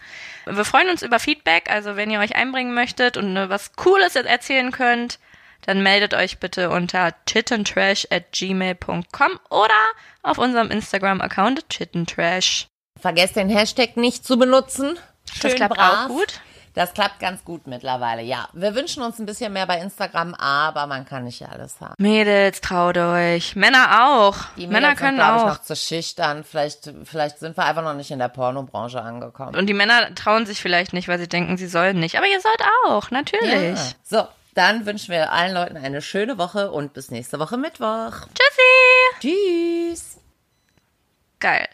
Wir 0.44 0.64
freuen 0.64 0.88
uns 0.88 1.02
über 1.02 1.18
Feedback, 1.18 1.68
also 1.68 1.96
wenn 1.96 2.12
ihr 2.12 2.20
euch 2.20 2.36
einbringen 2.36 2.74
möchtet 2.74 3.16
und 3.16 3.34
was 3.48 3.74
Cooles 3.74 4.14
erzählen 4.14 4.70
könnt, 4.70 5.18
dann 5.62 5.82
meldet 5.82 6.14
euch 6.14 6.38
bitte 6.38 6.70
unter 6.70 7.12
chittentrash 7.26 8.06
at 8.12 8.30
gmail.com 8.30 9.40
oder 9.50 9.74
auf 10.22 10.38
unserem 10.38 10.70
Instagram-Account 10.70 11.68
chittentrash. 11.70 12.68
Vergesst 13.00 13.34
den 13.34 13.48
Hashtag 13.48 13.96
nicht 13.96 14.24
zu 14.24 14.38
benutzen. 14.38 14.96
Das 15.26 15.50
Schön 15.50 15.56
klappt 15.56 15.76
brav. 15.76 16.04
auch 16.04 16.08
gut. 16.08 16.40
Das 16.74 16.92
klappt 16.92 17.20
ganz 17.20 17.42
gut 17.42 17.66
mittlerweile, 17.66 18.20
ja. 18.20 18.50
Wir 18.52 18.74
wünschen 18.74 19.02
uns 19.02 19.18
ein 19.18 19.24
bisschen 19.24 19.50
mehr 19.54 19.66
bei 19.66 19.80
Instagram, 19.80 20.34
aber 20.34 20.86
man 20.86 21.06
kann 21.06 21.24
nicht 21.24 21.42
alles 21.48 21.80
haben. 21.80 21.94
Mädels, 21.96 22.60
traut 22.60 22.98
euch. 22.98 23.56
Männer 23.56 24.04
auch. 24.06 24.36
Die 24.58 24.66
Männer 24.66 24.88
Mädels 24.88 24.98
können 25.00 25.16
sind, 25.16 25.24
glaube 25.24 25.36
ich, 25.38 25.42
auch. 25.44 25.48
noch 25.48 25.62
zu 25.62 25.74
schüchtern. 25.74 26.44
Vielleicht, 26.44 26.92
vielleicht 27.04 27.38
sind 27.38 27.56
wir 27.56 27.64
einfach 27.64 27.82
noch 27.82 27.94
nicht 27.94 28.10
in 28.10 28.18
der 28.18 28.28
Pornobranche 28.28 29.00
angekommen. 29.00 29.56
Und 29.56 29.68
die 29.68 29.72
Männer 29.72 30.14
trauen 30.14 30.44
sich 30.44 30.60
vielleicht 30.60 30.92
nicht, 30.92 31.08
weil 31.08 31.18
sie 31.18 31.28
denken, 31.28 31.56
sie 31.56 31.66
sollen 31.66 31.98
nicht. 31.98 32.18
Aber 32.18 32.26
ihr 32.26 32.42
sollt 32.42 32.62
auch, 32.84 33.10
natürlich. 33.10 33.78
Ja. 33.78 33.92
So, 34.04 34.28
dann 34.54 34.84
wünschen 34.84 35.12
wir 35.12 35.32
allen 35.32 35.54
Leuten 35.54 35.78
eine 35.78 36.02
schöne 36.02 36.36
Woche 36.36 36.70
und 36.70 36.92
bis 36.92 37.10
nächste 37.10 37.38
Woche 37.38 37.56
Mittwoch. 37.56 38.12
Tschüssi. 38.34 39.92
Tschüss. 39.92 40.18
Geil. 41.40 41.68